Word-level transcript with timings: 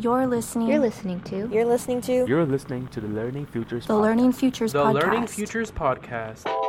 You're 0.00 0.26
listening. 0.26 0.68
You're 0.68 0.78
listening 0.78 1.20
to. 1.24 1.48
You're 1.52 1.66
listening 1.66 2.00
to. 2.02 2.24
You're 2.26 2.46
listening 2.46 2.88
to 2.88 3.00
the 3.00 3.08
Learning 3.08 3.44
Futures 3.44 3.86
the 3.86 3.92
podcast. 3.92 4.02
Learning 4.02 4.32
Futures 4.32 4.72
The 4.72 4.78
podcast. 4.78 4.94
Learning 4.94 5.26
Futures 5.26 5.70
Podcast. 5.70 6.59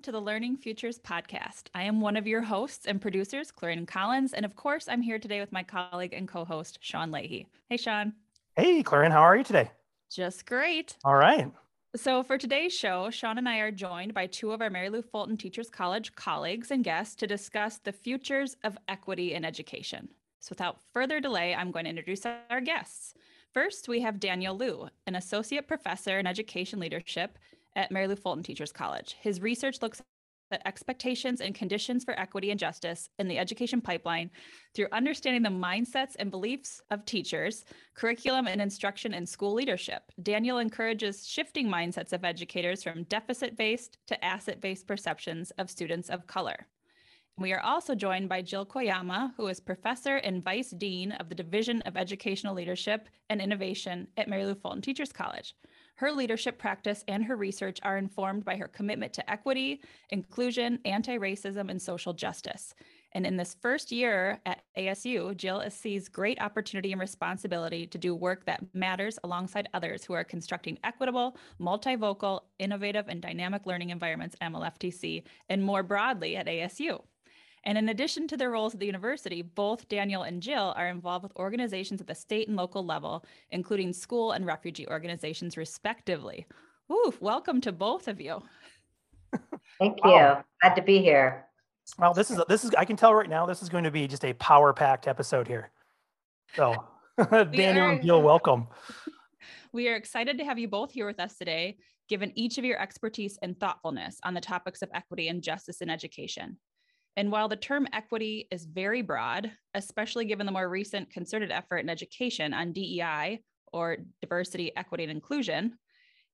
Welcome 0.00 0.14
to 0.14 0.18
the 0.18 0.24
Learning 0.24 0.56
Futures 0.56 0.98
podcast. 0.98 1.64
I 1.74 1.82
am 1.82 2.00
one 2.00 2.16
of 2.16 2.26
your 2.26 2.40
hosts 2.40 2.86
and 2.86 3.02
producers, 3.02 3.52
Clarin 3.52 3.84
Collins, 3.84 4.32
and 4.32 4.46
of 4.46 4.56
course, 4.56 4.88
I'm 4.88 5.02
here 5.02 5.18
today 5.18 5.40
with 5.40 5.52
my 5.52 5.62
colleague 5.62 6.14
and 6.14 6.26
co-host, 6.26 6.78
Sean 6.80 7.10
Leahy. 7.10 7.46
Hey, 7.68 7.76
Sean. 7.76 8.14
Hey, 8.56 8.82
Clarin, 8.82 9.12
how 9.12 9.20
are 9.20 9.36
you 9.36 9.44
today? 9.44 9.70
Just 10.10 10.46
great. 10.46 10.96
All 11.04 11.16
right. 11.16 11.52
So, 11.96 12.22
for 12.22 12.38
today's 12.38 12.72
show, 12.72 13.10
Sean 13.10 13.36
and 13.36 13.46
I 13.46 13.58
are 13.58 13.70
joined 13.70 14.14
by 14.14 14.26
two 14.26 14.52
of 14.52 14.62
our 14.62 14.70
Mary 14.70 14.88
Lou 14.88 15.02
Fulton 15.02 15.36
Teachers 15.36 15.68
College 15.68 16.14
colleagues 16.14 16.70
and 16.70 16.82
guests 16.82 17.14
to 17.16 17.26
discuss 17.26 17.76
the 17.76 17.92
futures 17.92 18.56
of 18.64 18.78
equity 18.88 19.34
in 19.34 19.44
education. 19.44 20.08
So, 20.38 20.52
without 20.52 20.80
further 20.94 21.20
delay, 21.20 21.54
I'm 21.54 21.72
going 21.72 21.84
to 21.84 21.90
introduce 21.90 22.24
our 22.24 22.62
guests. 22.62 23.12
First, 23.52 23.86
we 23.86 24.00
have 24.00 24.18
Daniel 24.18 24.56
Liou, 24.56 24.88
an 25.06 25.14
associate 25.14 25.68
professor 25.68 26.18
in 26.18 26.26
education 26.26 26.80
leadership 26.80 27.36
at 27.76 27.90
Mary 27.90 28.06
Lou 28.06 28.16
Fulton 28.16 28.42
Teachers 28.42 28.72
College. 28.72 29.16
His 29.20 29.40
research 29.40 29.82
looks 29.82 30.02
at 30.52 30.62
expectations 30.66 31.40
and 31.40 31.54
conditions 31.54 32.04
for 32.04 32.18
equity 32.18 32.50
and 32.50 32.58
justice 32.58 33.08
in 33.18 33.28
the 33.28 33.38
education 33.38 33.80
pipeline 33.80 34.30
through 34.74 34.88
understanding 34.92 35.42
the 35.42 35.48
mindsets 35.48 36.16
and 36.18 36.30
beliefs 36.30 36.80
of 36.90 37.04
teachers, 37.04 37.64
curriculum 37.94 38.46
and 38.46 38.60
instruction, 38.60 39.14
and 39.14 39.28
school 39.28 39.54
leadership. 39.54 40.02
Daniel 40.22 40.58
encourages 40.58 41.26
shifting 41.26 41.68
mindsets 41.68 42.12
of 42.12 42.24
educators 42.24 42.82
from 42.82 43.04
deficit 43.04 43.56
based 43.56 43.98
to 44.06 44.24
asset 44.24 44.60
based 44.60 44.86
perceptions 44.86 45.50
of 45.52 45.70
students 45.70 46.08
of 46.08 46.26
color. 46.26 46.66
We 47.38 47.54
are 47.54 47.60
also 47.60 47.94
joined 47.94 48.28
by 48.28 48.42
Jill 48.42 48.66
Koyama, 48.66 49.32
who 49.36 49.46
is 49.46 49.60
professor 49.60 50.16
and 50.16 50.44
vice 50.44 50.70
dean 50.70 51.12
of 51.12 51.30
the 51.30 51.34
Division 51.34 51.80
of 51.82 51.96
Educational 51.96 52.54
Leadership 52.54 53.08
and 53.30 53.40
Innovation 53.40 54.08
at 54.18 54.28
Mary 54.28 54.44
Lou 54.44 54.54
Fulton 54.54 54.82
Teachers 54.82 55.12
College. 55.12 55.54
Her 56.00 56.12
leadership 56.12 56.56
practice 56.56 57.04
and 57.08 57.22
her 57.24 57.36
research 57.36 57.78
are 57.82 57.98
informed 57.98 58.42
by 58.42 58.56
her 58.56 58.68
commitment 58.68 59.12
to 59.12 59.30
equity, 59.30 59.82
inclusion, 60.08 60.78
anti 60.86 61.18
racism, 61.18 61.68
and 61.68 61.80
social 61.80 62.14
justice. 62.14 62.74
And 63.12 63.26
in 63.26 63.36
this 63.36 63.54
first 63.60 63.92
year 63.92 64.40
at 64.46 64.62
ASU, 64.78 65.36
Jill 65.36 65.62
sees 65.68 66.08
great 66.08 66.40
opportunity 66.40 66.92
and 66.92 67.00
responsibility 67.02 67.86
to 67.86 67.98
do 67.98 68.14
work 68.14 68.46
that 68.46 68.64
matters 68.72 69.18
alongside 69.24 69.68
others 69.74 70.02
who 70.02 70.14
are 70.14 70.24
constructing 70.24 70.78
equitable, 70.84 71.36
multivocal, 71.60 72.44
innovative, 72.58 73.08
and 73.08 73.20
dynamic 73.20 73.66
learning 73.66 73.90
environments 73.90 74.34
at 74.40 74.50
MLFTC 74.50 75.24
and 75.50 75.62
more 75.62 75.82
broadly 75.82 76.34
at 76.34 76.46
ASU. 76.46 77.02
And 77.64 77.76
in 77.76 77.90
addition 77.90 78.26
to 78.28 78.36
their 78.36 78.50
roles 78.50 78.74
at 78.74 78.80
the 78.80 78.86
university, 78.86 79.42
both 79.42 79.88
Daniel 79.88 80.22
and 80.22 80.42
Jill 80.42 80.72
are 80.76 80.88
involved 80.88 81.22
with 81.22 81.36
organizations 81.36 82.00
at 82.00 82.06
the 82.06 82.14
state 82.14 82.48
and 82.48 82.56
local 82.56 82.84
level, 82.84 83.24
including 83.50 83.92
school 83.92 84.32
and 84.32 84.46
refugee 84.46 84.88
organizations, 84.88 85.56
respectively. 85.56 86.46
Ooh, 86.90 87.12
welcome 87.20 87.60
to 87.60 87.72
both 87.72 88.08
of 88.08 88.20
you. 88.20 88.42
Thank 89.78 89.98
you. 90.02 90.10
Wow. 90.10 90.44
Glad 90.62 90.74
to 90.76 90.82
be 90.82 91.00
here. 91.00 91.46
Well, 91.98 92.14
this 92.14 92.30
is 92.30 92.40
this 92.48 92.64
is 92.64 92.70
I 92.76 92.84
can 92.84 92.96
tell 92.96 93.14
right 93.14 93.28
now 93.28 93.46
this 93.46 93.62
is 93.62 93.68
going 93.68 93.84
to 93.84 93.90
be 93.90 94.06
just 94.06 94.24
a 94.24 94.32
power 94.34 94.72
packed 94.72 95.06
episode 95.06 95.46
here. 95.46 95.70
So, 96.54 96.74
Daniel 97.30 97.84
are- 97.86 97.92
and 97.92 98.02
Jill, 98.02 98.22
welcome. 98.22 98.68
We 99.72 99.88
are 99.88 99.94
excited 99.94 100.36
to 100.38 100.44
have 100.44 100.58
you 100.58 100.66
both 100.66 100.90
here 100.90 101.06
with 101.06 101.20
us 101.20 101.38
today, 101.38 101.78
given 102.08 102.32
each 102.34 102.58
of 102.58 102.64
your 102.64 102.80
expertise 102.80 103.38
and 103.40 103.58
thoughtfulness 103.58 104.18
on 104.24 104.34
the 104.34 104.40
topics 104.40 104.82
of 104.82 104.90
equity 104.92 105.28
and 105.28 105.40
justice 105.40 105.80
in 105.80 105.88
education. 105.88 106.58
And 107.20 107.30
while 107.30 107.48
the 107.48 107.56
term 107.56 107.86
equity 107.92 108.48
is 108.50 108.64
very 108.64 109.02
broad, 109.02 109.52
especially 109.74 110.24
given 110.24 110.46
the 110.46 110.52
more 110.52 110.70
recent 110.70 111.10
concerted 111.10 111.50
effort 111.50 111.76
in 111.80 111.90
education 111.90 112.54
on 112.54 112.72
DEI 112.72 113.42
or 113.74 113.98
diversity, 114.22 114.74
equity, 114.74 115.04
and 115.04 115.10
inclusion, 115.10 115.74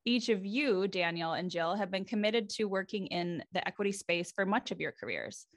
each 0.05 0.29
of 0.29 0.47
you, 0.47 0.87
Daniel 0.87 1.33
and 1.33 1.51
Jill, 1.51 1.75
have 1.75 1.91
been 1.91 2.05
committed 2.05 2.49
to 2.51 2.67
working 2.67 3.09
in 3.09 3.43
the 3.53 3.67
equity 3.67 3.91
space 3.91 4.31
for 4.31 4.47
much 4.47 4.71
of 4.71 4.79
your 4.79 4.93
careers. 4.93 5.49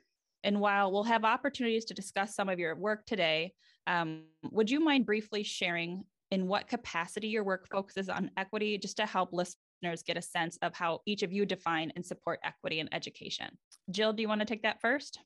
And 0.43 0.59
while 0.59 0.91
we'll 0.91 1.03
have 1.03 1.23
opportunities 1.23 1.85
to 1.85 1.93
discuss 1.93 2.33
some 2.33 2.49
of 2.49 2.57
your 2.57 2.75
work 2.75 3.05
today, 3.05 3.53
um, 3.85 4.23
would 4.49 4.71
you 4.71 4.79
mind 4.79 5.05
briefly 5.05 5.43
sharing 5.43 6.05
in 6.31 6.47
what 6.47 6.67
capacity 6.67 7.27
your 7.27 7.43
work 7.43 7.67
focuses 7.69 8.09
on 8.09 8.31
equity, 8.35 8.79
just 8.79 8.97
to 8.97 9.05
help 9.05 9.31
listeners 9.31 9.57
get 9.81 10.17
a 10.17 10.21
sense 10.21 10.57
of 10.61 10.73
how 10.73 11.01
each 11.05 11.23
of 11.23 11.31
you 11.31 11.45
define 11.45 11.91
and 11.95 12.05
support 12.05 12.39
equity 12.43 12.79
in 12.79 12.93
education? 12.93 13.57
Jill, 13.91 14.13
do 14.13 14.21
you 14.21 14.27
want 14.27 14.41
to 14.41 14.45
take 14.45 14.63
that 14.63 14.81
first? 14.81 15.19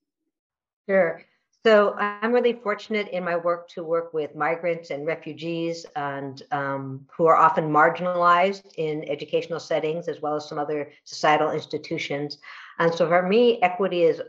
Sure. 0.87 1.23
So 1.65 1.93
I'm 1.93 2.33
really 2.33 2.59
fortunate 2.61 3.07
in 3.09 3.23
my 3.23 3.37
work 3.37 3.69
to 3.69 3.85
work 3.85 4.13
with 4.13 4.35
migrants 4.35 4.89
and 4.89 5.05
refugees 5.05 5.85
and 5.95 6.43
um, 6.51 7.07
who 7.15 7.25
are 7.25 7.37
often 7.37 7.71
marginalized 7.71 8.73
in 8.75 9.09
educational 9.09 9.61
settings 9.61 10.09
as 10.09 10.21
well 10.21 10.35
as 10.35 10.49
some 10.49 10.59
other 10.59 10.91
societal 11.05 11.51
institutions. 11.51 12.39
And 12.79 12.93
so 12.93 13.07
for 13.07 13.23
me, 13.23 13.61
equity 13.61 14.03
is 14.03 14.21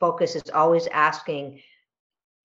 focus 0.00 0.34
is 0.34 0.50
always 0.52 0.88
asking, 0.88 1.60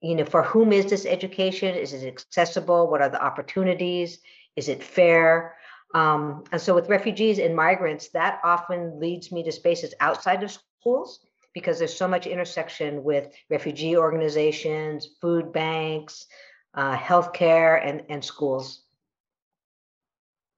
you 0.01 0.13
know, 0.13 0.25
for 0.25 0.43
whom 0.43 0.71
is 0.71 0.85
this 0.85 1.07
education? 1.07 1.73
Is 1.73 1.93
it 1.93 2.07
accessible? 2.07 2.91
What 2.91 3.01
are 3.01 3.09
the 3.09 3.23
opportunities? 3.23 4.19
Is 4.55 4.69
it 4.69 4.83
fair? 4.83 5.55
Um, 5.93 6.43
and 6.51 6.61
so 6.61 6.73
with 6.73 6.89
refugees 6.89 7.39
and 7.39 7.55
migrants, 7.55 8.09
that 8.09 8.39
often 8.43 8.99
leads 8.99 9.31
me 9.31 9.43
to 9.43 9.51
spaces 9.51 9.93
outside 9.99 10.43
of 10.43 10.51
schools 10.51 11.19
because 11.53 11.79
there's 11.79 11.95
so 11.95 12.07
much 12.07 12.27
intersection 12.27 13.03
with 13.03 13.27
refugee 13.49 13.97
organizations, 13.97 15.09
food 15.19 15.51
banks, 15.51 16.27
uh, 16.75 16.95
healthcare, 16.95 17.85
and, 17.85 18.03
and 18.09 18.23
schools. 18.23 18.83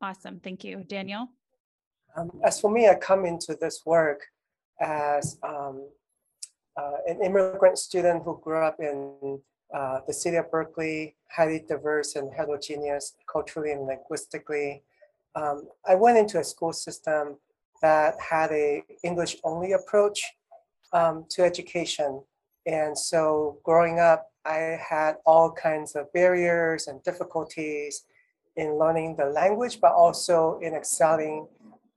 Awesome. 0.01 0.39
Thank 0.43 0.63
you. 0.63 0.83
Daniel? 0.87 1.27
Um, 2.15 2.29
as 2.43 2.59
for 2.59 2.69
me, 2.69 2.87
I 2.87 2.95
come 2.95 3.25
into 3.25 3.57
this 3.59 3.81
work 3.85 4.21
as 4.79 5.37
um, 5.43 5.87
uh, 6.77 6.97
an 7.07 7.23
immigrant 7.23 7.77
student 7.77 8.23
who 8.23 8.39
grew 8.43 8.63
up 8.63 8.79
in 8.79 9.39
uh, 9.73 9.99
the 10.05 10.13
city 10.13 10.37
of 10.37 10.51
Berkeley, 10.51 11.15
highly 11.31 11.63
diverse 11.67 12.15
and 12.15 12.31
heterogeneous 12.31 13.15
culturally 13.31 13.71
and 13.71 13.87
linguistically. 13.87 14.83
Um, 15.35 15.67
I 15.87 15.95
went 15.95 16.17
into 16.17 16.39
a 16.39 16.43
school 16.43 16.73
system 16.73 17.37
that 17.81 18.15
had 18.19 18.51
a 18.51 18.83
English 19.03 19.37
only 19.43 19.73
approach 19.73 20.21
um, 20.93 21.25
to 21.29 21.43
education. 21.43 22.23
And 22.65 22.97
so 22.97 23.59
growing 23.63 23.99
up, 23.99 24.27
I 24.45 24.79
had 24.89 25.15
all 25.25 25.51
kinds 25.51 25.95
of 25.95 26.11
barriers 26.13 26.87
and 26.87 27.03
difficulties 27.03 28.05
in 28.55 28.77
learning 28.77 29.15
the 29.15 29.25
language, 29.25 29.79
but 29.81 29.91
also 29.93 30.59
in 30.61 30.73
excelling 30.75 31.47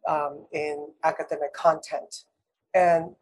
um, 0.08 0.46
in 0.52 0.88
academic 1.04 1.52
content. 1.52 2.24
And 2.74 3.14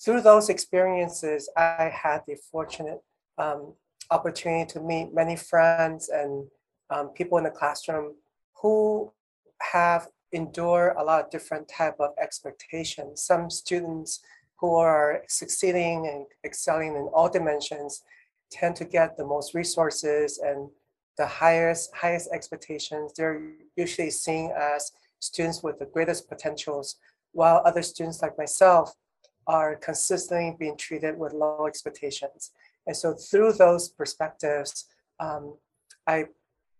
through 0.00 0.22
those 0.22 0.48
experiences, 0.48 1.48
I 1.56 1.90
had 1.92 2.22
the 2.26 2.36
fortunate 2.36 3.02
um, 3.38 3.74
opportunity 4.10 4.70
to 4.72 4.80
meet 4.80 5.14
many 5.14 5.36
friends 5.36 6.08
and 6.08 6.46
um, 6.90 7.08
people 7.08 7.38
in 7.38 7.44
the 7.44 7.50
classroom 7.50 8.14
who 8.60 9.12
have 9.60 10.08
endured 10.32 10.94
a 10.98 11.04
lot 11.04 11.24
of 11.24 11.30
different 11.30 11.68
type 11.68 11.96
of 12.00 12.10
expectations. 12.20 13.22
Some 13.22 13.50
students 13.50 14.20
who 14.56 14.74
are 14.74 15.22
succeeding 15.28 16.06
and 16.06 16.26
excelling 16.44 16.94
in 16.96 17.08
all 17.14 17.28
dimensions 17.28 18.02
tend 18.50 18.76
to 18.76 18.84
get 18.84 19.16
the 19.16 19.26
most 19.26 19.54
resources 19.54 20.38
and 20.38 20.68
the 21.16 21.26
highest 21.26 21.94
highest 21.94 22.30
expectations. 22.32 23.12
They're 23.16 23.42
usually 23.76 24.10
seen 24.10 24.52
as 24.56 24.92
students 25.20 25.62
with 25.62 25.78
the 25.78 25.86
greatest 25.86 26.28
potentials, 26.28 26.96
while 27.32 27.62
other 27.64 27.82
students 27.82 28.22
like 28.22 28.38
myself 28.38 28.94
are 29.46 29.76
consistently 29.76 30.56
being 30.58 30.76
treated 30.76 31.18
with 31.18 31.32
low 31.32 31.66
expectations. 31.66 32.52
And 32.86 32.96
so 32.96 33.14
through 33.14 33.54
those 33.54 33.88
perspectives, 33.88 34.86
um, 35.20 35.56
I 36.06 36.26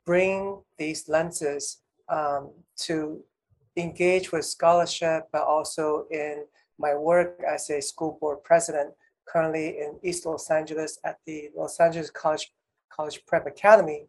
bring 0.06 0.62
these 0.79 1.08
lenses 1.08 1.79
um, 2.08 2.50
to 2.79 3.23
engage 3.77 4.33
with 4.33 4.45
scholarship, 4.45 5.29
but 5.33 5.43
also 5.43 6.07
in 6.11 6.45
my 6.79 6.95
work 6.95 7.41
as 7.47 7.71
a 7.71 7.81
school 7.81 8.19
board 8.21 8.43
president, 8.45 8.93
currently 9.27 9.79
in 9.79 9.99
East 10.03 10.27
Los 10.27 10.51
Angeles 10.51 10.99
at 11.05 11.19
the 11.27 11.51
Los 11.57 11.79
Angeles 11.81 12.11
College, 12.11 12.53
College 12.91 13.25
Prep 13.27 13.47
Academy, 13.47 14.07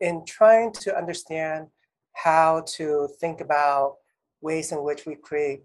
in 0.00 0.24
trying 0.24 0.72
to 0.72 0.96
understand 0.96 1.68
how 2.12 2.64
to 2.66 3.08
think 3.20 3.40
about 3.40 3.96
ways 4.40 4.72
in 4.72 4.82
which 4.82 5.06
we 5.06 5.14
create 5.14 5.62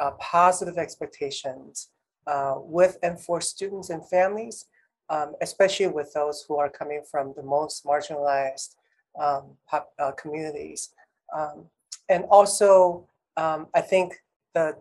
uh, 0.00 0.10
positive 0.12 0.78
expectations 0.78 1.88
uh, 2.26 2.56
with 2.58 2.98
and 3.02 3.20
for 3.20 3.40
students 3.40 3.90
and 3.90 4.06
families, 4.08 4.66
um, 5.10 5.34
especially 5.40 5.86
with 5.86 6.12
those 6.12 6.44
who 6.46 6.56
are 6.58 6.68
coming 6.68 7.02
from 7.08 7.32
the 7.36 7.42
most 7.42 7.84
marginalized 7.84 8.74
um, 9.20 9.52
pop, 9.68 9.92
uh, 9.98 10.12
communities. 10.12 10.90
Um, 11.34 11.66
and 12.08 12.24
also, 12.24 13.06
um, 13.36 13.68
I 13.74 13.80
think 13.80 14.14
the, 14.54 14.76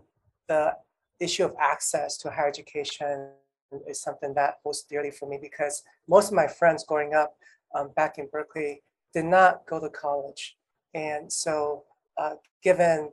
the 0.48 0.74
issue 1.20 1.46
of 1.46 1.54
access 1.60 2.18
to 2.18 2.30
higher 2.30 2.48
education 2.48 3.30
is 3.88 4.02
something 4.02 4.34
that 4.36 4.60
was 4.64 4.84
dearly 4.84 5.12
for 5.12 5.28
me 5.28 5.38
because 5.42 5.84
most 6.08 6.28
of 6.28 6.34
my 6.34 6.48
friends 6.48 6.84
growing 6.84 7.14
up 7.14 7.36
um, 7.74 7.92
back 7.96 8.18
in 8.18 8.28
Berkeley 8.32 8.82
did 9.14 9.26
not 9.26 9.66
go 9.66 9.80
to 9.80 9.90
college. 9.90 10.58
And 10.94 11.32
so, 11.32 11.84
uh, 12.18 12.36
given 12.64 13.12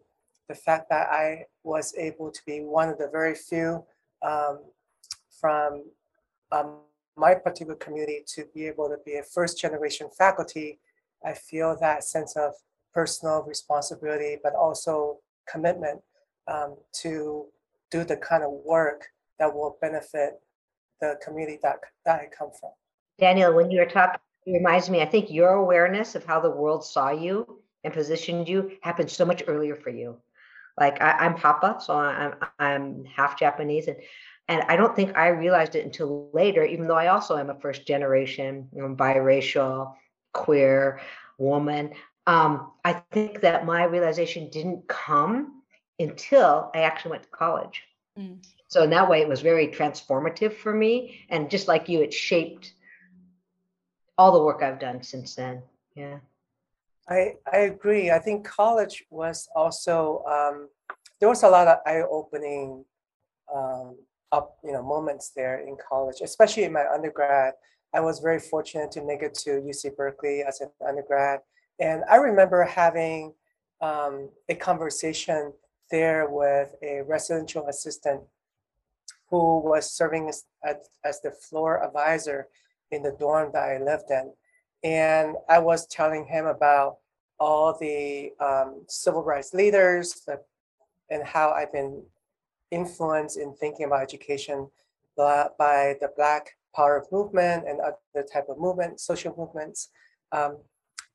the 0.48 0.54
fact 0.54 0.88
that 0.90 1.08
I 1.10 1.46
was 1.64 1.94
able 1.96 2.30
to 2.30 2.40
be 2.46 2.60
one 2.60 2.88
of 2.88 2.98
the 2.98 3.08
very 3.10 3.34
few 3.34 3.84
um, 4.22 4.60
from 5.40 5.84
um, 6.52 6.76
my 7.16 7.34
particular 7.34 7.76
community 7.76 8.22
to 8.34 8.44
be 8.54 8.66
able 8.66 8.88
to 8.88 8.96
be 9.04 9.16
a 9.16 9.22
first 9.22 9.58
generation 9.58 10.08
faculty, 10.16 10.78
I 11.24 11.32
feel 11.34 11.76
that 11.80 12.04
sense 12.04 12.36
of 12.36 12.52
personal 12.94 13.42
responsibility, 13.42 14.38
but 14.42 14.54
also 14.54 15.18
commitment 15.50 16.00
um, 16.48 16.76
to 17.02 17.46
do 17.90 18.04
the 18.04 18.16
kind 18.16 18.42
of 18.42 18.50
work 18.64 19.06
that 19.38 19.52
will 19.52 19.76
benefit 19.80 20.40
the 21.00 21.16
community 21.24 21.58
that, 21.62 21.76
that 22.06 22.20
I 22.20 22.26
come 22.36 22.50
from. 22.58 22.70
Daniel, 23.18 23.54
when 23.54 23.70
you 23.70 23.80
were 23.80 23.86
talking, 23.86 24.20
it 24.46 24.52
reminds 24.52 24.90
me, 24.90 25.02
I 25.02 25.06
think 25.06 25.30
your 25.30 25.50
awareness 25.50 26.14
of 26.14 26.24
how 26.24 26.40
the 26.40 26.50
world 26.50 26.84
saw 26.84 27.10
you 27.10 27.62
and 27.84 27.92
positioned 27.92 28.48
you 28.48 28.72
happened 28.82 29.10
so 29.10 29.24
much 29.24 29.42
earlier 29.46 29.76
for 29.76 29.90
you. 29.90 30.16
Like 30.78 31.00
I, 31.02 31.26
am 31.26 31.34
hapa, 31.34 31.82
so 31.82 31.94
I'm 31.94 32.34
I'm 32.58 33.04
half 33.04 33.38
Japanese, 33.38 33.88
and 33.88 33.98
and 34.48 34.62
I 34.62 34.76
don't 34.76 34.96
think 34.96 35.16
I 35.16 35.28
realized 35.28 35.74
it 35.74 35.84
until 35.84 36.30
later. 36.32 36.64
Even 36.64 36.88
though 36.88 36.96
I 36.96 37.08
also 37.08 37.36
am 37.36 37.50
a 37.50 37.60
first 37.60 37.86
generation 37.86 38.68
you 38.74 38.80
know, 38.80 38.94
biracial, 38.94 39.94
queer 40.32 41.00
woman, 41.36 41.92
um, 42.26 42.72
I 42.84 43.02
think 43.12 43.40
that 43.40 43.66
my 43.66 43.84
realization 43.84 44.48
didn't 44.50 44.86
come 44.88 45.62
until 45.98 46.70
I 46.74 46.80
actually 46.80 47.12
went 47.12 47.24
to 47.24 47.28
college. 47.30 47.82
Mm. 48.18 48.44
So 48.68 48.82
in 48.82 48.90
that 48.90 49.08
way, 49.08 49.20
it 49.20 49.28
was 49.28 49.40
very 49.40 49.68
transformative 49.68 50.54
for 50.54 50.72
me, 50.72 51.24
and 51.28 51.50
just 51.50 51.68
like 51.68 51.88
you, 51.88 52.00
it 52.00 52.12
shaped 52.12 52.74
all 54.16 54.32
the 54.32 54.42
work 54.42 54.62
I've 54.62 54.80
done 54.80 55.02
since 55.02 55.34
then. 55.34 55.62
Yeah. 55.94 56.18
I, 57.08 57.34
I 57.52 57.58
agree. 57.58 58.10
I 58.10 58.18
think 58.18 58.46
college 58.46 59.04
was 59.10 59.48
also 59.56 60.24
um, 60.30 60.68
there 61.20 61.28
was 61.28 61.42
a 61.42 61.48
lot 61.48 61.68
of 61.68 61.78
eye-opening 61.86 62.84
um, 63.54 63.96
up 64.30 64.56
you 64.64 64.72
know 64.72 64.82
moments 64.82 65.32
there 65.36 65.66
in 65.66 65.76
college, 65.88 66.20
especially 66.22 66.64
in 66.64 66.72
my 66.72 66.86
undergrad. 66.92 67.54
I 67.94 68.00
was 68.00 68.20
very 68.20 68.40
fortunate 68.40 68.90
to 68.92 69.04
make 69.04 69.22
it 69.22 69.34
to 69.44 69.50
UC 69.50 69.96
Berkeley 69.96 70.42
as 70.42 70.60
an 70.60 70.70
undergrad, 70.86 71.40
and 71.78 72.02
I 72.10 72.16
remember 72.16 72.64
having 72.64 73.34
um, 73.80 74.30
a 74.48 74.54
conversation 74.54 75.52
there 75.90 76.28
with 76.28 76.74
a 76.82 77.02
residential 77.02 77.66
assistant 77.68 78.22
who 79.28 79.60
was 79.60 79.90
serving 79.90 80.28
as, 80.28 80.44
as, 81.04 81.20
the 81.22 81.30
floor 81.30 81.84
advisor 81.84 82.48
in 82.90 83.02
the 83.02 83.16
dorm 83.18 83.50
that 83.52 83.62
I 83.62 83.78
lived 83.78 84.10
in. 84.10 84.32
And 84.84 85.36
I 85.48 85.58
was 85.58 85.86
telling 85.86 86.26
him 86.26 86.46
about 86.46 86.98
all 87.40 87.76
the 87.78 88.32
um, 88.40 88.84
civil 88.88 89.22
rights 89.22 89.54
leaders 89.54 90.22
that, 90.26 90.44
and 91.10 91.24
how 91.24 91.50
I've 91.50 91.72
been 91.72 92.02
influenced 92.70 93.38
in 93.38 93.54
thinking 93.54 93.86
about 93.86 94.02
education 94.02 94.68
by 95.16 95.96
the 96.00 96.10
Black 96.16 96.56
Power 96.74 97.04
movement 97.12 97.64
and 97.68 97.80
other 97.80 98.26
type 98.32 98.48
of 98.48 98.58
movement, 98.58 99.00
social 99.00 99.34
movements. 99.36 99.90
Um, 100.32 100.58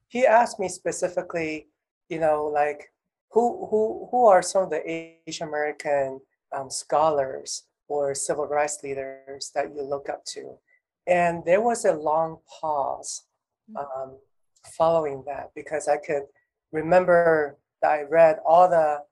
he 0.07 0.25
asked 0.25 0.59
me 0.59 0.69
specifically, 0.69 1.67
you 2.09 2.19
know, 2.19 2.45
like 2.45 2.91
who 3.31 3.67
who 3.69 4.07
who 4.11 4.25
are 4.25 4.41
some 4.41 4.63
of 4.63 4.69
the 4.69 5.19
Asian 5.27 5.47
American 5.47 6.19
um, 6.55 6.69
scholars 6.69 7.63
or 7.87 8.15
civil 8.15 8.47
rights 8.47 8.79
leaders 8.83 9.51
that 9.55 9.73
you 9.75 9.81
look 9.81 10.09
up 10.09 10.23
to? 10.25 10.57
And 11.07 11.43
there 11.45 11.61
was 11.61 11.85
a 11.85 11.93
long 11.93 12.39
pause 12.59 13.23
mm. 13.71 13.77
um, 13.79 14.17
following 14.77 15.23
that 15.25 15.51
because 15.55 15.87
I 15.87 15.97
could 15.97 16.23
remember 16.71 17.57
that 17.81 17.91
I 17.91 18.01
read 18.03 18.39
all 18.45 18.69
the 18.69 19.03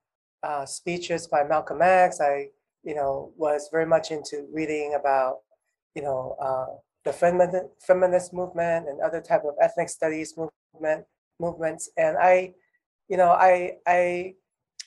uh, 0.44 0.66
speeches 0.66 1.28
by 1.28 1.44
Malcolm 1.44 1.82
X. 1.82 2.20
I, 2.22 2.50
you 2.84 2.96
know, 2.96 3.32
was 3.38 3.70
very 3.72 3.86
much 3.86 4.12
into 4.12 4.48
reading 4.54 4.96
about, 5.00 5.40
you 5.96 6.04
know, 6.04 6.36
uh, 6.40 6.78
the 7.04 7.14
feminist, 7.14 7.66
feminist 7.80 8.34
movement 8.34 8.88
and 8.90 9.00
other 9.02 9.22
type 9.22 9.44
of 9.46 9.56
ethnic 9.62 9.90
studies 9.90 10.36
movement 10.76 11.06
movements. 11.40 11.90
And 11.98 12.18
I, 12.18 12.54
you 13.08 13.18
know, 13.18 13.32
I 13.32 13.74
I 13.88 14.34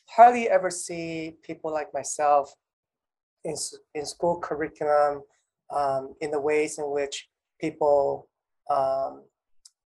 hardly 0.08 0.48
ever 0.48 0.70
see 0.70 1.34
people 1.42 1.72
like 1.72 1.92
myself 1.92 2.52
in 3.44 3.54
in 3.94 4.06
school 4.06 4.38
curriculum 4.40 5.22
um, 5.74 6.14
in 6.20 6.30
the 6.30 6.40
ways 6.40 6.78
in 6.78 6.90
which 6.90 7.28
people 7.60 8.28
um, 8.70 9.22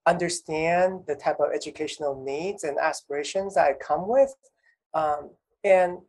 understand 0.05 1.01
the 1.07 1.15
type 1.15 1.39
of 1.39 1.53
educational 1.53 2.23
needs 2.23 2.63
and 2.63 2.77
aspirations 2.77 3.55
that 3.55 3.67
I 3.67 3.73
come 3.73 4.07
with. 4.07 4.33
Um, 4.93 5.31
and 5.63 5.99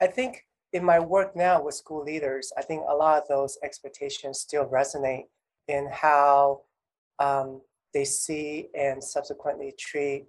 I 0.00 0.06
think 0.06 0.44
in 0.72 0.84
my 0.84 1.00
work 1.00 1.34
now 1.34 1.62
with 1.62 1.74
school 1.74 2.04
leaders, 2.04 2.52
I 2.56 2.62
think 2.62 2.82
a 2.88 2.94
lot 2.94 3.22
of 3.22 3.28
those 3.28 3.58
expectations 3.62 4.40
still 4.40 4.66
resonate 4.66 5.24
in 5.66 5.88
how 5.90 6.62
um, 7.18 7.62
they 7.98 8.04
see 8.04 8.68
and 8.74 9.02
subsequently 9.02 9.74
treat 9.76 10.26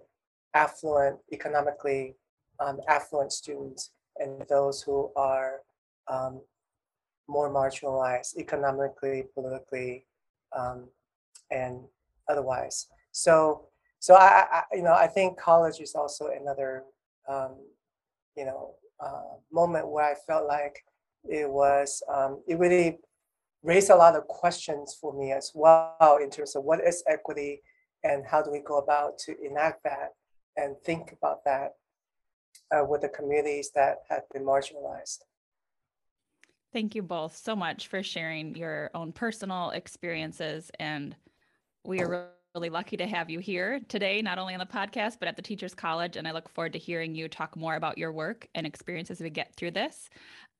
affluent, 0.54 1.16
economically 1.32 2.16
um, 2.58 2.80
affluent 2.88 3.32
students 3.32 3.92
and 4.16 4.44
those 4.48 4.82
who 4.82 5.12
are 5.14 5.60
um, 6.08 6.40
more 7.28 7.48
marginalized 7.48 8.36
economically, 8.36 9.24
politically, 9.34 10.04
um, 10.58 10.88
and 11.52 11.78
otherwise. 12.28 12.88
So, 13.12 13.68
so 14.00 14.14
I, 14.14 14.46
I, 14.50 14.62
you 14.72 14.82
know, 14.82 14.94
I 14.94 15.06
think 15.06 15.38
college 15.38 15.78
is 15.80 15.94
also 15.94 16.30
another, 16.40 16.82
um, 17.28 17.52
you 18.36 18.46
know, 18.46 18.74
uh, 18.98 19.34
moment 19.52 19.88
where 19.88 20.04
I 20.04 20.14
felt 20.26 20.48
like 20.48 20.84
it 21.22 21.48
was, 21.48 22.02
um, 22.12 22.42
it 22.48 22.58
really 22.58 22.98
raised 23.62 23.90
a 23.90 23.96
lot 23.96 24.16
of 24.16 24.26
questions 24.26 24.96
for 25.00 25.12
me 25.12 25.32
as 25.32 25.52
well 25.54 26.18
in 26.22 26.30
terms 26.30 26.56
of 26.56 26.64
what 26.64 26.80
is 26.86 27.02
equity 27.06 27.62
and 28.04 28.24
how 28.26 28.42
do 28.42 28.50
we 28.50 28.60
go 28.60 28.78
about 28.78 29.18
to 29.18 29.34
enact 29.44 29.84
that 29.84 30.10
and 30.56 30.76
think 30.84 31.12
about 31.12 31.44
that 31.44 31.72
uh, 32.74 32.84
with 32.84 33.02
the 33.02 33.08
communities 33.08 33.70
that 33.74 33.98
have 34.08 34.22
been 34.32 34.44
marginalized. 34.44 35.18
Thank 36.72 36.94
you 36.94 37.02
both 37.02 37.36
so 37.36 37.56
much 37.56 37.88
for 37.88 38.02
sharing 38.02 38.54
your 38.54 38.90
own 38.94 39.12
personal 39.12 39.70
experiences. 39.70 40.70
And 40.78 41.16
we 41.84 42.00
are 42.00 42.28
really 42.54 42.70
lucky 42.70 42.96
to 42.96 43.06
have 43.06 43.30
you 43.30 43.38
here 43.38 43.80
today, 43.88 44.20
not 44.22 44.38
only 44.38 44.54
on 44.54 44.60
the 44.60 44.66
podcast, 44.66 45.18
but 45.20 45.28
at 45.28 45.36
the 45.36 45.42
Teachers 45.42 45.74
College. 45.74 46.16
And 46.16 46.26
I 46.26 46.32
look 46.32 46.48
forward 46.48 46.72
to 46.72 46.78
hearing 46.78 47.14
you 47.14 47.28
talk 47.28 47.56
more 47.56 47.76
about 47.76 47.96
your 47.96 48.12
work 48.12 48.48
and 48.54 48.66
experiences 48.66 49.20
as 49.20 49.24
we 49.24 49.30
get 49.30 49.54
through 49.54 49.70
this. 49.72 50.10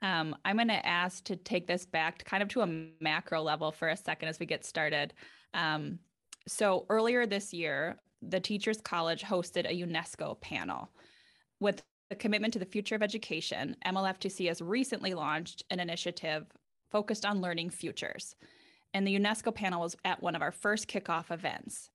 Um, 0.03 0.37
I'm 0.45 0.57
going 0.57 0.69
to 0.69 0.87
ask 0.87 1.25
to 1.25 1.37
take 1.37 1.67
this 1.67 1.85
back 1.85 2.19
to 2.19 2.25
kind 2.25 2.43
of 2.43 2.49
to 2.51 2.63
a 2.63 2.87
macro 3.01 3.43
level 3.43 3.73
for 3.73 3.89
a 3.89 3.97
second 3.97 4.29
as 4.29 4.39
we 4.39 4.47
get 4.47 4.65
started. 4.65 5.15
Um, 5.53 5.99
so 6.47 6.87
earlier 6.89 7.27
this 7.27 7.53
year, 7.53 7.97
the 8.23 8.41
Teachers 8.41 8.81
College 8.81 9.23
hosted 9.23 9.69
a 9.69 9.83
UNESCO 9.83 10.41
panel 10.41 10.91
with 11.59 11.83
the 12.09 12.17
commitment 12.17 12.53
to 12.53 12.59
the 12.59 12.67
future 12.67 12.97
of 12.97 13.03
education, 13.03 13.77
MLFTC 13.87 14.49
has 14.49 14.61
recently 14.61 15.15
launched 15.15 15.63
an 15.71 15.79
initiative 15.79 16.47
focused 16.91 17.25
on 17.25 17.41
learning 17.41 17.71
futures. 17.71 18.35
And 18.93 19.07
the 19.07 19.19
UNESCO 19.19 19.55
panel 19.55 19.83
was 19.83 19.97
at 20.05 20.23
one 20.23 20.35
of 20.35 20.43
our 20.43 20.53
first 20.53 20.89
kickoff 20.89 21.31
events. 21.31 21.91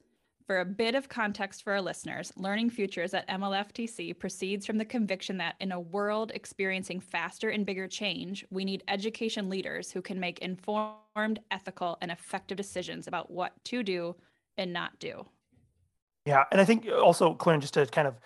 For 0.48 0.60
a 0.60 0.66
bit 0.66 0.94
of 0.94 1.10
context 1.10 1.64
for 1.64 1.74
our 1.74 1.82
listeners, 1.82 2.32
Learning 2.38 2.70
Futures 2.70 3.16
at 3.16 3.28
MLFTC 3.28 4.20
proceeds 4.20 4.66
from 4.66 4.78
the 4.78 4.86
conviction 4.86 5.38
that 5.38 5.56
in 5.60 5.72
a 5.72 5.80
world 5.80 6.32
experiencing 6.36 7.00
faster 7.00 7.50
and 7.50 7.66
bigger 7.66 7.88
change, 7.88 8.46
we 8.52 8.64
need 8.64 8.84
education 8.88 9.50
leaders 9.50 9.90
who 9.90 10.04
can 10.04 10.20
make 10.20 10.38
informed, 10.40 11.40
ethical, 11.50 11.98
and 12.00 12.12
effective 12.12 12.58
decisions 12.58 13.08
about 13.08 13.32
what 13.32 13.54
to 13.66 13.82
do 13.82 14.16
and 14.58 14.72
not 14.72 15.00
do. 15.00 15.25
Yeah, 16.25 16.44
and 16.52 16.62
I 16.62 16.66
think 16.66 16.88
also, 16.88 17.34
Claire, 17.34 17.58
just 17.58 17.74
to 17.74 17.88
kind 17.88 18.08
of 18.08 18.20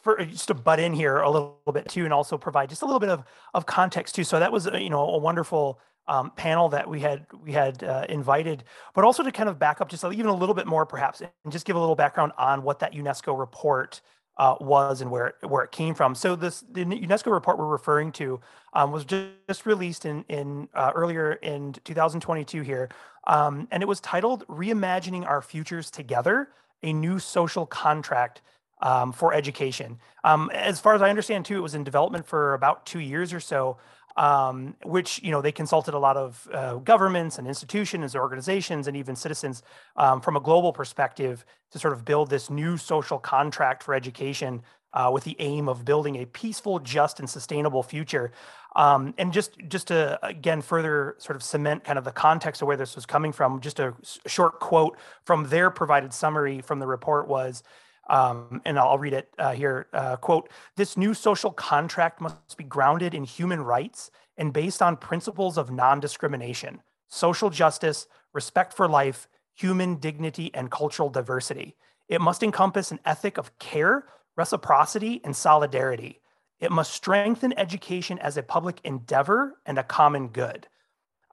for 0.00 0.24
just 0.24 0.48
to 0.48 0.54
butt 0.54 0.80
in 0.80 0.94
here 0.94 1.18
a 1.18 1.30
little 1.30 1.58
bit 1.72 1.88
too, 1.88 2.04
and 2.04 2.12
also 2.12 2.38
provide 2.38 2.70
just 2.70 2.82
a 2.82 2.86
little 2.86 3.00
bit 3.00 3.10
of 3.10 3.22
of 3.52 3.66
context 3.66 4.14
too. 4.14 4.24
So 4.24 4.38
that 4.38 4.50
was 4.50 4.66
uh, 4.66 4.76
you 4.76 4.88
know 4.88 5.06
a 5.10 5.18
wonderful 5.18 5.78
um, 6.08 6.30
panel 6.36 6.68
that 6.68 6.88
we 6.88 7.00
had 7.00 7.26
we 7.42 7.52
had 7.52 7.82
uh, 7.82 8.06
invited, 8.08 8.64
but 8.94 9.04
also 9.04 9.22
to 9.22 9.32
kind 9.32 9.48
of 9.48 9.58
back 9.58 9.80
up 9.80 9.88
just 9.88 10.04
even 10.04 10.26
a 10.26 10.34
little 10.34 10.54
bit 10.54 10.66
more 10.66 10.86
perhaps, 10.86 11.20
and 11.20 11.30
just 11.52 11.66
give 11.66 11.76
a 11.76 11.80
little 11.80 11.96
background 11.96 12.32
on 12.38 12.62
what 12.62 12.78
that 12.80 12.92
UNESCO 12.92 13.38
report 13.38 14.00
uh, 14.38 14.54
was 14.60 15.00
and 15.00 15.10
where 15.10 15.34
where 15.42 15.64
it 15.64 15.72
came 15.72 15.94
from. 15.94 16.14
So 16.14 16.36
this 16.36 16.64
the 16.70 16.84
UNESCO 16.84 17.32
report 17.32 17.58
we're 17.58 17.66
referring 17.66 18.12
to 18.12 18.40
um, 18.72 18.92
was 18.92 19.04
just, 19.04 19.28
just, 19.48 19.66
released 19.66 20.04
in 20.04 20.24
in 20.28 20.68
uh, 20.74 20.92
earlier 20.94 21.34
in 21.34 21.72
2022 21.84 22.62
here, 22.62 22.88
um, 23.26 23.66
and 23.70 23.82
it 23.82 23.86
was 23.86 24.00
titled 24.00 24.46
"Reimagining 24.46 25.26
Our 25.26 25.42
Futures 25.42 25.90
Together: 25.90 26.48
A 26.82 26.92
New 26.92 27.18
Social 27.18 27.66
Contract." 27.66 28.42
Um, 28.82 29.10
for 29.10 29.32
education. 29.32 29.98
Um, 30.22 30.50
as 30.52 30.80
far 30.80 30.94
as 30.94 31.00
I 31.00 31.08
understand, 31.08 31.46
too, 31.46 31.56
it 31.56 31.60
was 31.60 31.74
in 31.74 31.82
development 31.82 32.26
for 32.26 32.52
about 32.52 32.84
two 32.84 32.98
years 32.98 33.32
or 33.32 33.40
so 33.40 33.78
um, 34.16 34.74
which 34.82 35.22
you 35.22 35.30
know 35.30 35.42
they 35.42 35.52
consulted 35.52 35.94
a 35.94 35.98
lot 35.98 36.16
of 36.16 36.48
uh, 36.52 36.76
governments 36.76 37.38
and 37.38 37.46
institutions, 37.46 38.16
organizations, 38.16 38.88
and 38.88 38.96
even 38.96 39.14
citizens 39.14 39.62
um, 39.96 40.20
from 40.20 40.36
a 40.36 40.40
global 40.40 40.72
perspective 40.72 41.44
to 41.70 41.78
sort 41.78 41.92
of 41.92 42.04
build 42.04 42.30
this 42.30 42.48
new 42.50 42.76
social 42.76 43.18
contract 43.18 43.82
for 43.82 43.94
education 43.94 44.62
uh, 44.94 45.10
with 45.12 45.24
the 45.24 45.36
aim 45.38 45.68
of 45.68 45.84
building 45.84 46.16
a 46.16 46.24
peaceful, 46.24 46.78
just, 46.78 47.20
and 47.20 47.28
sustainable 47.28 47.82
future. 47.82 48.32
Um, 48.74 49.14
and 49.18 49.32
just 49.32 49.56
just 49.68 49.88
to 49.88 50.18
again 50.22 50.60
further 50.60 51.16
sort 51.18 51.36
of 51.36 51.42
cement 51.42 51.84
kind 51.84 51.98
of 51.98 52.04
the 52.04 52.12
context 52.12 52.62
of 52.62 52.68
where 52.68 52.76
this 52.76 52.94
was 52.94 53.06
coming 53.06 53.32
from, 53.32 53.60
just 53.60 53.80
a 53.80 53.94
short 54.26 54.60
quote 54.60 54.98
from 55.24 55.48
their 55.48 55.70
provided 55.70 56.12
summary 56.12 56.60
from 56.60 56.78
the 56.78 56.86
report 56.86 57.28
was. 57.28 57.62
Um, 58.08 58.62
and 58.64 58.78
I'll 58.78 58.98
read 58.98 59.12
it 59.12 59.32
uh, 59.38 59.52
here. 59.52 59.86
Uh, 59.92 60.16
quote, 60.16 60.48
this 60.76 60.96
new 60.96 61.12
social 61.14 61.50
contract 61.50 62.20
must 62.20 62.56
be 62.56 62.64
grounded 62.64 63.14
in 63.14 63.24
human 63.24 63.60
rights 63.60 64.10
and 64.36 64.52
based 64.52 64.82
on 64.82 64.96
principles 64.96 65.58
of 65.58 65.70
non-discrimination, 65.70 66.82
social 67.08 67.50
justice, 67.50 68.06
respect 68.32 68.72
for 68.72 68.88
life, 68.88 69.28
human 69.54 69.96
dignity, 69.96 70.50
and 70.54 70.70
cultural 70.70 71.08
diversity. 71.08 71.74
It 72.08 72.20
must 72.20 72.42
encompass 72.42 72.92
an 72.92 73.00
ethic 73.04 73.38
of 73.38 73.58
care, 73.58 74.06
reciprocity, 74.36 75.20
and 75.24 75.34
solidarity. 75.34 76.20
It 76.60 76.70
must 76.70 76.92
strengthen 76.92 77.58
education 77.58 78.18
as 78.18 78.36
a 78.36 78.42
public 78.42 78.80
endeavor 78.84 79.54
and 79.66 79.78
a 79.78 79.82
common 79.82 80.28
good. 80.28 80.68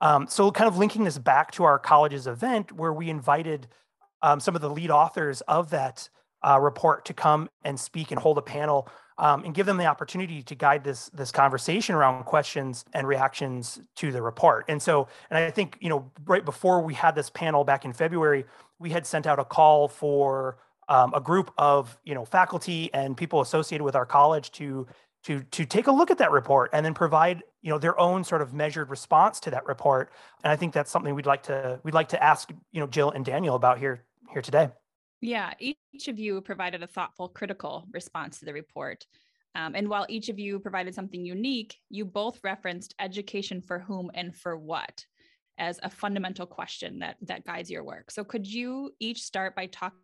Um, 0.02 0.28
so 0.28 0.52
kind 0.52 0.68
of 0.68 0.78
linking 0.78 1.04
this 1.04 1.18
back 1.18 1.52
to 1.52 1.64
our 1.64 1.80
college's 1.80 2.28
event 2.28 2.72
where 2.72 2.92
we 2.92 3.10
invited 3.10 3.68
um, 4.22 4.40
some 4.40 4.56
of 4.56 4.62
the 4.62 4.70
lead 4.70 4.90
authors 4.92 5.42
of 5.42 5.70
that 5.70 6.10
uh, 6.44 6.60
report 6.60 7.06
to 7.06 7.14
come 7.14 7.50
and 7.64 7.80
speak 7.80 8.12
and 8.12 8.20
hold 8.20 8.38
a 8.38 8.42
panel 8.42 8.88
um, 9.18 9.44
and 9.44 9.54
give 9.54 9.66
them 9.66 9.78
the 9.78 9.86
opportunity 9.86 10.42
to 10.42 10.56
guide 10.56 10.84
this 10.84 11.10
this 11.10 11.32
conversation 11.32 11.96
around 11.96 12.24
questions 12.24 12.84
and 12.94 13.08
reactions 13.08 13.80
to 13.96 14.12
the 14.12 14.22
report. 14.22 14.66
And 14.68 14.82
so, 14.82 15.08
and 15.30 15.38
I 15.38 15.50
think 15.52 15.78
you 15.82 15.90
know, 15.90 16.12
right 16.26 16.44
before 16.44 16.82
we 16.82 16.94
had 16.94 17.16
this 17.16 17.30
panel 17.30 17.64
back 17.64 17.86
in 17.86 17.94
February, 17.94 18.46
we 18.80 18.90
had 18.90 19.06
sent 19.06 19.28
out 19.28 19.40
a 19.40 19.46
call 19.46 19.88
for 19.88 20.58
um, 20.90 21.14
a 21.14 21.22
group 21.22 21.52
of 21.58 21.98
you 22.04 22.16
know 22.16 22.26
faculty 22.26 22.90
and 22.94 23.16
people 23.16 23.42
associated 23.42 23.84
with 23.84 23.96
our 23.96 24.06
college 24.06 24.52
to 24.54 24.88
to 25.24 25.44
to 25.52 25.66
take 25.66 25.88
a 25.88 25.92
look 25.92 26.12
at 26.12 26.18
that 26.18 26.32
report 26.32 26.70
and 26.74 26.86
then 26.86 26.94
provide 26.94 27.44
you 27.62 27.70
know 27.70 27.78
their 27.78 27.98
own 28.00 28.24
sort 28.24 28.42
of 28.42 28.54
measured 28.54 28.90
response 28.90 29.40
to 29.42 29.52
that 29.52 29.66
report. 29.66 30.12
And 30.44 30.52
I 30.52 30.56
think 30.56 30.74
that's 30.74 30.92
something 30.92 31.14
we'd 31.14 31.26
like 31.26 31.44
to 31.44 31.80
we'd 31.84 31.94
like 31.94 32.10
to 32.10 32.24
ask 32.24 32.52
you 32.72 32.80
know 32.80 32.88
Jill 32.88 33.12
and 33.12 33.24
Daniel 33.24 33.56
about 33.56 33.80
here 33.80 34.04
here 34.32 34.42
today. 34.42 34.70
Yeah, 35.24 35.54
each 35.58 36.10
of 36.10 36.20
you 36.20 36.42
provided 36.42 36.84
a 36.84 36.88
thoughtful, 36.88 37.30
critical 37.30 37.86
response 37.94 38.40
to 38.40 38.46
the 38.46 38.52
report. 38.52 39.06
Um, 39.56 39.74
and 39.74 39.88
while 39.88 40.06
each 40.10 40.28
of 40.28 40.38
you 40.38 40.60
provided 40.60 40.94
something 40.94 41.24
unique, 41.24 41.78
you 41.90 42.04
both 42.04 42.42
referenced 42.44 42.94
education 43.00 43.62
for 43.62 43.80
whom 43.80 44.12
and 44.16 44.36
for 44.36 44.58
what 44.58 45.06
as 45.58 45.80
a 45.82 45.90
fundamental 45.90 46.46
question 46.46 47.00
that 47.00 47.16
that 47.22 47.46
guides 47.46 47.72
your 47.72 47.86
work. 47.86 48.12
So 48.12 48.26
could 48.26 48.46
you 48.46 48.92
each 49.00 49.22
start 49.22 49.56
by 49.56 49.68
talking 49.68 49.98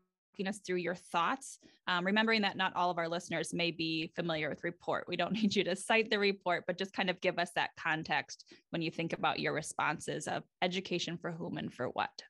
us 0.48 0.60
through 0.60 0.78
your 0.78 0.96
thoughts, 0.96 1.60
um, 1.88 2.06
remembering 2.06 2.44
that 2.44 2.56
not 2.56 2.74
all 2.78 2.90
of 2.90 2.98
our 2.98 3.10
listeners 3.10 3.54
may 3.54 3.72
be 3.72 4.14
familiar 4.16 4.48
with 4.48 4.64
report. 4.64 5.04
We 5.10 5.18
don't 5.18 5.34
need 5.44 5.54
you 5.54 5.66
to 5.66 5.76
cite 5.76 6.10
the 6.10 6.18
report, 6.18 6.64
but 6.66 6.78
just 6.78 6.94
kind 6.94 7.10
of 7.10 7.20
give 7.20 7.40
us 7.40 7.52
that 7.56 7.72
context 7.78 8.46
when 8.70 8.82
you 8.82 8.90
think 8.90 9.12
about 9.12 9.42
your 9.42 9.52
responses 9.52 10.30
of 10.30 10.44
education 10.62 11.18
for 11.18 11.34
whom 11.34 11.58
and 11.58 11.74
for 11.74 11.88
what. 11.88 12.24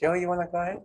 Joe, 0.00 0.14
you 0.14 0.28
want 0.28 0.40
to 0.40 0.46
go 0.46 0.58
ahead? 0.58 0.82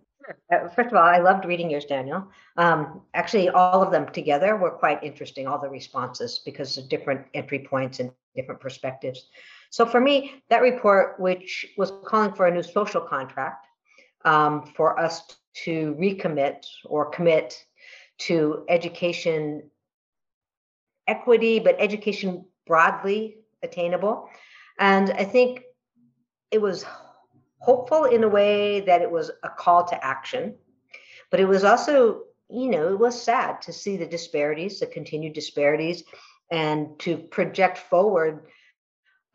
Uh, 0.52 0.70
first 0.70 0.88
of 0.88 0.94
all, 0.94 1.04
I 1.04 1.20
loved 1.20 1.46
reading 1.46 1.70
yours, 1.70 1.86
Daniel. 1.86 2.28
Um, 2.58 3.02
actually, 3.14 3.50
all 3.50 3.84
of 3.84 3.92
them 3.92 4.08
together 4.12 4.56
were 4.56 4.72
quite 4.72 5.04
interesting, 5.04 5.48
all 5.48 5.60
the 5.60 5.70
responses, 5.70 6.42
because 6.46 6.78
of 6.78 6.90
different 6.90 7.26
entry 7.34 7.60
points 7.60 8.00
and 8.00 8.12
different 8.36 8.62
perspectives. 8.62 9.28
So 9.70 9.86
for 9.86 10.00
me, 10.00 10.42
that 10.50 10.62
report, 10.62 11.20
which 11.20 11.66
was 11.78 11.92
calling 12.06 12.34
for 12.34 12.48
a 12.48 12.54
new 12.54 12.64
social 12.64 13.02
contract 13.02 13.68
um, 14.24 14.72
for 14.76 15.00
us 15.00 15.24
to 15.66 15.96
recommit 16.00 16.66
or 16.86 17.10
commit 17.10 17.64
to 18.20 18.64
education 18.70 19.70
equity, 21.08 21.60
but 21.60 21.76
education 21.80 22.46
broadly 22.66 23.38
attainable. 23.62 24.30
And 24.80 25.12
I 25.12 25.26
think 25.26 25.64
it 26.50 26.62
was 26.62 26.86
hopeful 27.64 28.04
in 28.04 28.26
a 28.26 28.28
way 28.28 28.82
that 28.82 29.02
it 29.02 29.10
was 29.10 29.32
a 29.44 29.50
call 29.50 29.86
to 29.86 30.06
action, 30.06 30.54
but 31.32 31.40
it 31.40 31.46
was 31.46 31.64
also, 31.64 32.24
you 32.50 32.70
know, 32.70 32.90
it 32.90 33.00
was 33.00 33.20
sad 33.20 33.62
to 33.62 33.72
see 33.72 33.96
the 33.96 34.06
disparities, 34.06 34.82
the 34.82 34.86
continued 34.86 35.32
disparities, 35.34 36.04
and 36.52 37.00
to 37.00 37.18
project 37.18 37.78
forward 37.78 38.48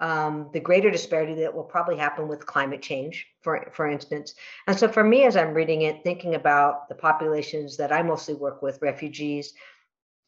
um, 0.00 0.50
the 0.52 0.60
greater 0.60 0.90
disparity 0.90 1.34
that 1.40 1.54
will 1.54 1.64
probably 1.64 1.96
happen 1.96 2.28
with 2.28 2.46
climate 2.46 2.82
change, 2.82 3.26
for, 3.40 3.70
for 3.72 3.88
instance. 3.88 4.34
And 4.66 4.78
so 4.78 4.88
for 4.88 5.02
me, 5.02 5.24
as 5.24 5.34
I'm 5.34 5.54
reading 5.54 5.82
it, 5.82 6.04
thinking 6.04 6.34
about 6.34 6.88
the 6.90 6.94
populations 6.94 7.78
that 7.78 7.92
I 7.92 8.02
mostly 8.02 8.34
work 8.34 8.60
with, 8.60 8.82
refugees, 8.82 9.54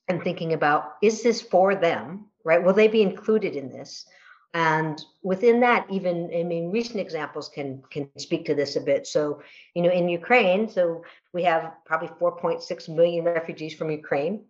and 0.08 0.24
thinking 0.24 0.54
about, 0.54 0.94
is 1.02 1.22
this 1.22 1.42
for 1.42 1.74
them, 1.74 2.26
right? 2.44 2.64
Will 2.64 2.72
they 2.72 2.88
be 2.88 3.02
included 3.02 3.54
in 3.54 3.68
this? 3.68 4.06
And 4.52 5.00
within 5.22 5.60
that 5.60 5.86
even 5.90 6.30
i 6.36 6.42
mean 6.42 6.70
recent 6.70 6.98
examples 6.98 7.48
can 7.48 7.82
can 7.90 8.08
speak 8.18 8.44
to 8.46 8.54
this 8.54 8.76
a 8.76 8.80
bit. 8.80 9.06
So 9.06 9.42
you 9.74 9.82
know 9.82 9.90
in 9.90 10.08
ukraine 10.08 10.68
so 10.68 11.04
we 11.32 11.44
have 11.44 11.72
probably 11.84 12.08
4.6 12.08 12.88
million 12.88 13.24
refugees 13.24 13.74
from 13.74 13.90
ukraine. 13.90 14.44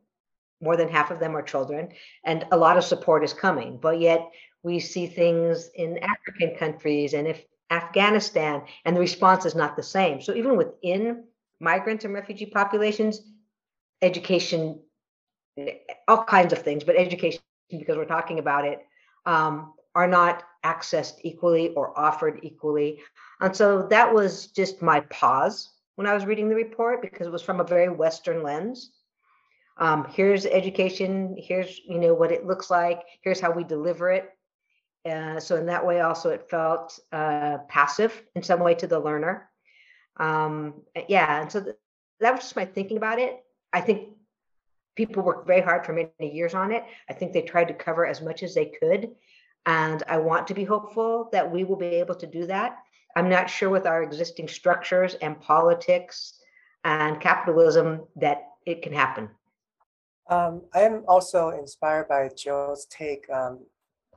More 0.62 0.76
than 0.76 0.88
half 0.88 1.11
of 1.11 1.21
them 1.21 1.37
are 1.37 1.42
children 1.42 1.90
and 2.25 2.47
a 2.52 2.57
lot 2.57 2.78
of 2.78 2.85
support 2.85 3.25
is 3.25 3.33
coming. 3.33 3.78
But 3.78 4.00
yet 4.00 4.30
we 4.62 4.80
see 4.80 5.07
things 5.07 5.71
in 5.75 5.99
african 5.99 6.57
countries 6.57 7.12
and 7.12 7.26
if 7.26 7.45
afghanistan 7.71 8.62
and 8.85 8.97
the 8.97 9.00
response 9.00 9.45
is 9.45 9.54
not 9.54 9.76
the 9.76 9.83
same. 9.83 10.21
So 10.23 10.35
even 10.35 10.57
within 10.57 11.25
migrant 11.61 12.04
and 12.04 12.14
refugee 12.14 12.47
populations 12.47 13.21
education 14.02 14.80
all 16.09 16.25
kinds 16.25 16.54
of 16.54 16.62
things 16.62 16.85
but 16.85 16.97
education 16.97 17.42
because 17.69 17.99
we're 17.99 18.07
talking 18.07 18.38
about 18.38 18.64
it 18.64 18.80
um, 19.26 19.75
are 19.94 20.06
not 20.06 20.44
accessed 20.64 21.14
equally 21.23 21.70
or 21.70 21.99
offered 21.99 22.40
equally. 22.42 23.00
And 23.40 23.54
so 23.54 23.87
that 23.90 24.12
was 24.12 24.49
just 24.49 24.82
my 24.82 25.00
pause 25.00 25.70
when 25.97 26.06
I 26.06 26.14
was 26.14 26.26
reading 26.26 26.49
the 26.49 26.54
report 26.54 27.02
because 27.02 27.26
it 27.26 27.32
was 27.32 27.42
from 27.42 27.61
a 27.61 27.64
very 27.64 27.88
Western 27.88 28.42
lens. 28.42 28.92
Um, 29.78 30.06
here's 30.11 30.44
education, 30.44 31.37
here's 31.38 31.80
you 31.87 31.99
know 31.99 32.12
what 32.12 32.32
it 32.32 32.47
looks 32.47 32.70
like, 32.70 33.02
here's 33.23 33.40
how 33.40 33.50
we 33.50 33.64
deliver 33.64 34.11
it. 34.11 34.30
Uh, 35.09 35.40
so 35.40 35.56
in 35.56 35.66
that 35.66 35.87
way, 35.87 36.00
also 36.00 36.28
it 36.28 36.50
felt 36.50 36.99
uh, 37.12 37.59
passive 37.68 38.23
in 38.35 38.42
some 38.42 38.61
way 38.61 38.75
to 38.75 38.87
the 38.87 39.00
learner. 39.00 39.49
Um, 40.18 40.82
yeah, 41.09 41.40
and 41.40 41.50
so 41.50 41.62
th- 41.62 41.76
that 42.20 42.32
was 42.32 42.40
just 42.40 42.56
my 42.56 42.66
thinking 42.66 42.99
about 42.99 43.18
it. 43.18 43.42
I 43.73 43.80
think 43.80 44.11
people 44.97 45.23
worked 45.23 45.47
very 45.47 45.62
hard 45.62 45.87
for 45.87 45.94
many 45.94 46.35
years 46.35 46.52
on 46.52 46.73
it. 46.73 46.85
I 47.09 47.14
think 47.14 47.32
they 47.32 47.40
tried 47.40 47.68
to 47.68 47.75
cover 47.75 48.06
as 48.06 48.20
much 48.20 48.42
as 48.42 48.54
they 48.54 48.66
could. 48.66 49.11
And 49.67 50.02
I 50.09 50.19
want 50.19 50.47
to 50.49 50.55
be 50.55 50.64
hopeful 50.64 51.29
that 51.33 51.50
we 51.50 51.64
will 51.64 51.76
be 51.76 51.87
able 51.87 52.14
to 52.17 52.26
do 52.26 52.47
that. 52.47 52.79
I'm 53.17 53.29
not 53.29 53.50
sure 53.50 53.71
with 53.71 53.87
our 53.87 54.02
existing 54.02 54.49
structures 54.49 55.14
and 55.14 55.40
politics 55.40 56.40
and 56.85 57.21
capitalism 57.21 58.07
that 58.17 58.49
it 58.67 58.83
can 58.83 58.93
happen. 58.93 59.29
Um, 60.29 60.62
I 60.75 60.83
am 60.83 61.05
also 61.09 61.50
inspired 61.50 62.09
by 62.09 62.31
Joe's 62.37 62.87
take 62.87 63.29
um, 63.31 63.61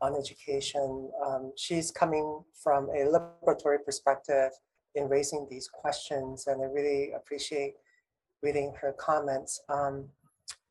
on 0.02 0.16
education. 0.16 1.10
Um, 1.26 1.52
she's 1.58 1.90
coming 1.90 2.44
from 2.64 2.90
a 2.90 3.06
liberatory 3.06 3.84
perspective 3.84 4.52
in 4.96 5.10
raising 5.10 5.48
these 5.50 5.68
questions, 5.68 6.46
and 6.46 6.62
I 6.62 6.66
really 6.66 7.14
appreciate 7.14 7.74
reading 8.44 8.74
her 8.80 8.94
comments. 8.94 9.60
Um, 9.70 10.06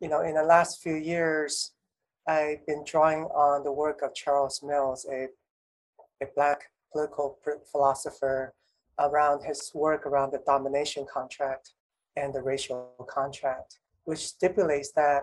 you 0.00 0.08
know, 0.08 0.20
in 0.20 0.34
the 0.34 0.44
last 0.44 0.80
few 0.80 0.94
years, 0.94 1.72
I've 2.26 2.64
been 2.66 2.84
drawing 2.84 3.24
on 3.24 3.64
the 3.64 3.72
work 3.72 4.02
of 4.02 4.14
Charles 4.14 4.62
Mills, 4.62 5.06
a, 5.10 5.26
a 6.22 6.26
Black 6.36 6.70
political 6.92 7.38
philosopher, 7.70 8.54
around 8.98 9.42
his 9.44 9.70
work 9.74 10.06
around 10.06 10.32
the 10.32 10.42
domination 10.46 11.06
contract 11.12 11.72
and 12.16 12.32
the 12.32 12.42
racial 12.42 12.92
contract, 13.08 13.78
which 14.04 14.26
stipulates 14.26 14.92
that 14.92 15.22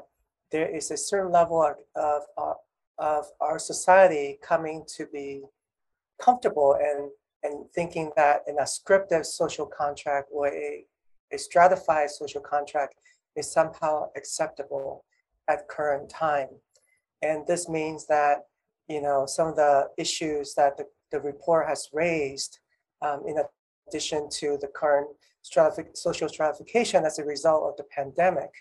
there 0.51 0.68
is 0.68 0.91
a 0.91 0.98
certain 0.98 1.32
level 1.32 1.62
of, 1.63 1.75
of, 1.96 2.22
uh, 2.38 2.53
of 2.98 3.25
our 3.39 3.60
society 3.60 4.39
coming 4.41 4.84
to 4.88 5.06
be 5.13 5.44
comfortable 6.22 6.77
and, 6.82 7.10
and 7.44 7.72
thinking 7.72 8.12
that 8.15 8.41
an 8.48 8.58
ascriptive 8.60 9.25
social 9.25 9.65
contract 9.65 10.27
or 10.32 10.48
a, 10.48 10.84
a 11.32 11.38
stratified 11.38 12.10
social 12.10 12.41
contract 12.41 12.96
is 13.36 13.50
somehow 13.50 14.10
acceptable 14.18 15.06
at 15.48 15.68
current 15.68 16.10
time. 16.10 16.48
And 17.21 17.45
this 17.47 17.67
means 17.67 18.07
that, 18.07 18.45
you 18.88 19.01
know, 19.01 19.25
some 19.25 19.47
of 19.47 19.55
the 19.55 19.89
issues 19.97 20.53
that 20.55 20.77
the, 20.77 20.85
the 21.11 21.19
report 21.19 21.67
has 21.67 21.89
raised 21.93 22.59
um, 23.01 23.23
in 23.27 23.38
addition 23.88 24.29
to 24.29 24.57
the 24.61 24.67
current 24.67 25.07
stratific- 25.43 25.97
social 25.97 26.29
stratification 26.29 27.05
as 27.05 27.19
a 27.19 27.25
result 27.25 27.63
of 27.63 27.77
the 27.77 27.83
pandemic 27.83 28.51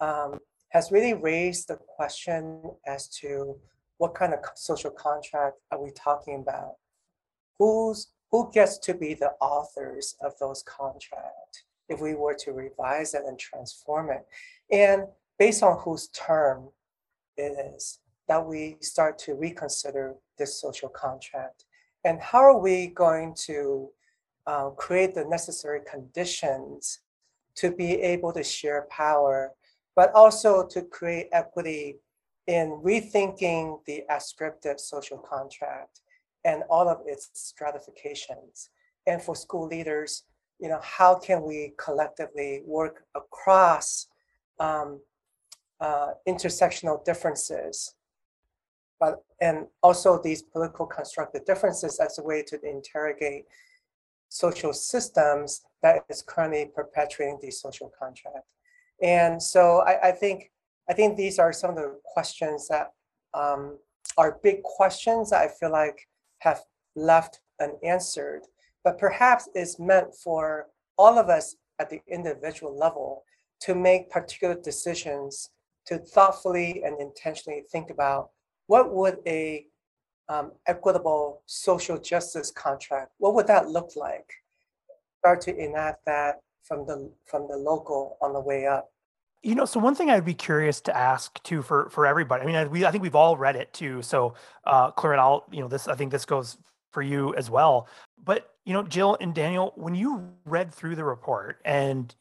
um, 0.00 0.38
has 0.70 0.92
really 0.92 1.14
raised 1.14 1.68
the 1.68 1.76
question 1.76 2.62
as 2.86 3.08
to 3.08 3.56
what 3.98 4.14
kind 4.14 4.32
of 4.32 4.40
social 4.54 4.90
contract 4.90 5.56
are 5.72 5.82
we 5.82 5.90
talking 5.90 6.36
about? 6.36 6.74
Who's 7.58 8.08
who 8.30 8.50
gets 8.52 8.78
to 8.78 8.94
be 8.94 9.14
the 9.14 9.30
authors 9.40 10.14
of 10.20 10.32
those 10.38 10.62
contracts 10.62 11.64
if 11.88 11.98
we 12.00 12.14
were 12.14 12.34
to 12.34 12.52
revise 12.52 13.14
it 13.14 13.22
and 13.26 13.38
transform 13.38 14.10
it? 14.10 14.26
And 14.70 15.04
based 15.38 15.62
on 15.62 15.78
whose 15.78 16.08
term 16.08 16.68
is 17.38 18.00
that 18.28 18.44
we 18.44 18.76
start 18.80 19.18
to 19.20 19.34
reconsider 19.34 20.14
this 20.38 20.60
social 20.60 20.88
contract. 20.88 21.64
And 22.04 22.20
how 22.20 22.38
are 22.38 22.58
we 22.58 22.88
going 22.88 23.34
to 23.46 23.90
uh, 24.46 24.70
create 24.70 25.14
the 25.14 25.24
necessary 25.24 25.80
conditions 25.90 27.00
to 27.56 27.70
be 27.70 27.94
able 28.00 28.32
to 28.32 28.42
share 28.42 28.86
power, 28.90 29.52
but 29.96 30.12
also 30.14 30.66
to 30.66 30.82
create 30.82 31.28
equity 31.32 31.96
in 32.46 32.80
rethinking 32.82 33.84
the 33.86 34.04
ascriptive 34.10 34.80
social 34.80 35.18
contract 35.18 36.00
and 36.44 36.62
all 36.70 36.88
of 36.88 36.98
its 37.04 37.30
stratifications. 37.34 38.70
And 39.06 39.20
for 39.20 39.34
school 39.34 39.66
leaders, 39.66 40.22
you 40.58 40.68
know, 40.68 40.80
how 40.82 41.16
can 41.16 41.42
we 41.42 41.74
collectively 41.78 42.62
work 42.64 43.04
across 43.14 44.06
um, 44.60 45.00
uh, 45.80 46.12
intersectional 46.26 47.04
differences, 47.04 47.94
but 49.00 49.22
and 49.40 49.66
also 49.82 50.20
these 50.20 50.42
political 50.42 50.86
constructed 50.86 51.44
differences 51.44 52.00
as 52.00 52.18
a 52.18 52.22
way 52.22 52.42
to 52.42 52.58
interrogate 52.68 53.44
social 54.28 54.72
systems 54.72 55.62
that 55.82 56.04
is 56.08 56.22
currently 56.22 56.66
perpetuating 56.74 57.38
the 57.40 57.50
social 57.50 57.90
contract. 57.98 58.44
And 59.02 59.42
so 59.42 59.82
I, 59.86 60.08
I 60.08 60.12
think 60.12 60.50
I 60.90 60.94
think 60.94 61.16
these 61.16 61.38
are 61.38 61.52
some 61.52 61.70
of 61.70 61.76
the 61.76 61.98
questions 62.04 62.68
that 62.68 62.92
um, 63.34 63.78
are 64.16 64.38
big 64.42 64.62
questions 64.62 65.30
that 65.30 65.42
I 65.42 65.48
feel 65.48 65.70
like 65.70 66.08
have 66.38 66.62
left 66.96 67.40
unanswered, 67.60 68.42
but 68.84 68.98
perhaps 68.98 69.48
is 69.54 69.78
meant 69.78 70.14
for 70.14 70.68
all 70.96 71.18
of 71.18 71.28
us 71.28 71.56
at 71.78 71.90
the 71.90 72.00
individual 72.08 72.76
level 72.76 73.24
to 73.60 73.74
make 73.74 74.10
particular 74.10 74.54
decisions 74.54 75.50
to 75.88 75.98
thoughtfully 75.98 76.82
and 76.84 77.00
intentionally 77.00 77.64
think 77.72 77.90
about 77.90 78.30
what 78.66 78.94
would 78.94 79.18
a 79.26 79.66
um, 80.28 80.52
equitable 80.66 81.42
social 81.46 81.98
justice 81.98 82.50
contract, 82.50 83.12
what 83.18 83.34
would 83.34 83.46
that 83.46 83.68
look 83.68 83.92
like? 83.96 84.30
Start 85.20 85.40
to 85.42 85.56
enact 85.56 86.04
that 86.04 86.40
from 86.62 86.86
the 86.86 87.10
from 87.24 87.48
the 87.48 87.56
local 87.56 88.18
on 88.20 88.34
the 88.34 88.40
way 88.40 88.66
up. 88.66 88.92
You 89.42 89.54
know, 89.54 89.64
so 89.64 89.80
one 89.80 89.94
thing 89.94 90.10
I'd 90.10 90.24
be 90.24 90.34
curious 90.34 90.80
to 90.82 90.96
ask 90.96 91.42
too 91.42 91.62
for 91.62 91.88
for 91.90 92.06
everybody. 92.06 92.42
I 92.42 92.46
mean, 92.46 92.56
I, 92.56 92.66
we 92.66 92.84
I 92.84 92.90
think 92.90 93.02
we've 93.02 93.14
all 93.14 93.36
read 93.36 93.56
it 93.56 93.72
too. 93.72 94.02
So, 94.02 94.34
uh, 94.64 94.90
Claire, 94.90 95.18
I'll 95.18 95.46
you 95.50 95.60
know 95.60 95.68
this. 95.68 95.88
I 95.88 95.94
think 95.94 96.12
this 96.12 96.26
goes 96.26 96.58
for 96.92 97.02
you 97.02 97.34
as 97.34 97.50
well. 97.50 97.88
But 98.22 98.50
you 98.66 98.74
know, 98.74 98.82
Jill 98.82 99.16
and 99.20 99.34
Daniel, 99.34 99.72
when 99.76 99.94
you 99.94 100.28
read 100.44 100.74
through 100.74 100.96
the 100.96 101.04
report 101.04 101.60
and 101.64 102.14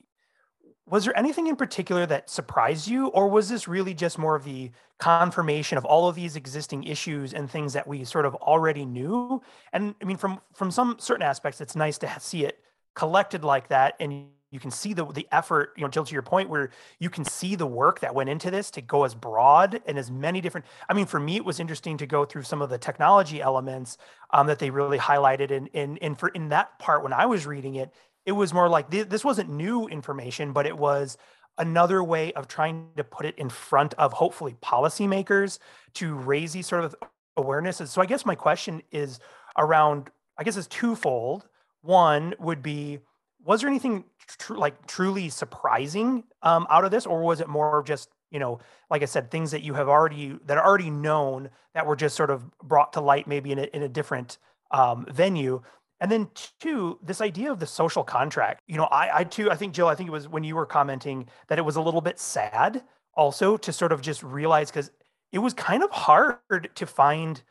was 0.89 1.03
there 1.03 1.17
anything 1.17 1.47
in 1.47 1.55
particular 1.55 2.05
that 2.05 2.29
surprised 2.29 2.87
you 2.87 3.07
or 3.07 3.27
was 3.27 3.49
this 3.49 3.67
really 3.67 3.93
just 3.93 4.17
more 4.17 4.35
of 4.35 4.43
the 4.43 4.71
confirmation 4.99 5.77
of 5.77 5.85
all 5.85 6.07
of 6.07 6.15
these 6.15 6.35
existing 6.35 6.83
issues 6.85 7.33
and 7.33 7.51
things 7.51 7.73
that 7.73 7.87
we 7.87 8.03
sort 8.03 8.25
of 8.25 8.35
already 8.35 8.85
knew? 8.85 9.41
And 9.73 9.95
i 10.01 10.05
mean 10.05 10.17
from 10.17 10.39
from 10.53 10.71
some 10.71 10.97
certain 10.99 11.23
aspects 11.23 11.61
it's 11.61 11.75
nice 11.75 11.97
to 11.99 12.19
see 12.19 12.45
it 12.45 12.59
collected 12.95 13.43
like 13.43 13.67
that 13.67 13.95
and 13.99 14.27
you 14.49 14.59
can 14.59 14.71
see 14.71 14.93
the 14.93 15.05
the 15.05 15.27
effort 15.31 15.73
you 15.75 15.83
know 15.83 15.89
jill 15.89 16.05
to 16.05 16.13
your 16.13 16.21
point 16.21 16.49
where 16.49 16.69
you 16.99 17.09
can 17.09 17.25
see 17.25 17.55
the 17.55 17.65
work 17.65 17.99
that 17.99 18.15
went 18.15 18.29
into 18.29 18.49
this 18.49 18.71
to 18.71 18.81
go 18.81 19.03
as 19.03 19.13
broad 19.13 19.81
and 19.85 19.97
as 19.97 20.09
many 20.09 20.41
different 20.41 20.65
i 20.89 20.93
mean 20.93 21.05
for 21.05 21.19
me 21.19 21.35
it 21.35 21.45
was 21.45 21.59
interesting 21.59 21.97
to 21.97 22.07
go 22.07 22.25
through 22.25 22.43
some 22.43 22.61
of 22.61 22.69
the 22.69 22.77
technology 22.77 23.41
elements 23.41 23.97
um, 24.31 24.47
that 24.47 24.59
they 24.59 24.69
really 24.69 24.97
highlighted 24.97 25.51
and 25.51 25.67
in, 25.69 25.91
in, 25.91 25.97
in 25.97 26.15
for 26.15 26.29
in 26.29 26.49
that 26.49 26.79
part 26.79 27.03
when 27.03 27.13
i 27.13 27.25
was 27.25 27.45
reading 27.45 27.75
it 27.75 27.93
it 28.27 28.33
was 28.33 28.53
more 28.53 28.67
like 28.67 28.91
th- 28.91 29.07
this 29.07 29.23
wasn't 29.23 29.49
new 29.49 29.87
information, 29.87 30.51
but 30.51 30.67
it 30.67 30.77
was 30.77 31.17
another 31.57 32.03
way 32.03 32.33
of 32.33 32.47
trying 32.47 32.89
to 32.97 33.03
put 33.03 33.25
it 33.25 33.33
in 33.39 33.49
front 33.49 33.93
of 33.95 34.13
hopefully 34.13 34.55
policymakers 34.61 35.59
to 35.93 36.13
raise 36.13 36.51
these 36.51 36.67
sort 36.67 36.83
of 36.83 36.93
awarenesses. 37.39 37.87
So 37.87 38.01
I 38.01 38.05
guess 38.05 38.25
my 38.25 38.35
question 38.35 38.83
is 38.91 39.19
around, 39.57 40.11
I 40.37 40.43
guess 40.43 40.57
it's 40.57 40.67
twofold. 40.67 41.47
One 41.81 42.35
would 42.37 42.61
be, 42.61 42.99
was 43.43 43.61
there 43.61 43.69
anything 43.69 44.03
tr- 44.37 44.55
like 44.55 44.85
truly 44.87 45.29
surprising 45.29 46.25
um, 46.43 46.67
out 46.69 46.83
of 46.83 46.91
this, 46.91 47.05
or 47.05 47.23
was 47.23 47.39
it 47.39 47.47
more 47.47 47.79
of 47.79 47.85
just 47.85 48.09
you 48.29 48.39
know, 48.39 48.59
like 48.91 49.01
I 49.01 49.05
said, 49.05 49.31
things 49.31 49.51
that 49.51 49.63
you 49.63 49.73
have 49.75 49.87
already 49.87 50.37
that 50.47 50.57
are 50.57 50.65
already 50.65 50.89
known 50.89 51.49
that 51.73 51.85
were 51.85 51.95
just 51.95 52.15
sort 52.17 52.29
of 52.29 52.43
brought 52.59 52.91
to 52.93 53.01
light, 53.01 53.25
maybe 53.25 53.53
in 53.53 53.59
a, 53.59 53.63
in 53.73 53.83
a 53.83 53.87
different 53.87 54.37
um, 54.71 55.05
venue. 55.09 55.61
And 55.99 56.11
then 56.11 56.29
two, 56.59 56.99
this 57.01 57.21
idea 57.21 57.51
of 57.51 57.59
the 57.59 57.65
social 57.65 58.03
contract. 58.03 58.61
You 58.67 58.77
know, 58.77 58.85
I, 58.85 59.19
I 59.19 59.23
too, 59.23 59.49
I 59.49 59.55
think 59.55 59.73
Jill, 59.73 59.87
I 59.87 59.95
think 59.95 60.07
it 60.07 60.11
was 60.11 60.27
when 60.27 60.43
you 60.43 60.55
were 60.55 60.65
commenting 60.65 61.27
that 61.47 61.57
it 61.57 61.63
was 61.63 61.75
a 61.75 61.81
little 61.81 62.01
bit 62.01 62.19
sad 62.19 62.83
also 63.13 63.57
to 63.57 63.73
sort 63.73 63.91
of 63.91 64.01
just 64.01 64.21
realize 64.21 64.69
because 64.69 64.91
it 65.31 65.39
was 65.39 65.53
kind 65.53 65.83
of 65.83 65.89
hard 65.91 66.69
to 66.75 66.85
find 66.85 67.41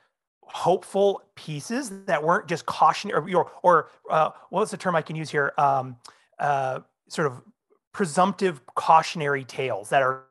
hopeful 0.43 1.23
pieces 1.35 1.91
that 2.07 2.23
weren't 2.23 2.47
just 2.47 2.67
cautionary 2.67 3.35
or 3.35 3.51
or 3.63 3.91
uh, 4.09 4.31
what's 4.51 4.71
the 4.71 4.77
term 4.77 4.95
I 4.95 5.03
can 5.03 5.17
use 5.17 5.29
here? 5.29 5.53
Um, 5.59 5.97
uh, 6.39 6.81
sort 7.09 7.27
of 7.27 7.43
presumptive 7.93 8.65
cautionary 8.75 9.45
tales 9.45 9.89
that 9.91 10.03
are 10.03 10.27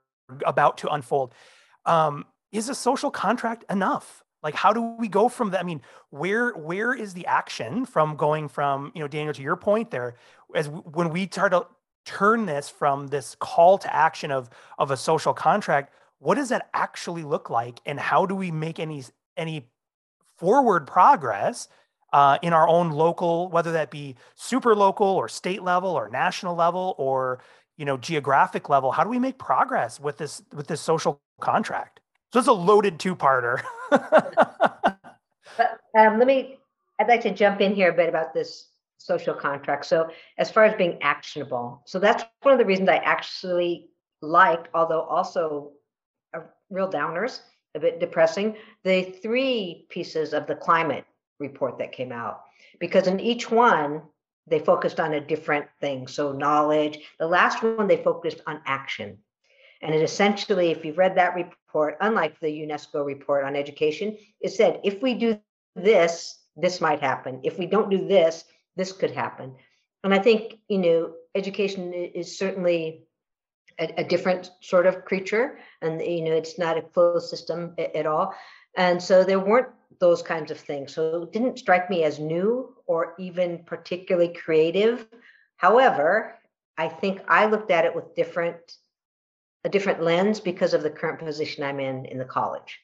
about 0.45 0.77
to 0.79 0.87
unfold. 0.89 1.33
Um, 1.85 2.25
is 2.51 2.69
a 2.69 2.75
social 2.75 3.11
contract 3.11 3.65
enough? 3.69 4.23
Like 4.45 4.55
how 4.55 4.71
do 4.71 4.95
we 4.97 5.09
go 5.09 5.27
from 5.27 5.51
that 5.51 5.59
i 5.59 5.63
mean 5.63 5.81
where 6.11 6.51
where 6.51 6.93
is 6.93 7.13
the 7.13 7.25
action 7.25 7.85
from 7.85 8.15
going 8.15 8.47
from 8.47 8.93
you 8.95 9.01
know 9.01 9.07
daniel 9.09 9.33
to 9.33 9.41
your 9.41 9.57
point 9.57 9.91
there 9.91 10.15
as 10.55 10.69
when 10.69 11.09
we 11.09 11.27
try 11.27 11.49
to 11.49 11.67
turn 12.05 12.45
this 12.45 12.69
from 12.69 13.07
this 13.07 13.35
call 13.39 13.77
to 13.77 13.93
action 13.93 14.31
of 14.31 14.49
of 14.79 14.91
a 14.91 14.95
social 14.95 15.33
contract 15.33 15.91
what 16.19 16.35
does 16.35 16.49
that 16.49 16.69
actually 16.73 17.23
look 17.23 17.49
like? 17.49 17.79
And 17.85 17.99
how 17.99 18.25
do 18.25 18.35
we 18.35 18.51
make 18.51 18.79
any 18.79 19.03
any 19.37 19.67
forward 20.37 20.87
progress 20.87 21.67
uh, 22.13 22.37
in 22.41 22.53
our 22.53 22.67
own 22.67 22.91
local 22.91 23.49
whether 23.49 23.71
that 23.73 23.91
be 23.91 24.15
super 24.35 24.75
local 24.75 25.07
or 25.07 25.29
state 25.29 25.61
level 25.61 25.91
or 25.91 26.09
national 26.09 26.55
level 26.55 26.95
or 26.97 27.39
you 27.77 27.85
know 27.85 27.97
geographic 27.97 28.69
level? 28.69 28.91
How 28.91 29.03
do 29.03 29.09
we 29.09 29.19
make 29.19 29.37
progress 29.37 29.99
with 29.99 30.17
this 30.17 30.41
with 30.53 30.67
this 30.67 30.81
social 30.81 31.21
contract 31.41 31.99
so 32.33 32.39
it's 32.39 32.47
a 32.47 32.53
loaded 32.53 32.99
two-parter. 32.99 33.61
but 33.89 34.99
um, 35.97 36.17
let 36.19 36.27
me. 36.27 36.57
I'd 36.99 37.07
like 37.07 37.21
to 37.21 37.31
jump 37.31 37.59
in 37.59 37.75
here 37.75 37.91
a 37.91 37.93
bit 37.93 38.07
about 38.07 38.33
this 38.33 38.69
social 38.97 39.33
contract. 39.33 39.85
So 39.85 40.09
as 40.37 40.49
far 40.49 40.63
as 40.63 40.75
being 40.75 40.97
actionable, 41.01 41.81
so 41.85 41.99
that's 41.99 42.23
one 42.41 42.53
of 42.53 42.59
the 42.59 42.65
reasons 42.65 42.87
I 42.87 42.97
actually 42.97 43.89
liked, 44.21 44.69
although 44.73 45.01
also 45.01 45.73
a 46.33 46.41
real 46.69 46.89
downers, 46.89 47.41
a 47.75 47.79
bit 47.79 47.99
depressing, 47.99 48.55
the 48.83 49.03
three 49.03 49.85
pieces 49.89 50.33
of 50.33 50.47
the 50.47 50.55
climate 50.55 51.05
report 51.39 51.77
that 51.79 51.91
came 51.91 52.13
out, 52.13 52.43
because 52.79 53.07
in 53.07 53.19
each 53.19 53.51
one 53.51 54.01
they 54.47 54.59
focused 54.59 54.99
on 54.99 55.13
a 55.13 55.21
different 55.21 55.65
thing. 55.81 56.07
So 56.07 56.31
knowledge. 56.31 56.99
The 57.19 57.27
last 57.27 57.63
one 57.63 57.87
they 57.87 58.03
focused 58.03 58.41
on 58.45 58.61
action. 58.65 59.17
And 59.85 59.93
it 59.93 60.01
essentially, 60.01 60.71
if 60.71 60.83
you've 60.83 60.97
read 60.97 61.15
that 61.15 61.35
report, 61.35 61.97
unlike 62.01 62.39
the 62.39 62.47
UNESCO 62.47 63.05
report 63.05 63.45
on 63.45 63.55
education, 63.55 64.17
it 64.41 64.49
said 64.49 64.81
if 64.83 64.99
we 65.03 65.13
do 65.13 65.39
this, 65.75 66.39
this 66.57 66.81
might 66.81 67.01
happen. 67.01 67.39
If 67.43 67.59
we 67.59 67.67
don't 67.67 67.91
do 67.91 68.07
this, 68.07 68.45
this 68.75 68.91
could 68.91 69.11
happen. 69.11 69.53
And 70.03 70.11
I 70.11 70.17
think, 70.17 70.55
you 70.69 70.79
know, 70.79 71.13
education 71.35 71.93
is 71.93 72.35
certainly 72.35 73.03
a, 73.77 74.01
a 74.01 74.03
different 74.03 74.49
sort 74.59 74.87
of 74.87 75.05
creature. 75.05 75.59
And, 75.83 76.01
you 76.01 76.23
know, 76.23 76.33
it's 76.33 76.57
not 76.57 76.79
a 76.79 76.81
closed 76.81 77.29
system 77.29 77.75
at 77.77 78.07
all. 78.07 78.33
And 78.75 79.01
so 79.01 79.23
there 79.23 79.39
weren't 79.39 79.69
those 79.99 80.23
kinds 80.23 80.49
of 80.49 80.59
things. 80.59 80.95
So 80.95 81.23
it 81.23 81.31
didn't 81.31 81.59
strike 81.59 81.91
me 81.91 82.05
as 82.05 82.17
new 82.17 82.73
or 82.87 83.13
even 83.19 83.59
particularly 83.65 84.33
creative. 84.33 85.05
However, 85.57 86.39
I 86.75 86.87
think 86.87 87.21
I 87.27 87.45
looked 87.45 87.69
at 87.69 87.85
it 87.85 87.95
with 87.95 88.15
different 88.15 88.77
a 89.65 89.69
different 89.69 90.01
lens 90.01 90.39
because 90.39 90.73
of 90.73 90.83
the 90.83 90.89
current 90.89 91.19
position 91.19 91.63
I'm 91.63 91.79
in 91.79 92.05
in 92.05 92.19
the 92.19 92.25
college. 92.25 92.79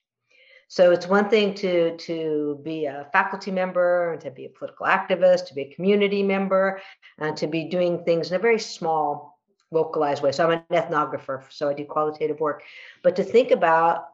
So 0.67 0.91
it's 0.91 1.07
one 1.07 1.29
thing 1.29 1.53
to 1.55 1.95
to 1.97 2.59
be 2.63 2.85
a 2.85 3.07
faculty 3.13 3.51
member, 3.51 4.13
and 4.13 4.21
to 4.21 4.31
be 4.31 4.45
a 4.45 4.49
political 4.49 4.87
activist, 4.87 5.47
to 5.47 5.53
be 5.53 5.61
a 5.63 5.75
community 5.75 6.23
member, 6.23 6.81
and 7.19 7.37
to 7.37 7.47
be 7.47 7.65
doing 7.65 8.03
things 8.03 8.31
in 8.31 8.35
a 8.35 8.39
very 8.39 8.59
small 8.59 9.37
localized 9.69 10.23
way. 10.23 10.31
So 10.31 10.43
I'm 10.45 10.63
an 10.69 10.81
ethnographer, 10.83 11.43
so 11.49 11.69
I 11.69 11.73
do 11.73 11.85
qualitative 11.85 12.39
work. 12.39 12.63
But 13.03 13.15
to 13.17 13.23
think 13.23 13.51
about 13.51 14.07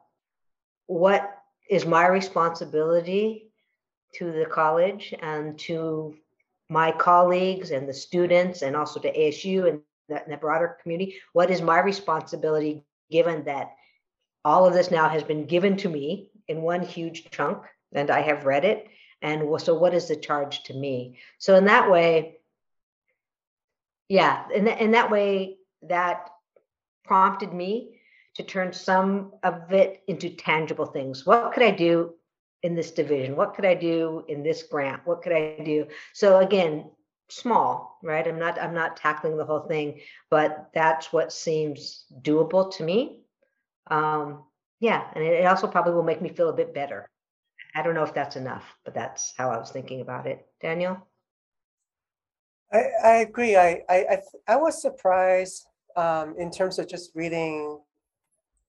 what 0.88 1.24
is 1.70 1.86
my 1.86 2.08
responsibility 2.08 3.52
to 4.16 4.32
the 4.32 4.46
college 4.46 5.14
and 5.22 5.58
to 5.60 6.16
my 6.70 6.92
colleagues 6.92 7.72
and 7.72 7.88
the 7.88 7.94
students 7.94 8.62
and 8.62 8.76
also 8.76 9.00
to 9.00 9.12
ASU 9.12 9.68
and 9.70 9.82
the, 10.10 10.24
the 10.28 10.38
broader 10.38 10.78
community, 10.82 11.16
what 11.34 11.52
is 11.52 11.62
my 11.62 11.80
responsibility 11.80 12.84
given 13.10 13.44
that 13.46 13.76
all 14.44 14.66
of 14.66 14.74
this 14.74 14.92
now 14.92 15.10
has 15.10 15.24
been 15.24 15.46
given 15.46 15.78
to 15.78 15.90
me 15.90 16.30
in 16.48 16.62
one 16.62 16.82
huge 16.82 17.30
chunk 17.32 17.64
and 17.94 18.10
I 18.10 18.22
have 18.22 18.46
read 18.46 18.66
it. 18.66 18.88
And 19.22 19.50
so 19.62 19.74
what 19.74 19.94
is 19.94 20.08
the 20.08 20.16
charge 20.16 20.64
to 20.64 20.74
me? 20.74 21.18
So 21.38 21.56
in 21.56 21.66
that 21.66 21.90
way, 21.90 22.38
yeah, 24.10 24.46
in, 24.54 24.68
in 24.68 24.92
that 24.92 25.12
way, 25.12 25.58
that 25.84 26.30
prompted 27.04 27.54
me 27.54 28.00
to 28.36 28.44
turn 28.44 28.72
some 28.72 29.34
of 29.44 29.72
it 29.74 30.04
into 30.08 30.30
tangible 30.30 30.86
things. 30.86 31.26
What 31.26 31.54
could 31.54 31.64
I 31.64 31.72
do 31.72 32.14
in 32.64 32.76
this 32.76 32.92
division? 32.92 33.36
What 33.36 33.56
could 33.56 33.66
I 33.66 33.74
do 33.74 34.24
in 34.28 34.44
this 34.44 34.64
grant? 34.64 35.02
What 35.06 35.22
could 35.22 35.34
I 35.34 35.60
do? 35.64 35.88
So 36.14 36.40
again, 36.40 36.90
small, 37.30 38.00
right? 38.04 38.28
I'm 38.28 38.40
not 38.40 38.60
I'm 38.62 38.74
not 38.74 38.98
tackling 38.98 39.38
the 39.38 39.46
whole 39.46 39.62
thing, 39.68 40.00
but 40.30 40.70
that's 40.74 41.12
what 41.12 41.32
seems 41.32 42.06
doable 42.22 42.72
to 42.78 42.84
me. 42.84 43.20
Um, 43.88 44.44
yeah, 44.80 45.08
and 45.14 45.24
it 45.24 45.46
also 45.46 45.68
probably 45.68 45.94
will 45.94 46.04
make 46.04 46.22
me 46.22 46.30
feel 46.30 46.50
a 46.50 46.54
bit 46.54 46.74
better. 46.74 47.10
I 47.76 47.84
don't 47.84 47.96
know 47.96 48.04
if 48.04 48.14
that's 48.14 48.36
enough, 48.36 48.64
but 48.86 48.94
that's 48.94 49.34
how 49.38 49.50
I 49.50 49.58
was 49.58 49.72
thinking 49.72 50.02
about 50.02 50.28
it. 50.28 50.48
Daniel? 50.62 51.06
I, 52.72 52.84
I 53.04 53.12
agree. 53.18 53.56
I, 53.56 53.82
I, 53.90 54.18
I, 54.48 54.56
was 54.58 54.82
surprised 54.82 55.68
um, 55.96 56.36
in 56.38 56.52
terms 56.52 56.80
of 56.80 56.90
just 56.90 57.12
reading 57.16 57.80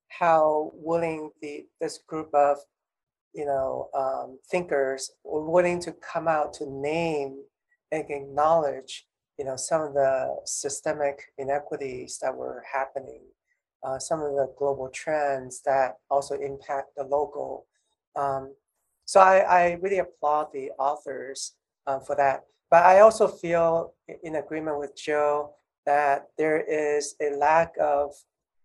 how 0.08 0.70
willing 0.74 1.30
the 1.42 1.66
this 1.80 1.98
group 2.06 2.32
of 2.32 2.58
you 3.34 3.44
know 3.44 3.88
um, 3.94 4.38
thinkers 4.50 5.10
were 5.24 5.50
willing 5.50 5.80
to 5.80 5.92
come 5.92 6.28
out 6.28 6.52
to 6.54 6.70
name 6.70 7.42
and 7.92 8.04
acknowledge 8.08 9.06
you 9.38 9.44
know 9.44 9.56
some 9.56 9.82
of 9.82 9.94
the 9.94 10.36
systemic 10.44 11.32
inequities 11.38 12.18
that 12.20 12.34
were 12.34 12.64
happening 12.72 13.22
uh, 13.82 13.98
some 13.98 14.20
of 14.20 14.32
the 14.32 14.52
global 14.58 14.88
trends 14.88 15.62
that 15.64 15.96
also 16.10 16.34
impact 16.34 16.90
the 16.96 17.04
local. 17.04 17.66
Um, 18.16 18.54
so 19.04 19.20
I, 19.20 19.38
I, 19.38 19.72
really 19.80 19.98
applaud 19.98 20.48
the 20.52 20.70
authors 20.78 21.54
uh, 21.86 22.00
for 22.00 22.16
that. 22.16 22.44
But 22.70 22.84
I 22.84 23.00
also 23.00 23.28
feel 23.28 23.94
in 24.22 24.36
agreement 24.36 24.78
with 24.78 24.96
Joe 24.96 25.54
that 25.86 26.26
there 26.36 26.60
is 26.60 27.14
a 27.22 27.36
lack 27.36 27.74
of 27.80 28.12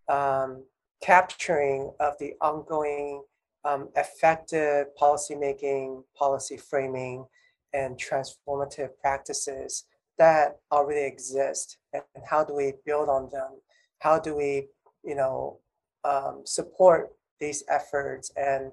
um, 0.09 0.63
capturing 1.01 1.93
of 1.99 2.13
the 2.19 2.33
ongoing 2.41 3.23
um, 3.63 3.89
effective 3.95 4.88
policymaking, 4.99 6.03
policy 6.17 6.57
framing, 6.57 7.25
and 7.73 7.97
transformative 7.97 8.89
practices 9.01 9.86
that 10.17 10.57
already 10.71 11.05
exist. 11.05 11.77
And 11.93 12.03
how 12.29 12.43
do 12.43 12.53
we 12.55 12.73
build 12.86 13.09
on 13.09 13.29
them? 13.31 13.59
How 13.99 14.19
do 14.19 14.36
we 14.36 14.67
you 15.03 15.15
know, 15.15 15.59
um, 16.03 16.41
support 16.45 17.12
these 17.39 17.63
efforts 17.69 18.31
and 18.36 18.71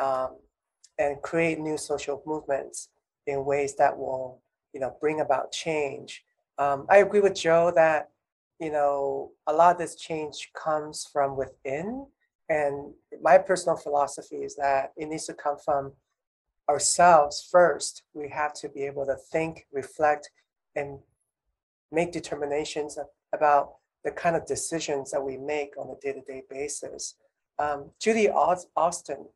um, 0.00 0.36
and 0.98 1.20
create 1.22 1.58
new 1.58 1.76
social 1.76 2.22
movements 2.26 2.88
in 3.26 3.44
ways 3.44 3.76
that 3.76 3.96
will, 3.96 4.40
you 4.72 4.80
know, 4.80 4.96
bring 5.00 5.20
about 5.20 5.52
change. 5.52 6.24
Um, 6.58 6.86
I 6.88 6.98
agree 6.98 7.20
with 7.20 7.34
Joe 7.34 7.72
that, 7.76 8.10
you 8.58 8.70
know, 8.70 9.30
a 9.46 9.52
lot 9.52 9.72
of 9.72 9.78
this 9.78 9.94
change 9.96 10.50
comes 10.54 11.08
from 11.12 11.36
within. 11.36 12.06
And 12.48 12.92
my 13.22 13.38
personal 13.38 13.76
philosophy 13.76 14.36
is 14.36 14.56
that 14.56 14.92
it 14.96 15.06
needs 15.06 15.26
to 15.26 15.34
come 15.34 15.56
from 15.64 15.92
ourselves 16.68 17.48
first. 17.50 18.02
We 18.14 18.28
have 18.28 18.52
to 18.54 18.68
be 18.68 18.82
able 18.84 19.06
to 19.06 19.16
think, 19.16 19.66
reflect, 19.72 20.30
and 20.76 20.98
make 21.90 22.12
determinations 22.12 22.98
about 23.32 23.74
the 24.04 24.10
kind 24.10 24.36
of 24.36 24.46
decisions 24.46 25.10
that 25.10 25.22
we 25.22 25.36
make 25.36 25.76
on 25.76 25.90
a 25.90 26.00
day-to-day 26.00 26.42
basis. 26.48 27.14
Um, 27.58 27.90
Judy 28.00 28.28
Austin 28.28 29.26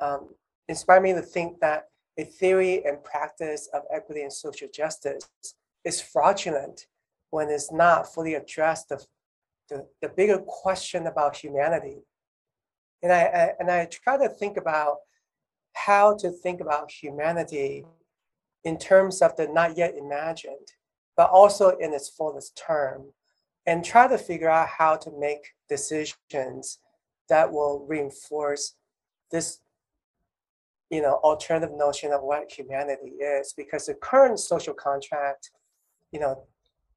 um, 0.00 0.34
inspired 0.68 1.02
me 1.02 1.12
to 1.14 1.22
think 1.22 1.60
that 1.60 1.88
a 2.18 2.24
theory 2.24 2.84
and 2.84 3.02
practice 3.02 3.68
of 3.72 3.82
equity 3.92 4.22
and 4.22 4.32
social 4.32 4.68
justice 4.72 5.28
is 5.84 6.00
fraudulent 6.00 6.86
when 7.30 7.48
it's 7.48 7.72
not 7.72 8.12
fully 8.12 8.34
addressed 8.34 8.88
the, 8.88 9.02
the, 9.68 9.86
the 10.02 10.08
bigger 10.08 10.38
question 10.38 11.06
about 11.06 11.36
humanity. 11.36 11.98
And 13.02 13.12
I, 13.12 13.22
I, 13.22 13.52
and 13.58 13.70
I 13.70 13.86
try 13.86 14.18
to 14.18 14.28
think 14.28 14.58
about 14.58 14.98
how 15.74 16.16
to 16.16 16.30
think 16.30 16.60
about 16.60 16.90
humanity 16.90 17.84
in 18.64 18.78
terms 18.78 19.22
of 19.22 19.36
the 19.36 19.48
not 19.48 19.76
yet 19.76 19.94
imagined, 19.96 20.72
but 21.16 21.30
also 21.30 21.70
in 21.78 21.92
its 21.92 22.08
fullest 22.08 22.56
term 22.56 23.12
and 23.66 23.84
try 23.84 24.08
to 24.08 24.18
figure 24.18 24.48
out 24.48 24.68
how 24.68 24.96
to 24.96 25.10
make 25.18 25.54
decisions 25.68 26.78
that 27.28 27.50
will 27.50 27.86
reinforce 27.88 28.74
this 29.30 29.60
you 30.90 31.00
know 31.00 31.20
alternative 31.22 31.74
notion 31.76 32.12
of 32.12 32.22
what 32.22 32.50
humanity 32.50 33.12
is. 33.20 33.54
Because 33.56 33.86
the 33.86 33.94
current 33.94 34.38
social 34.38 34.74
contract 34.74 35.50
you 36.12 36.20
know 36.20 36.42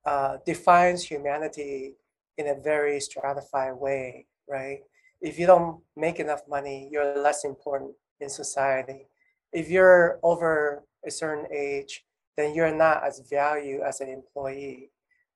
uh, 0.06 0.38
defines 0.46 1.04
humanity 1.04 1.96
in 2.38 2.48
a 2.48 2.56
very 2.56 3.00
stratified 3.00 3.76
way 3.76 4.26
right? 4.50 4.80
If 5.22 5.40
you 5.40 5.48
don't 5.48 5.82
make 5.96 6.20
enough 6.20 6.42
money 6.50 6.90
you're 6.92 7.18
less 7.18 7.46
important 7.46 7.92
in 8.24 8.30
society 8.30 9.08
if 9.52 9.70
you're 9.70 10.20
over 10.24 10.84
a 11.06 11.12
certain 11.12 11.46
age 11.54 12.04
then 12.38 12.56
you're 12.56 12.76
not 12.76 13.04
as 13.04 13.22
valued 13.30 13.82
as 13.82 14.02
an 14.02 14.10
employee 14.10 14.90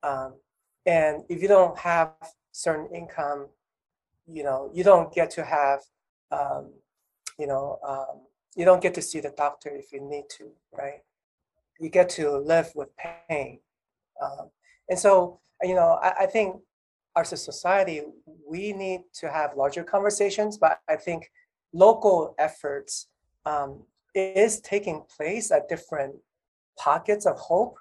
um, 0.03 0.33
and 0.85 1.23
if 1.27 1.41
you 1.41 1.47
don't 1.49 1.77
have 1.77 2.13
certain 2.51 2.87
income, 2.95 3.47
you 4.25 4.43
know, 4.43 4.71
you 4.73 4.83
don't 4.83 5.13
get 5.13 5.29
to 5.31 5.43
have, 5.43 5.81
um, 6.31 6.71
you 7.37 7.45
know, 7.45 7.77
um, 7.87 8.21
you 8.55 8.65
don't 8.65 8.81
get 8.81 8.93
to 8.95 9.01
see 9.01 9.19
the 9.19 9.33
doctor 9.37 9.69
if 9.69 9.91
you 9.91 10.01
need 10.01 10.23
to, 10.37 10.49
right? 10.71 11.01
You 11.79 11.89
get 11.89 12.09
to 12.11 12.37
live 12.37 12.71
with 12.73 12.89
pain. 12.97 13.59
Um, 14.21 14.49
and 14.89 14.97
so, 14.97 15.39
you 15.61 15.75
know, 15.75 15.99
I, 16.01 16.13
I 16.21 16.25
think 16.25 16.55
as 17.15 17.33
a 17.33 17.37
society, 17.37 18.01
we 18.47 18.73
need 18.73 19.01
to 19.15 19.29
have 19.29 19.55
larger 19.55 19.83
conversations, 19.83 20.57
but 20.57 20.79
I 20.87 20.95
think 20.95 21.29
local 21.73 22.35
efforts 22.37 23.07
um, 23.45 23.83
is 24.13 24.59
taking 24.61 25.03
place 25.15 25.51
at 25.51 25.69
different 25.69 26.15
pockets 26.77 27.25
of 27.25 27.37
hope, 27.37 27.77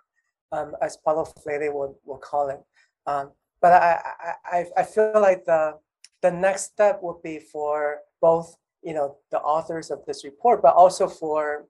um, 0.53 0.75
as 0.83 0.97
Paulo 0.97 1.25
Freire 1.43 1.73
would, 1.73 1.95
would 2.05 2.21
call 2.21 2.49
it. 2.49 2.61
Um, 3.07 3.33
but 3.61 3.73
I, 3.73 4.01
I, 4.45 4.67
I 4.77 4.83
feel 4.83 5.13
like 5.15 5.45
the, 5.45 5.79
the 6.23 6.31
next 6.31 6.65
step 6.65 7.01
would 7.03 7.23
be 7.23 7.39
for 7.39 7.99
both, 8.21 8.57
you 8.83 8.95
know, 8.95 9.17
the 9.31 9.39
authors 9.41 9.91
of 9.91 10.05
this 10.07 10.25
report, 10.25 10.63
but 10.63 10.75
also 10.75 11.09
for 11.09 11.67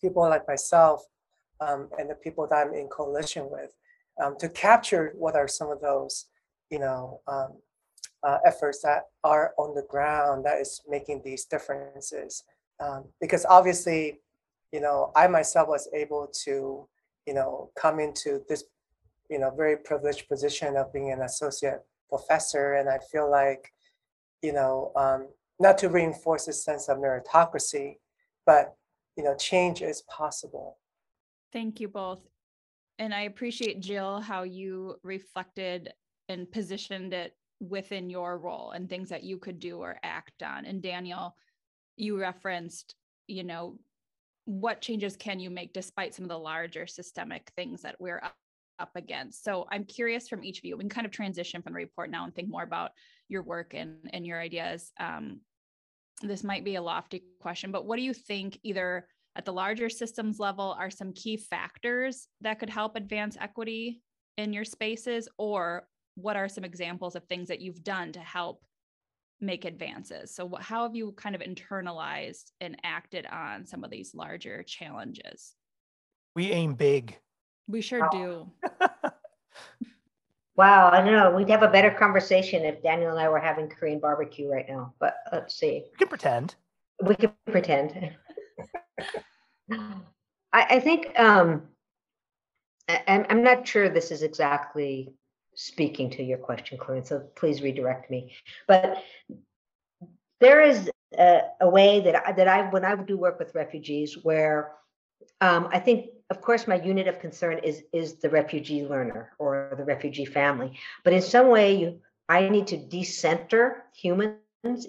people 0.00 0.22
like 0.22 0.46
myself 0.46 1.04
um, 1.60 1.88
and 1.98 2.08
the 2.08 2.14
people 2.14 2.46
that 2.48 2.66
I'm 2.66 2.74
in 2.74 2.88
coalition 2.88 3.48
with 3.50 3.72
um, 4.22 4.36
to 4.38 4.48
capture 4.48 5.12
what 5.16 5.34
are 5.36 5.48
some 5.48 5.70
of 5.70 5.80
those, 5.80 6.26
you 6.70 6.78
know, 6.78 7.20
um, 7.26 7.54
uh, 8.22 8.38
efforts 8.44 8.82
that 8.82 9.04
are 9.24 9.52
on 9.58 9.74
the 9.74 9.86
ground 9.88 10.44
that 10.44 10.60
is 10.60 10.80
making 10.88 11.22
these 11.24 11.44
differences. 11.44 12.44
Um, 12.80 13.04
because 13.20 13.44
obviously, 13.46 14.20
you 14.72 14.80
know, 14.80 15.12
I 15.16 15.26
myself 15.26 15.68
was 15.68 15.88
able 15.94 16.30
to, 16.44 16.88
you 17.26 17.34
know, 17.34 17.70
come 17.76 18.00
into 18.00 18.42
this 18.48 18.64
you 19.30 19.38
know 19.38 19.50
very 19.56 19.76
privileged 19.76 20.28
position 20.28 20.76
of 20.76 20.92
being 20.92 21.12
an 21.12 21.22
associate 21.22 21.80
professor. 22.10 22.74
And 22.74 22.88
i 22.88 22.98
feel 23.10 23.30
like 23.30 23.72
you 24.42 24.52
know 24.52 24.92
um, 24.96 25.28
not 25.58 25.78
to 25.78 25.88
reinforce 25.88 26.48
a 26.48 26.52
sense 26.52 26.88
of 26.88 26.98
meritocracy 26.98 27.96
but 28.44 28.74
you 29.16 29.24
know 29.24 29.34
change 29.36 29.80
is 29.80 30.02
possible. 30.02 30.76
Thank 31.52 31.80
you 31.80 31.88
both. 31.88 32.20
And 32.98 33.14
i 33.14 33.22
appreciate 33.22 33.80
jill 33.80 34.20
how 34.20 34.42
you 34.42 34.96
reflected 35.02 35.92
and 36.28 36.50
positioned 36.50 37.14
it 37.14 37.34
within 37.60 38.10
your 38.10 38.38
role 38.38 38.72
and 38.72 38.88
things 38.88 39.08
that 39.10 39.22
you 39.22 39.38
could 39.38 39.60
do 39.60 39.78
or 39.78 39.98
act 40.02 40.42
on 40.42 40.64
and 40.64 40.82
daniel 40.82 41.36
you 41.96 42.18
referenced 42.18 42.94
you 43.26 43.44
know 43.44 43.76
what 44.46 44.80
changes 44.80 45.16
can 45.16 45.38
you 45.38 45.50
make 45.50 45.72
despite 45.72 46.14
some 46.14 46.24
of 46.24 46.28
the 46.28 46.38
larger 46.38 46.86
systemic 46.86 47.52
things 47.56 47.82
that 47.82 47.94
we're 48.00 48.22
up 48.80 48.90
against. 48.96 49.44
So 49.44 49.66
I'm 49.70 49.84
curious 49.84 50.28
from 50.28 50.42
each 50.42 50.58
of 50.58 50.64
you, 50.64 50.76
we 50.76 50.82
can 50.82 50.88
kind 50.88 51.06
of 51.06 51.12
transition 51.12 51.62
from 51.62 51.74
the 51.74 51.78
report 51.78 52.10
now 52.10 52.24
and 52.24 52.34
think 52.34 52.48
more 52.48 52.62
about 52.62 52.92
your 53.28 53.42
work 53.42 53.74
and, 53.74 53.96
and 54.12 54.26
your 54.26 54.40
ideas. 54.40 54.92
Um, 54.98 55.40
this 56.22 56.42
might 56.42 56.64
be 56.64 56.74
a 56.74 56.82
lofty 56.82 57.22
question, 57.40 57.70
but 57.70 57.86
what 57.86 57.96
do 57.96 58.02
you 58.02 58.14
think 58.14 58.58
either 58.62 59.06
at 59.36 59.44
the 59.44 59.52
larger 59.52 59.88
systems 59.88 60.38
level 60.38 60.76
are 60.78 60.90
some 60.90 61.12
key 61.12 61.36
factors 61.36 62.26
that 62.40 62.58
could 62.58 62.70
help 62.70 62.96
advance 62.96 63.36
equity 63.40 64.00
in 64.36 64.52
your 64.52 64.64
spaces 64.64 65.28
or 65.38 65.86
what 66.22 66.36
are 66.36 66.48
some 66.48 66.64
examples 66.64 67.16
of 67.16 67.24
things 67.24 67.48
that 67.48 67.60
you've 67.60 67.82
done 67.82 68.12
to 68.12 68.20
help 68.20 68.62
make 69.40 69.64
advances 69.64 70.34
so 70.34 70.44
what, 70.44 70.62
how 70.62 70.82
have 70.82 70.94
you 70.94 71.12
kind 71.12 71.34
of 71.34 71.40
internalized 71.40 72.50
and 72.60 72.76
acted 72.84 73.26
on 73.26 73.64
some 73.64 73.84
of 73.84 73.90
these 73.90 74.14
larger 74.14 74.62
challenges 74.64 75.54
we 76.36 76.50
aim 76.52 76.74
big 76.74 77.18
we 77.66 77.80
sure 77.80 78.08
do 78.12 78.50
Wow, 80.60 80.90
I 80.90 81.00
don't 81.00 81.14
know. 81.14 81.30
We'd 81.34 81.48
have 81.48 81.62
a 81.62 81.68
better 81.68 81.90
conversation 81.90 82.66
if 82.66 82.82
Daniel 82.82 83.12
and 83.12 83.18
I 83.18 83.30
were 83.30 83.38
having 83.38 83.66
Korean 83.66 83.98
barbecue 83.98 84.46
right 84.46 84.66
now, 84.68 84.92
but 85.00 85.16
let's 85.32 85.54
see. 85.54 85.76
You 85.76 85.96
can 85.96 86.08
pretend. 86.08 86.54
We 87.02 87.14
can 87.14 87.32
pretend. 87.50 88.10
I, 89.72 89.96
I 90.52 90.80
think 90.80 91.18
um, 91.18 91.62
I, 92.90 93.02
I'm, 93.08 93.26
I'm 93.30 93.42
not 93.42 93.66
sure 93.66 93.88
this 93.88 94.10
is 94.10 94.22
exactly 94.22 95.14
speaking 95.60 96.08
to 96.08 96.22
your 96.22 96.38
question, 96.38 96.78
Clarence, 96.78 97.10
so 97.10 97.20
please 97.34 97.60
redirect 97.60 98.10
me. 98.10 98.32
But 98.66 99.02
there 100.40 100.62
is 100.62 100.90
a, 101.18 101.42
a 101.60 101.68
way 101.68 102.00
that 102.00 102.26
I, 102.26 102.32
that 102.32 102.48
I, 102.48 102.70
when 102.70 102.84
I 102.84 102.96
do 102.96 103.18
work 103.18 103.38
with 103.38 103.54
refugees, 103.54 104.16
where 104.22 104.72
um, 105.42 105.68
I 105.70 105.78
think, 105.78 106.06
of 106.30 106.40
course, 106.40 106.66
my 106.66 106.76
unit 106.76 107.08
of 107.08 107.20
concern 107.20 107.58
is 107.58 107.82
is 107.92 108.14
the 108.14 108.30
refugee 108.30 108.86
learner 108.86 109.32
or 109.38 109.74
the 109.76 109.84
refugee 109.84 110.24
family. 110.24 110.78
But 111.04 111.12
in 111.12 111.20
some 111.20 111.48
way, 111.48 111.76
you, 111.76 112.00
I 112.28 112.48
need 112.48 112.68
to 112.68 112.78
decenter 112.78 113.84
humans 113.94 114.38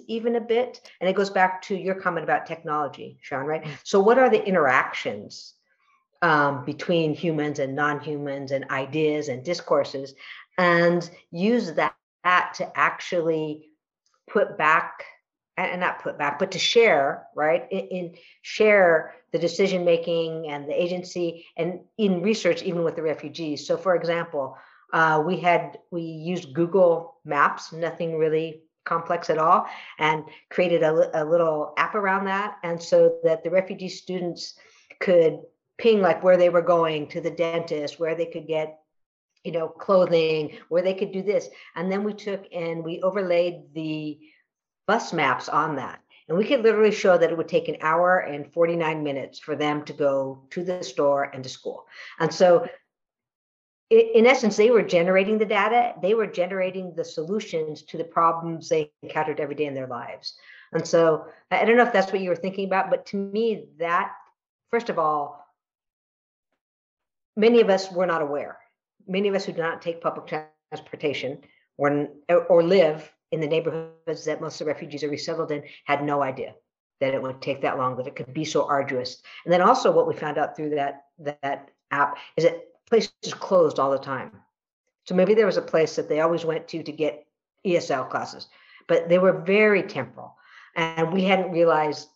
even 0.06 0.36
a 0.36 0.40
bit, 0.40 0.80
and 1.00 1.10
it 1.10 1.16
goes 1.16 1.30
back 1.30 1.60
to 1.62 1.76
your 1.76 1.96
comment 1.96 2.24
about 2.24 2.46
technology, 2.46 3.18
Sean. 3.20 3.44
Right? 3.44 3.66
So, 3.84 4.00
what 4.00 4.18
are 4.18 4.30
the 4.30 4.42
interactions 4.42 5.54
um, 6.22 6.64
between 6.64 7.14
humans 7.14 7.58
and 7.58 7.74
non-humans 7.74 8.52
and 8.52 8.70
ideas 8.70 9.28
and 9.28 9.44
discourses, 9.44 10.14
and 10.58 11.08
use 11.30 11.72
that, 11.74 11.94
that 12.24 12.54
to 12.54 12.78
actually 12.78 13.70
put 14.28 14.56
back 14.56 15.04
and 15.56 15.80
not 15.80 16.02
put 16.02 16.18
back, 16.18 16.38
but 16.38 16.52
to 16.52 16.58
share, 16.58 17.26
right? 17.36 17.66
In, 17.70 17.86
in, 17.88 18.14
share 18.40 19.14
the 19.32 19.38
decision 19.38 19.84
making 19.84 20.48
and 20.48 20.68
the 20.68 20.82
agency, 20.82 21.46
and 21.56 21.80
in 21.98 22.22
research, 22.22 22.62
even 22.62 22.84
with 22.84 22.96
the 22.96 23.02
refugees. 23.02 23.66
So, 23.66 23.76
for 23.76 23.94
example, 23.94 24.56
uh, 24.92 25.22
we 25.24 25.38
had 25.38 25.78
we 25.90 26.02
used 26.02 26.54
Google 26.54 27.16
Maps, 27.24 27.72
nothing 27.72 28.18
really 28.18 28.62
complex 28.84 29.30
at 29.30 29.38
all, 29.38 29.66
and 29.98 30.24
created 30.50 30.82
a, 30.82 31.22
a 31.22 31.24
little 31.24 31.74
app 31.76 31.94
around 31.94 32.26
that, 32.26 32.56
and 32.62 32.82
so 32.82 33.18
that 33.24 33.44
the 33.44 33.50
refugee 33.50 33.88
students 33.88 34.54
could 35.00 35.40
ping 35.78 36.00
like 36.00 36.22
where 36.22 36.36
they 36.36 36.48
were 36.48 36.62
going 36.62 37.08
to 37.08 37.20
the 37.20 37.30
dentist, 37.30 37.98
where 37.98 38.14
they 38.14 38.26
could 38.26 38.46
get 38.46 38.78
you 39.44 39.52
know 39.52 39.68
clothing, 39.68 40.58
where 40.68 40.82
they 40.82 40.94
could 40.94 41.12
do 41.12 41.22
this, 41.22 41.48
and 41.74 41.90
then 41.90 42.04
we 42.04 42.14
took 42.14 42.44
and 42.52 42.84
we 42.84 43.00
overlaid 43.02 43.74
the 43.74 44.18
bus 44.86 45.12
maps 45.12 45.48
on 45.48 45.76
that. 45.76 46.00
And 46.28 46.38
we 46.38 46.44
could 46.44 46.62
literally 46.62 46.92
show 46.92 47.18
that 47.18 47.30
it 47.30 47.36
would 47.36 47.48
take 47.48 47.68
an 47.68 47.78
hour 47.80 48.18
and 48.18 48.50
49 48.52 49.02
minutes 49.02 49.38
for 49.38 49.56
them 49.56 49.84
to 49.84 49.92
go 49.92 50.44
to 50.50 50.64
the 50.64 50.82
store 50.82 51.24
and 51.24 51.42
to 51.42 51.50
school. 51.50 51.86
And 52.20 52.32
so, 52.32 52.68
in 53.90 54.26
essence, 54.26 54.56
they 54.56 54.70
were 54.70 54.82
generating 54.82 55.36
the 55.36 55.44
data, 55.44 55.94
they 56.00 56.14
were 56.14 56.26
generating 56.26 56.94
the 56.94 57.04
solutions 57.04 57.82
to 57.82 57.98
the 57.98 58.04
problems 58.04 58.68
they 58.68 58.90
encountered 59.02 59.40
every 59.40 59.54
day 59.54 59.66
in 59.66 59.74
their 59.74 59.88
lives. 59.88 60.34
And 60.72 60.86
so, 60.86 61.26
I 61.50 61.64
don't 61.64 61.76
know 61.76 61.82
if 61.82 61.92
that's 61.92 62.12
what 62.12 62.22
you 62.22 62.30
were 62.30 62.36
thinking 62.36 62.66
about, 62.66 62.88
but 62.88 63.06
to 63.06 63.16
me, 63.16 63.66
that, 63.78 64.12
first 64.70 64.88
of 64.88 64.98
all, 64.98 65.46
many 67.36 67.60
of 67.60 67.68
us 67.68 67.90
were 67.92 68.06
not 68.06 68.22
aware. 68.22 68.58
Many 69.06 69.28
of 69.28 69.34
us 69.34 69.44
who 69.44 69.52
do 69.52 69.62
not 69.62 69.82
take 69.82 70.00
public 70.00 70.26
transportation 70.70 71.38
or, 71.76 72.08
or 72.48 72.62
live 72.62 73.10
in 73.30 73.40
the 73.40 73.46
neighborhoods 73.46 74.24
that 74.24 74.40
most 74.40 74.60
of 74.60 74.66
the 74.66 74.72
refugees 74.72 75.02
are 75.02 75.08
resettled 75.08 75.50
in 75.50 75.64
had 75.84 76.04
no 76.04 76.22
idea 76.22 76.54
that 77.00 77.14
it 77.14 77.22
would 77.22 77.42
take 77.42 77.62
that 77.62 77.78
long, 77.78 77.96
that 77.96 78.06
it 78.06 78.14
could 78.14 78.32
be 78.32 78.44
so 78.44 78.68
arduous. 78.68 79.22
And 79.44 79.52
then 79.52 79.60
also 79.60 79.90
what 79.90 80.06
we 80.06 80.14
found 80.14 80.38
out 80.38 80.56
through 80.56 80.70
that 80.70 81.06
that 81.18 81.70
app 81.90 82.16
is 82.36 82.44
that 82.44 82.62
places 82.88 83.34
closed 83.34 83.78
all 83.78 83.90
the 83.90 83.98
time. 83.98 84.30
So 85.04 85.14
maybe 85.14 85.34
there 85.34 85.46
was 85.46 85.56
a 85.56 85.62
place 85.62 85.96
that 85.96 86.08
they 86.08 86.20
always 86.20 86.44
went 86.44 86.68
to 86.68 86.82
to 86.82 86.92
get 86.92 87.26
ESL 87.66 88.08
classes, 88.08 88.46
but 88.86 89.08
they 89.08 89.18
were 89.18 89.32
very 89.32 89.82
temporal. 89.82 90.36
And 90.76 91.12
we 91.12 91.24
hadn't 91.24 91.50
realized 91.50 92.08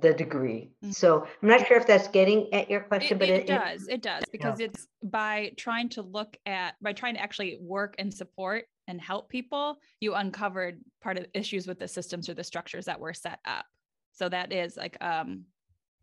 the 0.00 0.12
degree. 0.12 0.70
Mm-hmm. 0.82 0.92
So 0.92 1.26
I'm 1.42 1.48
not 1.48 1.66
sure 1.66 1.76
if 1.76 1.86
that's 1.86 2.08
getting 2.08 2.52
at 2.52 2.70
your 2.70 2.80
question, 2.80 3.16
it, 3.16 3.20
but 3.20 3.28
it, 3.28 3.40
it 3.42 3.46
does. 3.46 3.88
It, 3.88 3.94
it 3.94 4.02
does 4.02 4.22
because 4.30 4.60
yeah. 4.60 4.66
it's 4.66 4.86
by 5.02 5.52
trying 5.56 5.88
to 5.90 6.02
look 6.02 6.36
at 6.46 6.74
by 6.80 6.92
trying 6.92 7.14
to 7.14 7.20
actually 7.20 7.58
work 7.60 7.94
and 7.98 8.12
support 8.12 8.64
and 8.86 9.00
help 9.00 9.28
people, 9.28 9.78
you 10.00 10.14
uncovered 10.14 10.80
part 11.02 11.18
of 11.18 11.26
issues 11.34 11.66
with 11.66 11.78
the 11.78 11.88
systems 11.88 12.28
or 12.28 12.34
the 12.34 12.44
structures 12.44 12.86
that 12.86 12.98
were 12.98 13.12
set 13.12 13.38
up. 13.44 13.66
So 14.12 14.28
that 14.28 14.52
is 14.52 14.76
like, 14.76 14.96
um, 15.00 15.44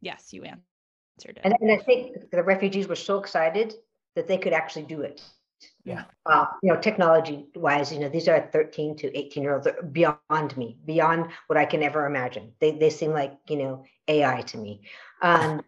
yes, 0.01 0.31
you 0.31 0.43
answered 0.43 1.37
it. 1.37 1.41
And, 1.43 1.53
and 1.59 1.71
I 1.71 1.83
think 1.83 2.31
the 2.31 2.43
refugees 2.43 2.87
were 2.87 2.95
so 2.95 3.17
excited 3.17 3.73
that 4.15 4.27
they 4.27 4.37
could 4.37 4.53
actually 4.53 4.83
do 4.83 5.01
it. 5.01 5.21
Yeah. 5.83 6.05
Uh, 6.25 6.45
you 6.63 6.73
know, 6.73 6.79
technology 6.79 7.45
wise, 7.55 7.91
you 7.91 7.99
know, 7.99 8.09
these 8.09 8.27
are 8.27 8.49
13 8.51 8.95
to 8.97 9.17
18 9.17 9.43
year 9.43 9.53
olds 9.53 9.67
beyond 9.91 10.57
me, 10.57 10.77
beyond 10.85 11.29
what 11.47 11.57
I 11.57 11.65
can 11.65 11.83
ever 11.83 12.05
imagine. 12.07 12.53
They, 12.59 12.71
they 12.71 12.89
seem 12.89 13.11
like, 13.11 13.33
you 13.47 13.57
know, 13.57 13.85
AI 14.07 14.41
to 14.41 14.57
me. 14.57 14.81
Um, 15.21 15.61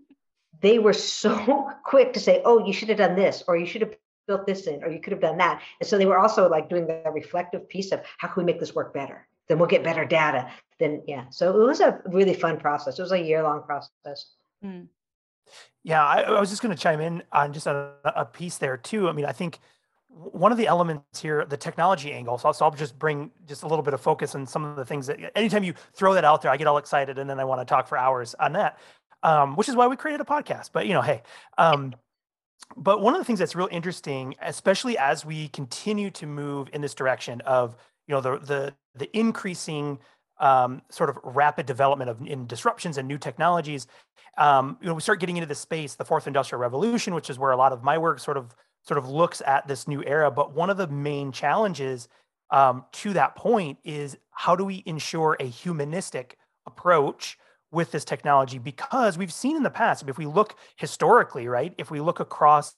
they 0.60 0.78
were 0.78 0.92
so 0.92 1.70
quick 1.84 2.12
to 2.14 2.20
say, 2.20 2.42
oh, 2.44 2.64
you 2.66 2.72
should 2.72 2.88
have 2.88 2.98
done 2.98 3.16
this, 3.16 3.44
or 3.46 3.56
you 3.56 3.66
should 3.66 3.82
have 3.82 3.96
built 4.26 4.46
this 4.46 4.66
in, 4.66 4.82
or 4.82 4.90
you 4.90 5.00
could 5.00 5.12
have 5.12 5.20
done 5.20 5.38
that. 5.38 5.62
And 5.80 5.88
so 5.88 5.98
they 5.98 6.06
were 6.06 6.18
also 6.18 6.48
like 6.48 6.68
doing 6.68 6.86
the 6.86 7.02
reflective 7.12 7.68
piece 7.68 7.92
of 7.92 8.02
how 8.18 8.28
can 8.28 8.42
we 8.42 8.52
make 8.52 8.60
this 8.60 8.74
work 8.74 8.92
better? 8.92 9.26
Then 9.48 9.58
we'll 9.58 9.68
get 9.68 9.84
better 9.84 10.04
data. 10.04 10.50
Then 10.78 11.02
yeah. 11.06 11.26
So 11.30 11.60
it 11.60 11.66
was 11.66 11.80
a 11.80 12.00
really 12.06 12.34
fun 12.34 12.58
process. 12.58 12.98
It 12.98 13.02
was 13.02 13.12
a 13.12 13.20
year 13.20 13.42
long 13.42 13.62
process. 13.62 14.30
Mm. 14.64 14.86
Yeah, 15.84 16.04
I, 16.04 16.22
I, 16.22 16.40
was 16.40 16.50
just 16.50 16.62
going 16.62 16.74
to 16.74 16.80
chime 16.80 17.00
in 17.00 17.22
on 17.32 17.52
just 17.52 17.66
a, 17.66 17.92
a, 18.04 18.24
piece 18.24 18.58
there 18.58 18.76
too. 18.76 19.08
I 19.08 19.12
mean, 19.12 19.24
I 19.24 19.32
think 19.32 19.58
one 20.08 20.52
of 20.52 20.58
the 20.58 20.66
elements 20.66 21.20
here, 21.20 21.44
the 21.44 21.56
technology 21.56 22.12
angle. 22.12 22.38
So, 22.38 22.52
so 22.52 22.64
I'll 22.64 22.70
just 22.70 22.98
bring 22.98 23.30
just 23.46 23.62
a 23.62 23.66
little 23.66 23.82
bit 23.82 23.94
of 23.94 24.00
focus 24.00 24.34
on 24.34 24.46
some 24.46 24.64
of 24.64 24.76
the 24.76 24.84
things 24.84 25.06
that 25.08 25.18
anytime 25.36 25.64
you 25.64 25.74
throw 25.94 26.14
that 26.14 26.24
out 26.24 26.42
there, 26.42 26.50
I 26.50 26.56
get 26.56 26.66
all 26.66 26.78
excited 26.78 27.18
and 27.18 27.28
then 27.28 27.40
I 27.40 27.44
want 27.44 27.60
to 27.60 27.64
talk 27.64 27.88
for 27.88 27.98
hours 27.98 28.34
on 28.38 28.52
that. 28.52 28.78
Um, 29.24 29.54
which 29.54 29.68
is 29.68 29.76
why 29.76 29.86
we 29.86 29.96
created 29.96 30.20
a 30.20 30.24
podcast. 30.24 30.70
But 30.72 30.86
you 30.86 30.94
know, 30.94 31.00
hey, 31.00 31.22
um, 31.56 31.94
but 32.76 33.00
one 33.00 33.14
of 33.14 33.20
the 33.20 33.24
things 33.24 33.38
that's 33.38 33.54
real 33.54 33.68
interesting, 33.70 34.34
especially 34.42 34.98
as 34.98 35.24
we 35.24 35.48
continue 35.48 36.10
to 36.12 36.26
move 36.26 36.68
in 36.72 36.80
this 36.80 36.94
direction 36.94 37.40
of 37.42 37.76
you 38.08 38.14
know 38.14 38.20
the 38.20 38.38
the 38.38 38.74
the 38.94 39.16
increasing 39.16 39.98
um, 40.42 40.82
sort 40.90 41.08
of 41.08 41.18
rapid 41.22 41.64
development 41.64 42.10
of 42.10 42.20
in 42.26 42.46
disruptions 42.46 42.98
and 42.98 43.08
new 43.08 43.16
technologies, 43.16 43.86
um, 44.36 44.76
you 44.80 44.88
know, 44.88 44.94
we 44.94 45.00
start 45.00 45.20
getting 45.20 45.36
into 45.36 45.46
the 45.46 45.54
space, 45.54 45.94
the 45.94 46.04
fourth 46.04 46.26
industrial 46.26 46.60
revolution, 46.60 47.14
which 47.14 47.30
is 47.30 47.38
where 47.38 47.52
a 47.52 47.56
lot 47.56 47.72
of 47.72 47.82
my 47.82 47.96
work 47.96 48.18
sort 48.18 48.36
of 48.36 48.54
sort 48.82 48.98
of 48.98 49.08
looks 49.08 49.40
at 49.46 49.66
this 49.68 49.86
new 49.86 50.02
era. 50.04 50.30
But 50.30 50.54
one 50.54 50.68
of 50.68 50.76
the 50.76 50.88
main 50.88 51.30
challenges 51.30 52.08
um, 52.50 52.84
to 52.92 53.12
that 53.14 53.36
point 53.36 53.78
is 53.84 54.16
how 54.32 54.56
do 54.56 54.64
we 54.64 54.82
ensure 54.84 55.36
a 55.38 55.44
humanistic 55.44 56.36
approach 56.66 57.38
with 57.70 57.90
this 57.90 58.04
technology 58.04 58.58
because 58.58 59.16
we've 59.16 59.32
seen 59.32 59.56
in 59.56 59.62
the 59.62 59.70
past 59.70 60.04
if 60.06 60.18
we 60.18 60.26
look 60.26 60.56
historically 60.76 61.48
right 61.48 61.74
if 61.78 61.90
we 61.90 62.00
look 62.00 62.20
across 62.20 62.76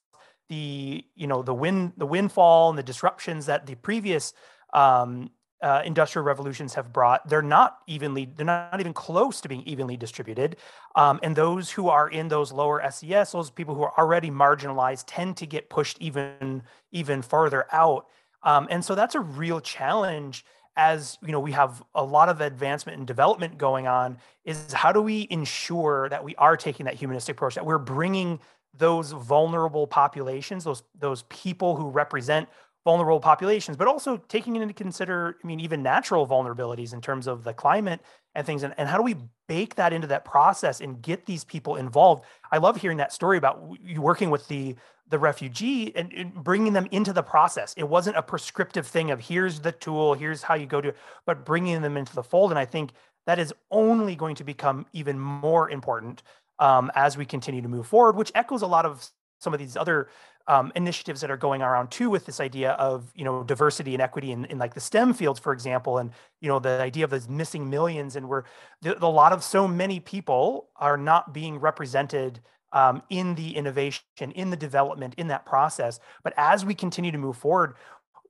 the 0.48 1.04
you 1.16 1.26
know 1.26 1.42
the 1.42 1.52
wind 1.52 1.92
the 1.96 2.06
windfall 2.06 2.70
and 2.70 2.78
the 2.78 2.82
disruptions 2.82 3.46
that 3.46 3.66
the 3.66 3.74
previous 3.74 4.32
um, 4.72 5.30
uh, 5.64 5.80
industrial 5.82 6.26
revolutions 6.26 6.74
have 6.74 6.92
brought 6.92 7.26
they're 7.26 7.40
not 7.40 7.78
evenly 7.86 8.28
they're 8.36 8.44
not 8.44 8.78
even 8.80 8.92
close 8.92 9.40
to 9.40 9.48
being 9.48 9.62
evenly 9.62 9.96
distributed. 9.96 10.56
Um, 10.94 11.18
and 11.22 11.34
those 11.34 11.70
who 11.70 11.88
are 11.88 12.06
in 12.06 12.28
those 12.28 12.52
lower 12.52 12.82
ses 12.90 13.32
those 13.32 13.50
people 13.50 13.74
who 13.74 13.82
are 13.82 13.98
already 13.98 14.30
marginalized 14.30 15.04
tend 15.06 15.38
to 15.38 15.46
get 15.46 15.70
pushed 15.70 15.96
even 16.00 16.62
even 16.92 17.22
further 17.22 17.64
out. 17.72 18.06
Um, 18.42 18.68
and 18.70 18.84
so 18.84 18.94
that's 18.94 19.14
a 19.14 19.20
real 19.20 19.58
challenge 19.58 20.44
as 20.76 21.16
you 21.24 21.32
know 21.32 21.40
we 21.40 21.52
have 21.52 21.82
a 21.94 22.04
lot 22.04 22.28
of 22.28 22.42
advancement 22.42 22.98
and 22.98 23.06
development 23.06 23.56
going 23.56 23.86
on 23.86 24.18
is 24.44 24.70
how 24.74 24.92
do 24.92 25.00
we 25.00 25.26
ensure 25.30 26.10
that 26.10 26.22
we 26.22 26.34
are 26.36 26.58
taking 26.58 26.84
that 26.84 26.94
humanistic 26.94 27.36
approach 27.36 27.54
that 27.54 27.64
we're 27.64 27.78
bringing 27.78 28.38
those 28.76 29.12
vulnerable 29.12 29.86
populations 29.86 30.64
those 30.64 30.82
those 30.98 31.22
people 31.28 31.76
who 31.76 31.88
represent 31.88 32.48
vulnerable 32.84 33.20
populations 33.20 33.76
but 33.76 33.88
also 33.88 34.16
taking 34.28 34.56
into 34.56 34.74
consider 34.74 35.36
i 35.42 35.46
mean 35.46 35.58
even 35.58 35.82
natural 35.82 36.26
vulnerabilities 36.26 36.92
in 36.92 37.00
terms 37.00 37.26
of 37.26 37.42
the 37.44 37.54
climate 37.54 38.00
and 38.34 38.46
things 38.46 38.62
and, 38.62 38.74
and 38.76 38.88
how 38.88 38.96
do 38.96 39.02
we 39.02 39.16
bake 39.48 39.74
that 39.76 39.92
into 39.92 40.06
that 40.06 40.24
process 40.24 40.80
and 40.80 41.00
get 41.00 41.24
these 41.26 41.44
people 41.44 41.76
involved 41.76 42.24
i 42.52 42.58
love 42.58 42.76
hearing 42.76 42.98
that 42.98 43.12
story 43.12 43.38
about 43.38 43.62
you 43.82 44.00
working 44.00 44.30
with 44.30 44.46
the 44.48 44.76
the 45.08 45.18
refugee 45.18 45.94
and, 45.94 46.12
and, 46.12 46.32
bringing 46.34 46.72
them 46.72 46.88
into 46.90 47.12
the 47.12 47.22
process. 47.22 47.74
It 47.76 47.88
wasn't 47.88 48.16
a 48.16 48.22
prescriptive 48.22 48.86
thing 48.86 49.10
of 49.10 49.20
here's 49.20 49.60
the 49.60 49.72
tool, 49.72 50.14
here's 50.14 50.42
how 50.42 50.54
you 50.54 50.66
go 50.66 50.80
to 50.80 50.88
it, 50.88 50.96
but 51.26 51.44
bringing 51.44 51.82
them 51.82 51.96
into 51.96 52.14
the 52.14 52.22
fold. 52.22 52.50
And 52.50 52.58
I 52.58 52.64
think 52.64 52.92
that 53.26 53.38
is 53.38 53.52
only 53.70 54.16
going 54.16 54.34
to 54.36 54.44
become 54.44 54.86
even 54.92 55.18
more 55.18 55.70
important 55.70 56.22
um, 56.58 56.90
as 56.94 57.16
we 57.16 57.26
continue 57.26 57.62
to 57.62 57.68
move 57.68 57.86
forward, 57.86 58.16
which 58.16 58.32
echoes 58.34 58.62
a 58.62 58.66
lot 58.66 58.86
of 58.86 59.06
some 59.40 59.52
of 59.52 59.58
these 59.58 59.76
other 59.76 60.08
um, 60.46 60.72
initiatives 60.74 61.20
that 61.22 61.30
are 61.30 61.36
going 61.36 61.62
around 61.62 61.90
too 61.90 62.10
with 62.10 62.26
this 62.26 62.40
idea 62.40 62.72
of 62.72 63.10
you 63.14 63.24
know 63.24 63.42
diversity 63.42 63.94
and 63.94 64.02
equity 64.02 64.32
in, 64.32 64.44
in 64.46 64.58
like 64.58 64.74
the 64.74 64.80
STEM 64.80 65.14
fields, 65.14 65.40
for 65.40 65.52
example, 65.52 65.98
and 65.98 66.10
you 66.40 66.48
know 66.48 66.58
the 66.58 66.80
idea 66.80 67.04
of 67.04 67.10
those 67.10 67.28
missing 67.28 67.70
millions, 67.70 68.16
and 68.16 68.28
where 68.28 68.44
a 68.84 69.08
lot 69.08 69.32
of 69.32 69.42
so 69.42 69.66
many 69.66 70.00
people 70.00 70.68
are 70.76 70.96
not 70.96 71.32
being 71.32 71.58
represented 71.58 72.40
um, 72.72 73.02
in 73.08 73.34
the 73.36 73.56
innovation, 73.56 74.02
in 74.34 74.50
the 74.50 74.56
development, 74.56 75.14
in 75.16 75.28
that 75.28 75.46
process. 75.46 76.00
But 76.22 76.34
as 76.36 76.64
we 76.64 76.74
continue 76.74 77.12
to 77.12 77.18
move 77.18 77.36
forward, 77.36 77.74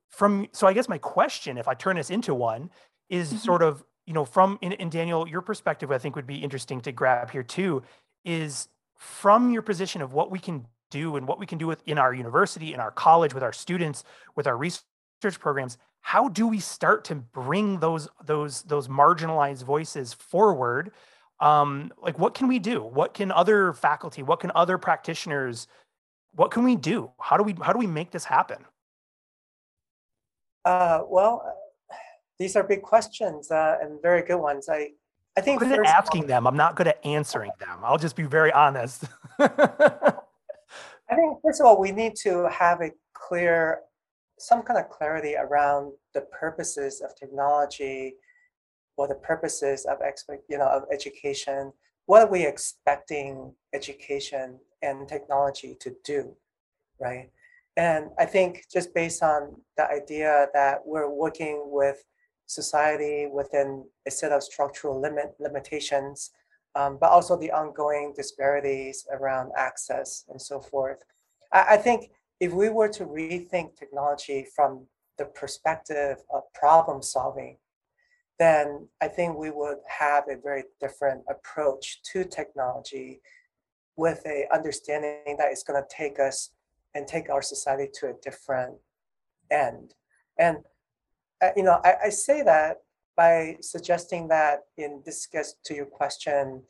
from 0.08 0.46
so 0.52 0.66
I 0.66 0.72
guess 0.72 0.88
my 0.88 0.98
question, 0.98 1.58
if 1.58 1.66
I 1.66 1.74
turn 1.74 1.96
this 1.96 2.10
into 2.10 2.34
one, 2.34 2.70
is 3.08 3.28
mm-hmm. 3.28 3.38
sort 3.38 3.62
of 3.62 3.84
you 4.06 4.12
know 4.12 4.24
from 4.24 4.58
in, 4.62 4.72
in 4.72 4.88
Daniel, 4.88 5.26
your 5.26 5.40
perspective, 5.40 5.90
I 5.90 5.98
think 5.98 6.14
would 6.14 6.28
be 6.28 6.36
interesting 6.36 6.80
to 6.82 6.92
grab 6.92 7.32
here 7.32 7.42
too, 7.42 7.82
is 8.24 8.68
from 8.96 9.50
your 9.50 9.62
position 9.62 10.00
of 10.00 10.12
what 10.12 10.30
we 10.30 10.38
can 10.38 10.66
do 10.94 11.16
and 11.16 11.26
what 11.26 11.38
we 11.38 11.46
can 11.46 11.58
do 11.58 11.66
with 11.66 11.82
in 11.86 11.98
our 11.98 12.14
university, 12.14 12.72
in 12.72 12.80
our 12.80 12.90
college, 12.90 13.34
with 13.34 13.42
our 13.42 13.52
students, 13.52 14.04
with 14.36 14.46
our 14.46 14.56
research 14.56 15.38
programs, 15.38 15.76
how 16.00 16.28
do 16.28 16.46
we 16.46 16.60
start 16.60 17.04
to 17.04 17.14
bring 17.14 17.80
those 17.80 18.08
those 18.24 18.62
those 18.62 18.88
marginalized 18.88 19.64
voices 19.64 20.12
forward? 20.12 20.92
Um, 21.40 21.92
like 22.00 22.18
what 22.18 22.34
can 22.34 22.46
we 22.46 22.58
do? 22.58 22.82
What 22.82 23.14
can 23.14 23.32
other 23.32 23.72
faculty, 23.72 24.22
what 24.22 24.40
can 24.40 24.52
other 24.54 24.78
practitioners, 24.78 25.66
what 26.32 26.50
can 26.50 26.62
we 26.62 26.76
do? 26.76 27.10
How 27.18 27.36
do 27.36 27.42
we 27.42 27.54
how 27.60 27.72
do 27.72 27.78
we 27.78 27.86
make 27.86 28.10
this 28.10 28.24
happen? 28.24 28.64
Uh, 30.64 31.00
well, 31.08 31.42
these 32.38 32.56
are 32.56 32.62
big 32.62 32.82
questions 32.82 33.50
uh, 33.50 33.78
and 33.82 34.00
very 34.00 34.22
good 34.22 34.38
ones. 34.38 34.68
I 34.68 34.90
I 35.36 35.40
think 35.40 35.62
I'm 35.62 35.68
good 35.68 35.80
at 35.80 35.86
asking 35.86 36.22
all, 36.22 36.28
them. 36.28 36.46
I'm 36.46 36.56
not 36.56 36.76
good 36.76 36.86
at 36.86 37.04
answering 37.04 37.50
them. 37.58 37.78
I'll 37.82 37.98
just 37.98 38.14
be 38.14 38.22
very 38.22 38.52
honest. 38.52 39.04
I 41.10 41.16
think 41.16 41.38
first 41.42 41.60
of 41.60 41.66
all, 41.66 41.80
we 41.80 41.92
need 41.92 42.14
to 42.22 42.48
have 42.48 42.80
a 42.80 42.90
clear, 43.12 43.80
some 44.38 44.62
kind 44.62 44.78
of 44.78 44.88
clarity 44.88 45.34
around 45.36 45.92
the 46.14 46.22
purposes 46.22 47.00
of 47.00 47.14
technology 47.14 48.14
or 48.96 49.08
the 49.08 49.14
purposes 49.16 49.84
of 49.84 49.98
expect, 50.00 50.44
you 50.48 50.58
know, 50.58 50.68
of 50.68 50.84
education. 50.92 51.72
What 52.06 52.22
are 52.22 52.30
we 52.30 52.46
expecting 52.46 53.52
education 53.72 54.58
and 54.82 55.08
technology 55.08 55.76
to 55.80 55.94
do, 56.04 56.36
right? 57.00 57.30
And 57.76 58.10
I 58.18 58.24
think 58.24 58.64
just 58.72 58.94
based 58.94 59.22
on 59.22 59.56
the 59.76 59.88
idea 59.90 60.46
that 60.54 60.80
we're 60.84 61.10
working 61.10 61.64
with 61.66 62.04
society 62.46 63.26
within 63.26 63.84
a 64.06 64.10
set 64.10 64.32
of 64.32 64.42
structural 64.42 65.00
limit 65.00 65.34
limitations 65.40 66.30
um, 66.74 66.98
but 67.00 67.10
also 67.10 67.36
the 67.36 67.50
ongoing 67.50 68.12
disparities 68.16 69.06
around 69.12 69.52
access 69.56 70.24
and 70.28 70.40
so 70.40 70.60
forth. 70.60 71.02
I, 71.52 71.64
I 71.70 71.76
think 71.76 72.10
if 72.40 72.52
we 72.52 72.68
were 72.68 72.88
to 72.88 73.04
rethink 73.04 73.76
technology 73.76 74.46
from 74.54 74.86
the 75.18 75.26
perspective 75.26 76.18
of 76.32 76.42
problem 76.52 77.02
solving, 77.02 77.58
then 78.38 78.88
I 79.00 79.08
think 79.08 79.36
we 79.36 79.50
would 79.50 79.78
have 79.86 80.24
a 80.28 80.36
very 80.36 80.64
different 80.80 81.22
approach 81.30 82.02
to 82.12 82.24
technology 82.24 83.20
with 83.96 84.22
a 84.26 84.46
understanding 84.52 85.36
that 85.38 85.52
it's 85.52 85.62
going 85.62 85.80
to 85.80 85.88
take 85.88 86.18
us 86.18 86.50
and 86.94 87.06
take 87.06 87.30
our 87.30 87.42
society 87.42 87.88
to 87.94 88.08
a 88.08 88.14
different 88.22 88.74
end. 89.50 89.94
And 90.38 90.58
uh, 91.40 91.50
you 91.56 91.62
know, 91.62 91.80
I, 91.84 91.94
I 92.06 92.08
say 92.08 92.42
that 92.42 92.78
by 93.16 93.56
suggesting 93.60 94.28
that 94.28 94.60
in 94.76 95.02
this 95.04 95.26
gets 95.26 95.54
to 95.64 95.74
your 95.74 95.86
question 95.86 96.62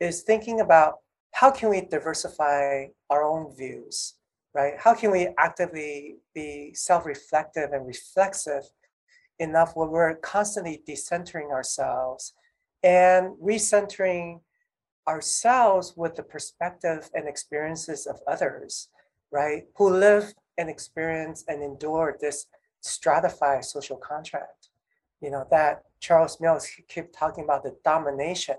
is 0.00 0.22
thinking 0.22 0.60
about 0.60 0.98
how 1.32 1.50
can 1.50 1.70
we 1.70 1.80
diversify 1.80 2.86
our 3.08 3.24
own 3.24 3.54
views 3.56 4.14
right? 4.54 4.74
How 4.78 4.94
can 4.94 5.10
we 5.10 5.28
actively 5.38 6.16
be 6.34 6.72
self-reflective 6.74 7.72
and 7.72 7.86
reflexive 7.86 8.64
enough 9.38 9.72
when 9.74 9.90
we're 9.90 10.16
constantly 10.16 10.82
decentering 10.88 11.50
ourselves 11.50 12.34
and 12.82 13.34
recentering 13.42 14.40
ourselves 15.08 15.94
with 15.96 16.14
the 16.16 16.22
perspective 16.22 17.10
and 17.14 17.28
experiences 17.28 18.06
of 18.06 18.20
others 18.26 18.88
right? 19.30 19.64
Who 19.76 19.90
live 19.90 20.34
and 20.58 20.68
experience 20.68 21.44
and 21.48 21.62
endure 21.62 22.18
this 22.20 22.46
stratified 22.82 23.64
social 23.64 23.96
contract 23.96 24.61
you 25.22 25.30
know, 25.30 25.46
that 25.50 25.84
Charles 26.00 26.40
Mills 26.40 26.68
kept 26.88 27.14
talking 27.14 27.44
about 27.44 27.62
the 27.62 27.76
domination 27.84 28.56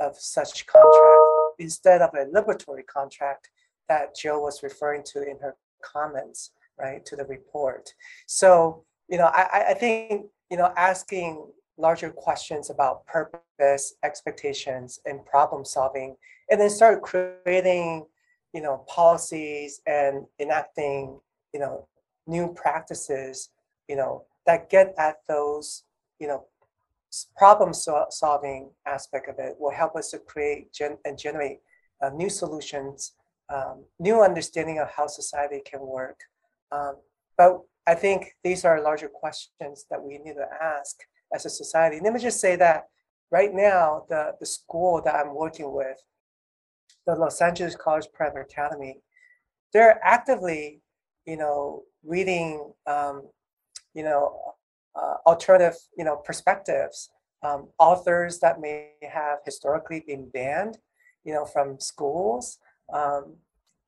of 0.00 0.16
such 0.16 0.66
contract 0.66 1.20
instead 1.58 2.00
of 2.00 2.10
a 2.14 2.26
liberatory 2.26 2.86
contract 2.86 3.50
that 3.88 4.14
Jill 4.14 4.42
was 4.42 4.62
referring 4.62 5.02
to 5.06 5.22
in 5.22 5.38
her 5.40 5.56
comments, 5.82 6.52
right, 6.78 7.04
to 7.04 7.16
the 7.16 7.24
report. 7.24 7.92
So, 8.26 8.84
you 9.08 9.18
know, 9.18 9.26
I, 9.26 9.66
I 9.70 9.74
think, 9.74 10.26
you 10.50 10.56
know, 10.56 10.72
asking 10.76 11.46
larger 11.76 12.10
questions 12.10 12.70
about 12.70 13.04
purpose, 13.06 13.94
expectations, 14.04 15.00
and 15.04 15.24
problem 15.26 15.64
solving, 15.64 16.16
and 16.50 16.60
then 16.60 16.70
start 16.70 17.02
creating, 17.02 18.06
you 18.52 18.62
know, 18.62 18.84
policies 18.88 19.80
and 19.86 20.24
enacting, 20.38 21.18
you 21.52 21.60
know, 21.60 21.88
new 22.26 22.54
practices, 22.54 23.50
you 23.88 23.96
know, 23.96 24.24
that 24.46 24.70
get 24.70 24.94
at 24.96 25.16
those 25.28 25.84
you 26.24 26.30
know, 26.30 26.46
problem 27.36 27.74
solving 27.74 28.70
aspect 28.86 29.28
of 29.28 29.34
it 29.38 29.56
will 29.58 29.70
help 29.70 29.94
us 29.94 30.08
to 30.10 30.18
create 30.18 30.72
gen- 30.72 30.96
and 31.04 31.18
generate 31.18 31.58
uh, 32.02 32.08
new 32.08 32.30
solutions, 32.30 33.12
um, 33.54 33.84
new 33.98 34.22
understanding 34.22 34.78
of 34.78 34.88
how 34.96 35.06
society 35.06 35.60
can 35.70 35.80
work. 35.80 36.18
Um, 36.72 36.94
but 37.36 37.60
I 37.86 37.94
think 37.94 38.34
these 38.42 38.64
are 38.64 38.80
larger 38.80 39.08
questions 39.08 39.84
that 39.90 40.02
we 40.02 40.16
need 40.16 40.36
to 40.36 40.48
ask 40.62 40.96
as 41.34 41.44
a 41.44 41.50
society. 41.50 42.00
Let 42.02 42.14
me 42.14 42.20
just 42.20 42.40
say 42.40 42.56
that 42.56 42.84
right 43.30 43.52
now, 43.52 44.06
the, 44.08 44.32
the 44.40 44.46
school 44.46 45.02
that 45.04 45.14
I'm 45.14 45.34
working 45.34 45.74
with, 45.74 45.98
the 47.06 47.16
Los 47.16 47.42
Angeles 47.42 47.76
College 47.76 48.06
Prep 48.14 48.34
Academy, 48.34 49.02
they're 49.74 50.00
actively, 50.02 50.80
you 51.26 51.36
know, 51.36 51.82
reading, 52.02 52.72
um, 52.86 53.28
you 53.92 54.04
know, 54.04 54.54
uh, 54.96 55.16
alternative, 55.26 55.76
you 55.96 56.04
know, 56.04 56.16
perspectives, 56.16 57.10
um, 57.42 57.68
authors 57.78 58.40
that 58.40 58.60
may 58.60 58.90
have 59.02 59.38
historically 59.44 60.02
been 60.06 60.28
banned, 60.30 60.78
you 61.24 61.34
know, 61.34 61.44
from 61.44 61.78
schools. 61.80 62.58
Um, 62.92 63.36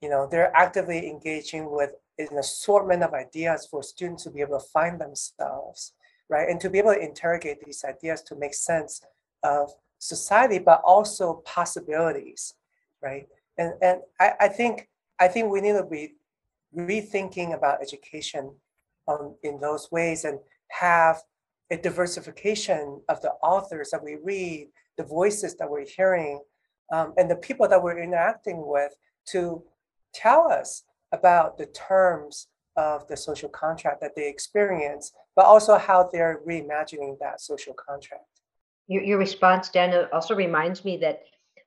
you 0.02 0.08
know, 0.08 0.28
they're 0.30 0.54
actively 0.54 1.08
engaging 1.08 1.70
with 1.70 1.90
an 2.18 2.38
assortment 2.38 3.02
of 3.02 3.14
ideas 3.14 3.66
for 3.70 3.82
students 3.82 4.24
to 4.24 4.30
be 4.30 4.40
able 4.40 4.58
to 4.58 4.66
find 4.72 5.00
themselves, 5.00 5.92
right, 6.28 6.48
and 6.48 6.60
to 6.60 6.70
be 6.70 6.78
able 6.78 6.94
to 6.94 7.00
interrogate 7.00 7.58
these 7.64 7.84
ideas 7.84 8.22
to 8.22 8.36
make 8.36 8.54
sense 8.54 9.00
of 9.42 9.70
society, 9.98 10.58
but 10.58 10.80
also 10.84 11.42
possibilities, 11.44 12.54
right? 13.02 13.26
And 13.58 13.74
and 13.80 14.00
I, 14.20 14.32
I 14.40 14.48
think 14.48 14.88
I 15.18 15.28
think 15.28 15.50
we 15.50 15.60
need 15.60 15.72
to 15.72 15.84
be 15.84 16.14
rethinking 16.76 17.54
about 17.54 17.80
education 17.80 18.52
um, 19.08 19.36
in 19.42 19.60
those 19.60 19.90
ways 19.90 20.24
and 20.24 20.38
have 20.68 21.22
a 21.70 21.76
diversification 21.76 23.00
of 23.08 23.20
the 23.22 23.32
authors 23.42 23.90
that 23.90 24.02
we 24.02 24.16
read, 24.22 24.68
the 24.96 25.04
voices 25.04 25.56
that 25.56 25.68
we're 25.68 25.86
hearing, 25.86 26.40
um, 26.92 27.12
and 27.16 27.30
the 27.30 27.36
people 27.36 27.68
that 27.68 27.82
we're 27.82 27.98
interacting 27.98 28.66
with 28.66 28.94
to 29.26 29.62
tell 30.14 30.50
us 30.50 30.84
about 31.12 31.58
the 31.58 31.66
terms 31.66 32.48
of 32.76 33.06
the 33.08 33.16
social 33.16 33.48
contract 33.48 34.00
that 34.00 34.14
they 34.14 34.28
experience, 34.28 35.12
but 35.34 35.44
also 35.44 35.78
how 35.78 36.08
they're 36.12 36.40
reimagining 36.46 37.18
that 37.18 37.40
social 37.40 37.74
contract. 37.74 38.24
Your, 38.86 39.02
your 39.02 39.18
response, 39.18 39.68
Dan, 39.70 40.06
also 40.12 40.34
reminds 40.34 40.84
me 40.84 40.98
that 40.98 41.22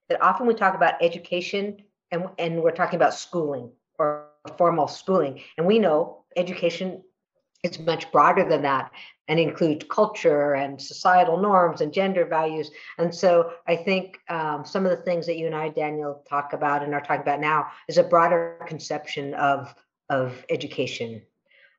that 0.09 0.21
often 0.21 0.47
we 0.47 0.53
talk 0.55 0.75
about 0.75 0.95
education 1.01 1.77
and, 2.11 2.25
and 2.37 2.61
we're 2.61 2.71
talking 2.71 2.97
about 2.97 3.13
schooling 3.13 3.71
or 3.97 4.25
formal 4.57 4.87
schooling. 4.87 5.41
And 5.57 5.67
we 5.67 5.79
know 5.79 6.23
education 6.35 7.03
it's 7.63 7.79
much 7.79 8.11
broader 8.11 8.47
than 8.47 8.61
that 8.61 8.91
and 9.27 9.39
includes 9.39 9.85
culture 9.89 10.53
and 10.53 10.81
societal 10.81 11.37
norms 11.37 11.81
and 11.81 11.93
gender 11.93 12.25
values. 12.25 12.71
And 12.97 13.13
so 13.13 13.51
I 13.67 13.75
think 13.75 14.17
um, 14.29 14.65
some 14.65 14.85
of 14.85 14.91
the 14.91 15.03
things 15.03 15.25
that 15.27 15.37
you 15.37 15.45
and 15.45 15.55
I, 15.55 15.69
Daniel, 15.69 16.23
talk 16.27 16.53
about 16.53 16.83
and 16.83 16.93
are 16.93 17.01
talking 17.01 17.21
about 17.21 17.39
now 17.39 17.67
is 17.87 17.97
a 17.97 18.03
broader 18.03 18.59
conception 18.67 19.33
of 19.35 19.73
of 20.09 20.43
education 20.49 21.21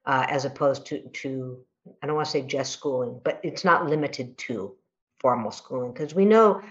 uh, 0.07 0.27
as 0.29 0.45
opposed 0.45 0.87
to 0.87 1.01
to 1.09 1.59
I 2.03 2.07
don't 2.07 2.17
want 2.17 2.27
to 2.27 2.33
say 2.33 2.43
just 2.43 2.73
schooling, 2.73 3.21
but 3.25 3.41
it's 3.43 3.65
not 3.65 3.89
limited 3.89 4.39
to 4.39 4.77
formal 5.19 5.51
schooling 5.51 5.93
because 5.93 6.15
we 6.15 6.25
know 6.25 6.63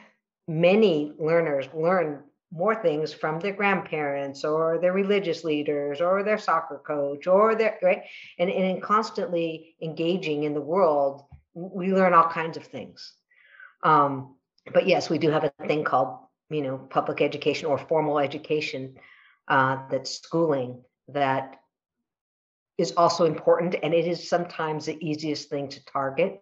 many 0.48 1.14
learners 1.20 1.68
learn 1.74 2.24
more 2.52 2.76
things 2.76 3.14
from 3.14 3.40
their 3.40 3.54
grandparents 3.54 4.44
or 4.44 4.80
their 4.80 4.94
religious 4.94 5.44
leaders 5.44 6.02
or 6.02 6.24
their 6.24 6.38
soccer 6.38 6.82
coach 6.86 7.28
or 7.28 7.56
their 7.56 7.78
right 7.84 8.04
and, 8.40 8.50
and 8.50 8.66
in 8.66 8.82
constantly 8.82 9.76
engaging 9.82 10.44
in 10.44 10.54
the 10.54 10.62
world 10.62 11.24
we 11.54 11.94
learn 11.94 12.14
all 12.14 12.28
kinds 12.28 12.58
of 12.58 12.64
things 12.64 13.14
um, 13.84 14.36
but 14.74 14.88
yes 14.88 15.10
we 15.10 15.18
do 15.18 15.30
have 15.30 15.44
a 15.44 15.54
thing 15.68 15.84
called 15.84 16.18
you 16.50 16.62
know 16.62 16.78
public 16.78 17.22
education 17.22 17.68
or 17.68 17.78
formal 17.78 18.20
education 18.20 18.96
uh, 19.48 19.78
that's 19.90 20.12
schooling 20.12 20.82
that 21.08 21.60
is 22.80 22.94
also 22.96 23.26
important 23.26 23.76
and 23.84 23.94
it 23.94 24.08
is 24.08 24.30
sometimes 24.30 24.86
the 24.86 24.98
easiest 25.06 25.50
thing 25.50 25.68
to 25.68 25.84
target, 25.84 26.42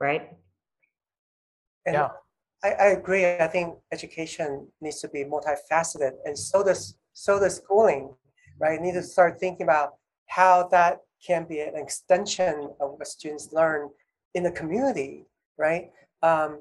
right? 0.00 0.30
And 1.86 1.94
Yeah. 1.94 2.08
I, 2.64 2.70
I 2.70 2.86
agree. 2.86 3.26
I 3.26 3.46
think 3.46 3.76
education 3.92 4.66
needs 4.80 5.00
to 5.00 5.08
be 5.08 5.24
multifaceted, 5.24 6.12
and 6.24 6.36
so 6.36 6.64
does 6.64 6.96
so 7.12 7.38
does 7.38 7.56
schooling, 7.56 8.14
right? 8.58 8.80
You 8.80 8.80
need 8.80 8.94
to 8.94 9.02
start 9.02 9.38
thinking 9.38 9.64
about 9.64 9.94
how 10.26 10.68
that 10.68 11.00
can 11.24 11.44
be 11.44 11.60
an 11.60 11.76
extension 11.76 12.70
of 12.80 12.92
what 12.92 13.06
students 13.06 13.52
learn 13.52 13.90
in 14.34 14.42
the 14.42 14.50
community, 14.50 15.26
right? 15.58 15.90
Um, 16.22 16.60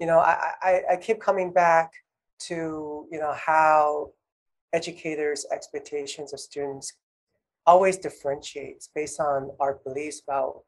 you 0.00 0.06
know, 0.06 0.18
I, 0.18 0.52
I, 0.62 0.82
I 0.92 0.96
keep 0.96 1.20
coming 1.20 1.52
back 1.52 1.92
to 2.40 3.06
you 3.12 3.18
know 3.20 3.34
how 3.34 4.12
educators' 4.72 5.46
expectations 5.52 6.32
of 6.32 6.40
students 6.40 6.94
always 7.66 7.98
differentiates 7.98 8.88
based 8.94 9.20
on 9.20 9.50
our 9.60 9.78
beliefs 9.84 10.22
about 10.26 10.62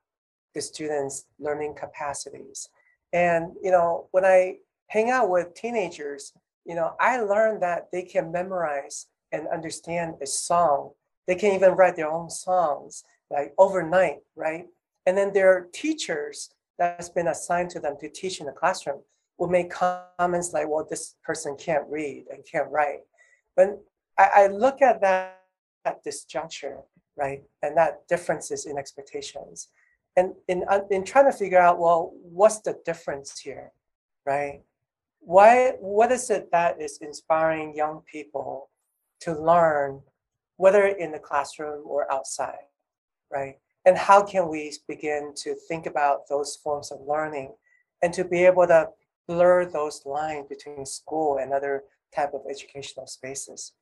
the 0.55 0.61
students' 0.61 1.25
learning 1.39 1.75
capacities. 1.75 2.69
And 3.13 3.55
you 3.63 3.71
know, 3.71 4.09
when 4.13 4.25
I 4.25 4.59
hang 4.89 5.11
out 5.11 5.31
with 5.31 5.55
teenagers, 5.55 6.33
you 6.65 6.75
know, 6.75 6.95
I 7.01 7.21
learned 7.21 7.63
that 7.63 7.89
they 7.93 8.03
can 8.03 8.33
memorize 8.33 9.07
and 9.33 9.49
understand 9.49 10.15
a 10.23 10.27
song. 10.27 10.91
They 11.27 11.35
can 11.35 11.55
even 11.55 11.73
write 11.73 11.97
their 11.97 12.11
own 12.11 12.31
songs 12.31 13.05
like 13.31 13.53
overnight, 13.59 14.19
right? 14.35 14.67
And 15.07 15.17
then 15.17 15.33
their 15.33 15.69
teachers 15.73 16.51
that's 16.79 17.09
been 17.09 17.29
assigned 17.29 17.71
to 17.71 17.81
them 17.81 17.97
to 18.01 18.09
teach 18.09 18.41
in 18.41 18.47
the 18.47 18.53
classroom 18.53 19.03
will 19.39 19.49
make 19.49 19.71
comments 19.71 20.53
like, 20.53 20.69
well, 20.69 20.87
this 20.89 21.15
person 21.23 21.57
can't 21.57 21.85
read 21.89 22.25
and 22.31 22.45
can't 22.51 22.71
write. 22.71 23.01
But 23.55 23.83
I, 24.19 24.29
I 24.35 24.47
look 24.49 24.83
at 24.83 25.01
that 25.03 25.43
at 25.85 26.03
this 26.03 26.25
juncture, 26.25 26.79
right? 27.17 27.43
And 27.63 27.77
that 27.77 28.07
differences 28.09 28.67
in 28.67 28.77
expectations. 28.77 29.69
And 30.17 30.33
in, 30.49 30.65
uh, 30.69 30.81
in 30.91 31.05
trying 31.05 31.31
to 31.31 31.37
figure 31.37 31.61
out, 31.61 31.79
well, 31.79 32.13
what's 32.23 32.61
the 32.61 32.79
difference 32.85 33.39
here, 33.39 33.73
right? 34.25 34.63
Why, 35.27 35.73
what 35.81 36.13
is 36.13 36.31
it 36.31 36.53
that 36.53 36.81
is 36.81 36.99
inspiring 37.03 37.75
young 37.75 38.03
people 38.11 38.71
to 39.23 39.33
learn, 39.33 40.03
whether 40.57 40.87
in 40.87 41.11
the 41.11 41.19
classroom 41.19 41.83
or 41.85 42.11
outside, 42.13 42.69
right? 43.29 43.57
And 43.85 43.99
how 43.99 44.23
can 44.23 44.49
we 44.49 44.73
begin 44.87 45.33
to 45.39 45.57
think 45.67 45.87
about 45.87 46.29
those 46.29 46.55
forms 46.63 46.93
of 46.93 47.01
learning 47.05 47.57
and 48.03 48.15
to 48.15 48.25
be 48.25 48.45
able 48.45 48.69
to 48.69 48.91
blur 49.27 49.65
those 49.65 50.01
lines 50.07 50.47
between 50.49 50.87
school 50.87 51.39
and 51.39 51.53
other 51.53 51.83
type 52.15 52.33
of 52.33 52.43
educational 52.49 53.09
spaces? 53.09 53.73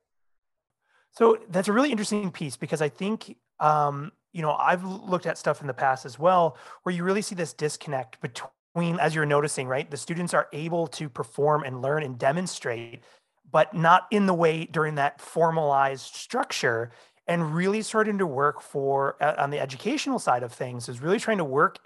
So 1.11 1.37
that's 1.49 1.67
a 1.67 1.73
really 1.73 1.91
interesting 1.91 2.31
piece 2.31 2.57
because 2.57 2.81
I 2.81 2.89
think, 2.89 3.37
um, 3.59 4.11
you 4.33 4.41
know, 4.41 4.53
I've 4.53 4.83
looked 4.83 5.27
at 5.27 5.37
stuff 5.37 5.61
in 5.61 5.67
the 5.67 5.75
past 5.75 6.07
as 6.07 6.17
well 6.17 6.57
where 6.81 6.95
you 6.95 7.03
really 7.03 7.21
see 7.21 7.35
this 7.35 7.53
disconnect 7.53 8.19
between, 8.19 8.49
as 8.75 9.15
you're 9.15 9.25
noticing, 9.25 9.67
right? 9.67 9.89
The 9.89 9.97
students 9.97 10.33
are 10.33 10.47
able 10.51 10.87
to 10.87 11.09
perform 11.09 11.63
and 11.63 11.81
learn 11.81 12.03
and 12.03 12.17
demonstrate, 12.17 13.03
but 13.51 13.73
not 13.73 14.07
in 14.11 14.25
the 14.25 14.33
way 14.33 14.65
during 14.65 14.95
that 14.95 15.21
formalized 15.21 16.13
structure. 16.13 16.91
And 17.27 17.55
really 17.55 17.81
starting 17.81 18.19
to 18.19 18.27
work 18.27 18.61
for 18.61 19.17
uh, 19.21 19.35
on 19.37 19.49
the 19.49 19.59
educational 19.59 20.19
side 20.19 20.43
of 20.43 20.53
things 20.53 20.87
is 20.89 21.01
really 21.01 21.19
trying 21.19 21.39
to 21.39 21.43
work 21.43 21.79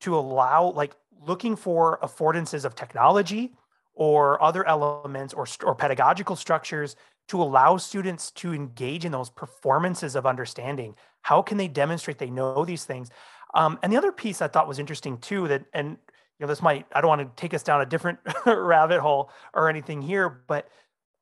to 0.00 0.16
allow, 0.16 0.70
like, 0.70 0.96
looking 1.20 1.54
for 1.54 1.98
affordances 2.02 2.64
of 2.64 2.74
technology 2.74 3.52
or 3.92 4.42
other 4.42 4.66
elements 4.66 5.34
or, 5.34 5.46
or 5.64 5.74
pedagogical 5.74 6.34
structures 6.34 6.96
to 7.28 7.42
allow 7.42 7.76
students 7.76 8.30
to 8.30 8.54
engage 8.54 9.04
in 9.04 9.12
those 9.12 9.28
performances 9.28 10.16
of 10.16 10.24
understanding. 10.24 10.94
How 11.20 11.42
can 11.42 11.58
they 11.58 11.68
demonstrate 11.68 12.18
they 12.18 12.30
know 12.30 12.64
these 12.64 12.84
things? 12.84 13.10
Um, 13.52 13.78
and 13.82 13.92
the 13.92 13.98
other 13.98 14.12
piece 14.12 14.40
I 14.40 14.48
thought 14.48 14.66
was 14.66 14.78
interesting 14.78 15.18
too 15.18 15.46
that, 15.48 15.64
and 15.74 15.98
you 16.40 16.46
know, 16.46 16.48
this 16.48 16.62
might, 16.62 16.86
I 16.92 17.02
don't 17.02 17.08
want 17.08 17.20
to 17.20 17.40
take 17.40 17.52
us 17.52 17.62
down 17.62 17.82
a 17.82 17.86
different 17.86 18.18
rabbit 18.46 19.00
hole 19.00 19.30
or 19.52 19.68
anything 19.68 20.00
here, 20.00 20.42
but 20.46 20.68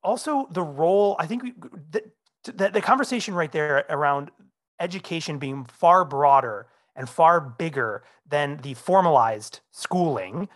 also 0.01 0.47
the 0.49 0.63
role, 0.63 1.17
I 1.19 1.27
think 1.27 1.43
we, 1.43 1.53
the, 1.91 2.03
the, 2.45 2.69
the 2.69 2.81
conversation 2.81 3.33
right 3.33 3.51
there 3.51 3.85
around 3.89 4.31
education 4.79 5.37
being 5.37 5.65
far 5.65 6.05
broader 6.05 6.67
and 6.95 7.09
far 7.09 7.41
bigger 7.41 8.03
than 8.25 8.61
the 8.63 8.75
formalized 8.75 9.59
schooling 9.71 10.47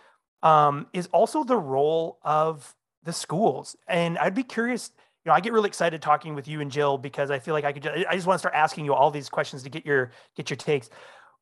um, 0.42 0.86
is 0.94 1.08
also 1.08 1.44
the 1.44 1.58
role 1.58 2.18
of 2.22 2.74
the 3.02 3.12
schools. 3.12 3.76
And 3.86 4.16
I'd 4.16 4.34
be 4.34 4.44
curious 4.44 4.92
you 5.24 5.30
know, 5.30 5.34
I 5.34 5.40
get 5.40 5.54
really 5.54 5.68
excited 5.68 6.02
talking 6.02 6.34
with 6.34 6.46
you 6.48 6.60
and 6.60 6.70
Jill 6.70 6.98
because 6.98 7.30
I 7.30 7.38
feel 7.38 7.54
like 7.54 7.64
I 7.64 7.72
could. 7.72 7.82
Just, 7.82 8.06
I 8.06 8.14
just 8.14 8.26
want 8.26 8.34
to 8.34 8.40
start 8.40 8.54
asking 8.54 8.84
you 8.84 8.92
all 8.92 9.10
these 9.10 9.30
questions 9.30 9.62
to 9.62 9.70
get 9.70 9.86
your 9.86 10.10
get 10.36 10.50
your 10.50 10.58
takes. 10.58 10.90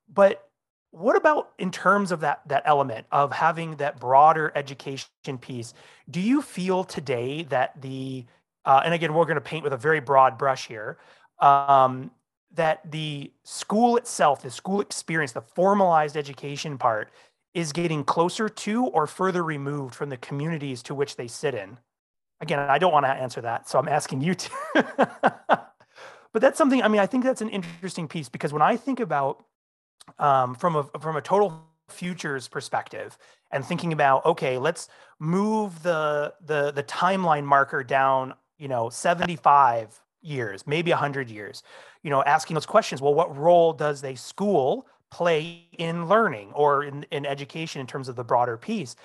But 0.08 0.48
what 0.92 1.16
about 1.16 1.50
in 1.58 1.70
terms 1.70 2.12
of 2.12 2.20
that 2.20 2.42
that 2.46 2.62
element 2.64 3.06
of 3.10 3.32
having 3.32 3.76
that 3.76 3.98
broader 3.98 4.52
education 4.54 5.38
piece? 5.40 5.74
Do 6.08 6.20
you 6.20 6.40
feel 6.40 6.84
today 6.84 7.42
that 7.44 7.80
the 7.82 8.24
uh, 8.64 8.82
and 8.84 8.94
again 8.94 9.12
we're 9.12 9.24
going 9.24 9.34
to 9.34 9.40
paint 9.40 9.64
with 9.64 9.72
a 9.72 9.78
very 9.78 10.00
broad 10.00 10.38
brush 10.38 10.68
here 10.68 10.98
um, 11.40 12.10
that 12.54 12.90
the 12.90 13.32
school 13.42 13.96
itself, 13.96 14.42
the 14.42 14.50
school 14.50 14.80
experience, 14.80 15.32
the 15.32 15.42
formalized 15.42 16.16
education 16.16 16.78
part 16.78 17.10
is 17.52 17.72
getting 17.72 18.04
closer 18.04 18.48
to 18.48 18.86
or 18.86 19.06
further 19.06 19.42
removed 19.42 19.94
from 19.94 20.08
the 20.08 20.16
communities 20.16 20.82
to 20.84 20.94
which 20.94 21.16
they 21.16 21.26
sit 21.26 21.54
in? 21.54 21.78
again, 22.42 22.58
I 22.58 22.76
don't 22.76 22.92
want 22.92 23.06
to 23.06 23.10
answer 23.10 23.40
that, 23.40 23.68
so 23.68 23.78
I'm 23.78 23.88
asking 23.88 24.20
you 24.20 24.34
to. 24.34 24.50
but 26.32 26.42
that's 26.42 26.58
something. 26.58 26.82
I 26.82 26.88
mean, 26.88 27.00
I 27.00 27.06
think 27.06 27.24
that's 27.24 27.40
an 27.40 27.48
interesting 27.48 28.08
piece 28.08 28.28
because 28.28 28.52
when 28.52 28.60
I 28.60 28.76
think 28.76 29.00
about 29.00 29.44
um, 30.18 30.54
from 30.54 30.76
a 30.76 30.84
from 31.00 31.16
a 31.16 31.22
total 31.22 31.64
futures 31.88 32.48
perspective 32.48 33.18
and 33.50 33.64
thinking 33.64 33.92
about 33.92 34.24
okay, 34.24 34.58
let's 34.58 34.88
move 35.18 35.82
the 35.82 36.34
the 36.44 36.72
the 36.72 36.82
timeline 36.82 37.44
marker 37.44 37.84
down, 37.84 38.34
you 38.58 38.68
know, 38.68 38.88
75 38.88 40.00
years, 40.22 40.66
maybe 40.66 40.90
100 40.90 41.30
years. 41.30 41.62
You 42.02 42.10
know, 42.10 42.22
asking 42.24 42.54
those 42.54 42.66
questions. 42.66 43.00
Well, 43.00 43.14
what 43.14 43.36
role 43.36 43.72
does 43.72 44.02
a 44.02 44.14
school 44.14 44.86
play 45.10 45.66
in 45.78 46.08
learning 46.08 46.52
or 46.54 46.84
in, 46.84 47.04
in 47.10 47.26
education 47.26 47.80
in 47.80 47.86
terms 47.86 48.08
of 48.08 48.16
the 48.16 48.24
broader 48.24 48.56
piece? 48.56 48.96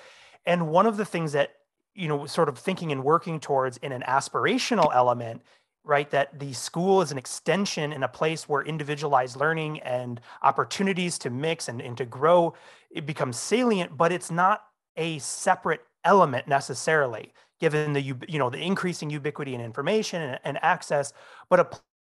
And 0.46 0.68
one 0.68 0.86
of 0.86 0.96
the 0.96 1.04
things 1.04 1.32
that 1.32 1.50
you 1.94 2.08
know 2.08 2.26
sort 2.26 2.48
of 2.48 2.58
thinking 2.58 2.92
and 2.92 3.04
working 3.04 3.40
towards 3.40 3.76
in 3.78 3.92
an 3.92 4.02
aspirational 4.06 4.94
element 4.94 5.42
right 5.88 6.10
that 6.10 6.38
the 6.38 6.52
school 6.52 7.00
is 7.00 7.10
an 7.10 7.18
extension 7.18 7.92
in 7.92 8.02
a 8.02 8.08
place 8.08 8.48
where 8.48 8.62
individualized 8.62 9.36
learning 9.36 9.80
and 9.80 10.20
opportunities 10.42 11.18
to 11.18 11.30
mix 11.30 11.68
and, 11.68 11.80
and 11.80 11.96
to 11.96 12.04
grow 12.04 12.54
it 12.90 13.06
becomes 13.06 13.36
salient 13.36 13.96
but 13.96 14.12
it's 14.12 14.30
not 14.30 14.64
a 14.96 15.18
separate 15.18 15.80
element 16.04 16.46
necessarily 16.46 17.32
given 17.58 17.92
the 17.94 18.02
you 18.02 18.38
know 18.38 18.50
the 18.50 18.58
increasing 18.58 19.10
ubiquity 19.10 19.54
in 19.54 19.60
information 19.60 20.22
and, 20.22 20.38
and 20.44 20.58
access 20.62 21.12
but 21.48 21.58
a 21.58 21.68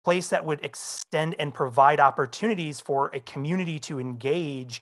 place 0.06 0.30
that 0.30 0.46
would 0.46 0.64
extend 0.64 1.36
and 1.40 1.54
provide 1.54 2.00
opportunities 2.00 2.80
for 2.80 3.10
a 3.14 3.20
community 3.22 3.80
to 3.80 4.00
engage 4.00 4.82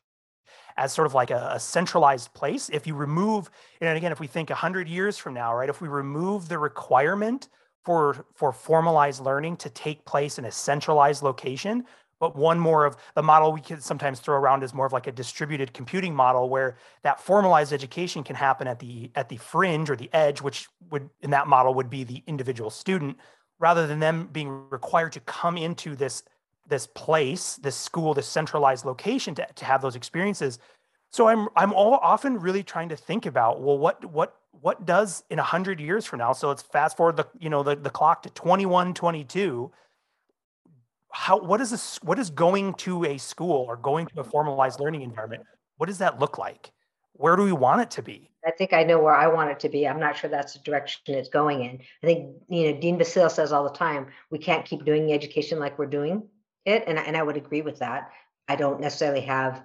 as 0.75 0.91
sort 0.91 1.05
of 1.05 1.13
like 1.13 1.31
a, 1.31 1.51
a, 1.53 1.59
centralized 1.59 2.33
place. 2.33 2.67
If 2.69 2.85
you 2.85 2.95
remove, 2.95 3.49
and 3.79 3.95
again, 3.95 4.11
if 4.11 4.19
we 4.19 4.27
think 4.27 4.49
100 4.49 4.89
years 4.89 5.17
from 5.17 5.33
now, 5.33 5.55
right, 5.55 5.69
if 5.69 5.81
we 5.81 5.87
remove 5.87 6.49
the 6.49 6.57
requirement 6.57 7.47
for, 7.83 8.25
for 8.33 8.51
formalized 8.51 9.21
learning 9.21 9.57
to 9.57 9.69
take 9.69 10.05
place 10.05 10.37
in 10.37 10.45
a 10.45 10.51
centralized 10.51 11.23
location, 11.23 11.85
but 12.19 12.35
one 12.37 12.57
more 12.57 12.85
of 12.85 12.95
the 13.15 13.23
model 13.23 13.51
we 13.51 13.59
could 13.59 13.83
sometimes 13.83 14.21
throw 14.21 14.37
around 14.37 14.63
is 14.63 14.73
more 14.73 14.85
of 14.85 14.93
like 14.93 15.07
a 15.07 15.11
distributed 15.11 15.73
computing 15.73 16.15
model 16.15 16.47
where 16.47 16.77
that 17.01 17.19
formalized 17.19 17.73
education 17.73 18.23
can 18.23 18.35
happen 18.35 18.65
at 18.65 18.79
the 18.79 19.11
at 19.15 19.27
the 19.27 19.35
fringe 19.35 19.89
or 19.89 19.97
the 19.97 20.09
edge 20.13 20.41
which 20.41 20.69
would 20.89 21.09
in 21.21 21.31
that 21.31 21.47
model 21.47 21.73
would 21.73 21.89
be 21.89 22.05
the 22.05 22.23
individual 22.25 22.69
student 22.69 23.17
rather 23.59 23.87
than 23.87 23.99
them 23.99 24.29
being 24.31 24.69
required 24.69 25.11
to 25.11 25.19
come 25.21 25.57
into 25.57 25.97
this 25.97 26.23
this 26.69 26.87
place, 26.87 27.55
this 27.57 27.75
school, 27.75 28.13
this 28.13 28.27
centralized 28.27 28.85
location 28.85 29.35
to, 29.35 29.45
to 29.55 29.65
have 29.65 29.81
those 29.81 29.95
experiences. 29.95 30.59
So 31.09 31.27
I'm 31.27 31.49
I'm 31.55 31.73
all 31.73 31.95
often 31.95 32.39
really 32.39 32.63
trying 32.63 32.89
to 32.89 32.95
think 32.95 33.25
about 33.25 33.61
well 33.61 33.77
what 33.77 34.03
what 34.05 34.37
what 34.63 34.85
does 34.85 35.25
in 35.29 35.39
a 35.39 35.43
hundred 35.43 35.81
years 35.81 36.05
from 36.05 36.19
now? 36.19 36.31
So 36.31 36.47
let's 36.47 36.61
fast 36.61 36.95
forward 36.95 37.17
the 37.17 37.27
you 37.37 37.49
know 37.49 37.63
the, 37.63 37.75
the 37.75 37.89
clock 37.89 38.23
to 38.23 38.29
21, 38.29 38.93
22. 38.93 39.69
How 41.11 41.37
what 41.37 41.59
is 41.59 41.69
this 41.69 42.01
what 42.01 42.17
is 42.17 42.29
going 42.29 42.73
to 42.75 43.03
a 43.03 43.17
school 43.17 43.65
or 43.67 43.75
going 43.75 44.07
to 44.07 44.21
a 44.21 44.23
formalized 44.23 44.79
learning 44.79 45.01
environment? 45.01 45.43
What 45.77 45.87
does 45.87 45.97
that 45.97 46.17
look 46.17 46.37
like? 46.37 46.71
Where 47.11 47.35
do 47.35 47.43
we 47.43 47.51
want 47.51 47.81
it 47.81 47.91
to 47.91 48.01
be? 48.01 48.31
I 48.47 48.51
think 48.51 48.71
I 48.71 48.83
know 48.83 48.99
where 48.99 49.13
I 49.13 49.27
want 49.27 49.51
it 49.51 49.59
to 49.61 49.69
be. 49.69 49.85
I'm 49.85 49.99
not 49.99 50.15
sure 50.15 50.29
that's 50.29 50.53
the 50.53 50.59
direction 50.59 51.15
it's 51.15 51.27
going 51.27 51.63
in. 51.65 51.81
I 52.01 52.05
think 52.05 52.33
you 52.47 52.71
know 52.71 52.79
Dean 52.79 52.97
Basile 52.97 53.29
says 53.29 53.51
all 53.51 53.65
the 53.65 53.77
time 53.77 54.07
we 54.31 54.39
can't 54.39 54.65
keep 54.65 54.85
doing 54.85 55.11
education 55.11 55.59
like 55.59 55.77
we're 55.77 55.87
doing 55.87 56.23
it, 56.63 56.85
and, 56.87 56.97
and 56.97 57.17
I 57.17 57.23
would 57.23 57.35
agree 57.35 57.61
with 57.61 57.79
that. 57.79 58.11
I 58.47 58.55
don't 58.55 58.79
necessarily 58.79 59.21
have 59.21 59.61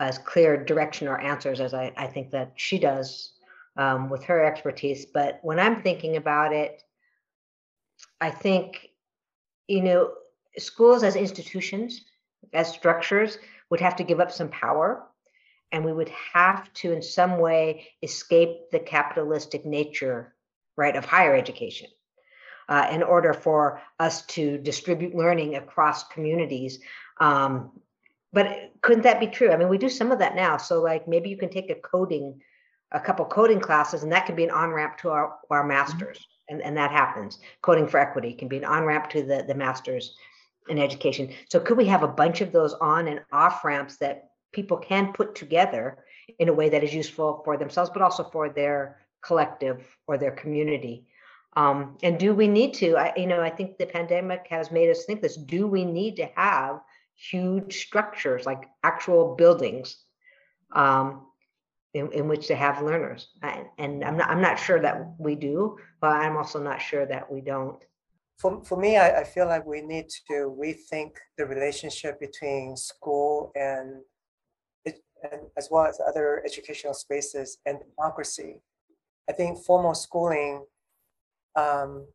as 0.00 0.18
clear 0.18 0.64
direction 0.64 1.06
or 1.06 1.20
answers 1.20 1.60
as 1.60 1.72
I, 1.72 1.92
I 1.96 2.08
think 2.08 2.32
that 2.32 2.52
she 2.56 2.80
does 2.80 3.33
um, 3.76 4.08
with 4.10 4.24
her 4.24 4.44
expertise. 4.44 5.06
But 5.06 5.40
when 5.42 5.58
I'm 5.58 5.82
thinking 5.82 6.16
about 6.16 6.52
it, 6.52 6.82
I 8.20 8.30
think, 8.30 8.88
you 9.66 9.82
know, 9.82 10.12
schools 10.56 11.02
as 11.02 11.16
institutions, 11.16 12.02
as 12.52 12.72
structures, 12.72 13.38
would 13.70 13.80
have 13.80 13.96
to 13.96 14.04
give 14.04 14.20
up 14.20 14.30
some 14.30 14.48
power 14.48 15.06
and 15.72 15.84
we 15.84 15.92
would 15.92 16.10
have 16.32 16.72
to 16.74 16.92
in 16.92 17.02
some 17.02 17.38
way 17.38 17.88
escape 18.02 18.70
the 18.70 18.78
capitalistic 18.78 19.66
nature 19.66 20.32
right 20.76 20.94
of 20.94 21.04
higher 21.04 21.34
education 21.34 21.88
uh, 22.68 22.86
in 22.92 23.02
order 23.02 23.32
for 23.32 23.82
us 23.98 24.24
to 24.26 24.58
distribute 24.58 25.14
learning 25.16 25.56
across 25.56 26.04
communities 26.04 26.78
um, 27.20 27.72
but 28.32 28.70
couldn't 28.82 29.02
that 29.02 29.18
be 29.18 29.26
true 29.26 29.50
i 29.50 29.56
mean 29.56 29.68
we 29.68 29.78
do 29.78 29.88
some 29.88 30.12
of 30.12 30.20
that 30.20 30.36
now 30.36 30.56
so 30.56 30.80
like 30.80 31.08
maybe 31.08 31.28
you 31.28 31.36
can 31.36 31.50
take 31.50 31.70
a 31.70 31.74
coding 31.74 32.40
a 32.94 33.00
couple 33.00 33.24
coding 33.26 33.60
classes 33.60 34.02
and 34.02 34.12
that 34.12 34.26
can 34.26 34.34
be 34.34 34.44
an 34.44 34.50
on-ramp 34.50 34.96
to 34.98 35.10
our, 35.10 35.36
our 35.50 35.66
masters 35.66 36.26
and, 36.48 36.62
and 36.62 36.76
that 36.76 36.90
happens 36.90 37.38
coding 37.62 37.86
for 37.86 37.98
equity 37.98 38.32
can 38.32 38.48
be 38.48 38.56
an 38.56 38.64
on-ramp 38.64 39.10
to 39.10 39.22
the, 39.22 39.44
the 39.46 39.54
masters 39.54 40.16
in 40.68 40.78
education 40.78 41.30
so 41.50 41.60
could 41.60 41.76
we 41.76 41.86
have 41.86 42.02
a 42.02 42.08
bunch 42.08 42.40
of 42.40 42.52
those 42.52 42.72
on 42.74 43.08
and 43.08 43.20
off 43.32 43.64
ramps 43.64 43.96
that 43.98 44.30
people 44.54 44.78
can 44.78 45.12
put 45.12 45.34
together 45.34 45.98
in 46.38 46.48
a 46.48 46.52
way 46.52 46.68
that 46.70 46.82
is 46.82 46.94
useful 46.94 47.42
for 47.44 47.56
themselves, 47.58 47.90
but 47.92 48.02
also 48.02 48.24
for 48.24 48.48
their 48.48 49.00
collective 49.22 49.84
or 50.06 50.16
their 50.16 50.30
community. 50.30 51.06
Um, 51.56 51.98
and 52.02 52.18
do 52.18 52.34
we 52.34 52.48
need 52.48 52.74
to? 52.74 52.96
I, 52.96 53.12
you 53.16 53.26
know, 53.26 53.40
I 53.40 53.50
think 53.50 53.76
the 53.76 53.86
pandemic 53.86 54.46
has 54.50 54.70
made 54.70 54.90
us 54.90 55.04
think 55.04 55.20
this. 55.20 55.36
Do 55.36 55.66
we 55.66 55.84
need 55.84 56.16
to 56.16 56.28
have 56.36 56.80
huge 57.14 57.86
structures 57.86 58.44
like 58.44 58.64
actual 58.82 59.36
buildings 59.36 59.98
um, 60.72 61.26
in, 61.94 62.12
in 62.12 62.28
which 62.28 62.46
to 62.48 62.54
have 62.54 62.82
learners? 62.82 63.28
And 63.78 64.04
I'm 64.04 64.16
not, 64.16 64.28
I'm 64.28 64.42
not 64.42 64.58
sure 64.58 64.80
that 64.80 65.14
we 65.18 65.34
do, 65.34 65.78
but 66.00 66.12
I'm 66.12 66.36
also 66.36 66.62
not 66.62 66.80
sure 66.82 67.06
that 67.06 67.30
we 67.30 67.40
don't. 67.40 67.82
For, 68.38 68.62
for 68.64 68.76
me, 68.76 68.96
I, 68.96 69.20
I 69.20 69.24
feel 69.24 69.46
like 69.46 69.64
we 69.64 69.80
need 69.80 70.08
to 70.28 70.54
rethink 70.60 71.12
the 71.38 71.46
relationship 71.46 72.20
between 72.20 72.76
school 72.76 73.52
and 73.54 74.02
and 75.32 75.40
as 75.56 75.68
well 75.70 75.86
as 75.86 76.00
other 76.06 76.42
educational 76.44 76.94
spaces 76.94 77.58
and 77.66 77.78
democracy. 77.80 78.60
I 79.28 79.32
think 79.32 79.58
formal 79.58 79.94
schooling 79.94 80.64
um, 81.56 82.06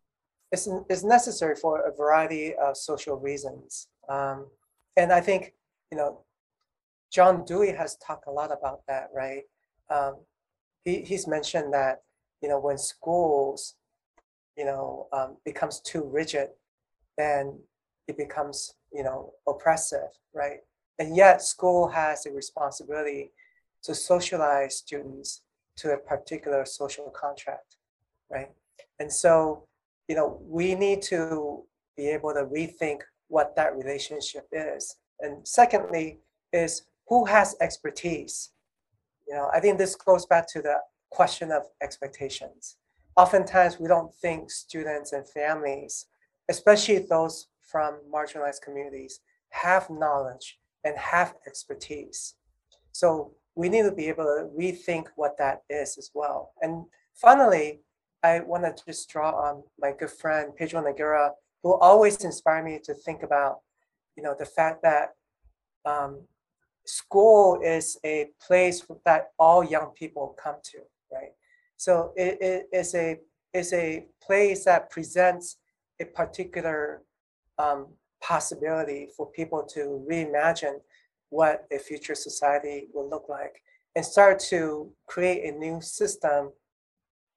is, 0.51 0.69
is 0.89 1.03
necessary 1.03 1.55
for 1.55 1.87
a 1.87 1.95
variety 1.95 2.53
of 2.55 2.77
social 2.77 3.17
reasons. 3.17 3.87
Um, 4.07 4.47
and 4.95 5.11
I 5.11 5.21
think, 5.21 5.53
you 5.91 5.97
know, 5.97 6.23
John 7.11 7.45
Dewey 7.45 7.71
has 7.71 7.97
talked 7.97 8.27
a 8.27 8.31
lot 8.31 8.51
about 8.51 8.81
that, 8.87 9.09
right? 9.15 9.43
Um, 9.89 10.17
he, 10.85 11.01
he's 11.01 11.27
mentioned 11.27 11.73
that, 11.73 12.03
you 12.41 12.49
know, 12.49 12.59
when 12.59 12.77
schools, 12.77 13.75
you 14.57 14.65
know, 14.65 15.07
um, 15.13 15.37
becomes 15.45 15.79
too 15.79 16.03
rigid, 16.03 16.49
then 17.17 17.59
it 18.07 18.17
becomes, 18.17 18.75
you 18.91 19.03
know, 19.03 19.33
oppressive, 19.47 20.09
right? 20.33 20.59
And 20.99 21.15
yet 21.15 21.41
school 21.41 21.87
has 21.87 22.25
a 22.25 22.31
responsibility 22.31 23.31
to 23.83 23.95
socialize 23.95 24.77
students 24.77 25.41
to 25.77 25.93
a 25.93 25.97
particular 25.97 26.65
social 26.65 27.09
contract, 27.11 27.77
right? 28.29 28.49
And 28.99 29.11
so, 29.11 29.65
you 30.07 30.15
know, 30.15 30.39
we 30.41 30.75
need 30.75 31.01
to 31.03 31.63
be 31.95 32.07
able 32.09 32.33
to 32.33 32.45
rethink 32.45 33.01
what 33.29 33.55
that 33.55 33.75
relationship 33.77 34.47
is. 34.51 34.97
And 35.21 35.47
secondly, 35.47 36.19
is 36.51 36.83
who 37.07 37.25
has 37.25 37.55
expertise? 37.61 38.49
You 39.29 39.35
know, 39.35 39.49
I 39.53 39.59
think 39.59 39.77
this 39.77 39.95
goes 39.95 40.25
back 40.25 40.47
to 40.53 40.61
the 40.61 40.77
question 41.11 41.51
of 41.51 41.63
expectations. 41.83 42.77
Oftentimes, 43.15 43.79
we 43.79 43.87
don't 43.87 44.13
think 44.15 44.49
students 44.49 45.13
and 45.13 45.27
families, 45.29 46.07
especially 46.49 46.97
those 46.97 47.47
from 47.61 47.99
marginalized 48.11 48.61
communities, 48.63 49.19
have 49.49 49.87
knowledge 49.91 50.57
and 50.83 50.97
have 50.97 51.35
expertise. 51.45 52.35
So 52.91 53.33
we 53.55 53.69
need 53.69 53.83
to 53.83 53.91
be 53.91 54.07
able 54.07 54.23
to 54.23 54.49
rethink 54.57 55.07
what 55.15 55.37
that 55.37 55.61
is 55.69 55.97
as 55.99 56.09
well. 56.15 56.53
And 56.61 56.85
finally, 57.13 57.81
I 58.23 58.39
want 58.39 58.63
to 58.63 58.83
just 58.83 59.09
draw 59.09 59.31
on 59.31 59.63
my 59.79 59.91
good 59.91 60.09
friend 60.09 60.55
Pedro 60.55 60.81
Noguera, 60.81 61.31
who 61.61 61.75
always 61.75 62.23
inspired 62.23 62.65
me 62.65 62.79
to 62.83 62.93
think 62.93 63.21
about, 63.21 63.59
you 64.15 64.23
know, 64.23 64.35
the 64.37 64.45
fact 64.45 64.81
that 64.83 65.09
um, 65.85 66.21
school 66.89 67.59
is 67.63 67.97
a 68.03 68.27
place 68.45 68.85
that 69.05 69.29
all 69.37 69.63
young 69.63 69.91
people 69.95 70.35
come 70.41 70.55
to, 70.63 70.79
right? 71.11 71.31
So 71.77 72.13
it, 72.15 72.37
it 72.41 72.67
is 72.73 72.95
a 72.95 73.17
is 73.53 73.73
a 73.73 74.05
place 74.21 74.65
that 74.65 74.89
presents 74.89 75.57
a 75.99 76.05
particular 76.05 77.01
um, 77.57 77.87
possibility 78.21 79.07
for 79.15 79.25
people 79.31 79.63
to 79.73 80.05
reimagine 80.09 80.79
what 81.29 81.65
a 81.71 81.79
future 81.79 82.15
society 82.15 82.87
will 82.93 83.09
look 83.09 83.27
like 83.27 83.61
and 83.95 84.05
start 84.05 84.39
to 84.39 84.91
create 85.07 85.51
a 85.51 85.57
new 85.57 85.81
system 85.81 86.51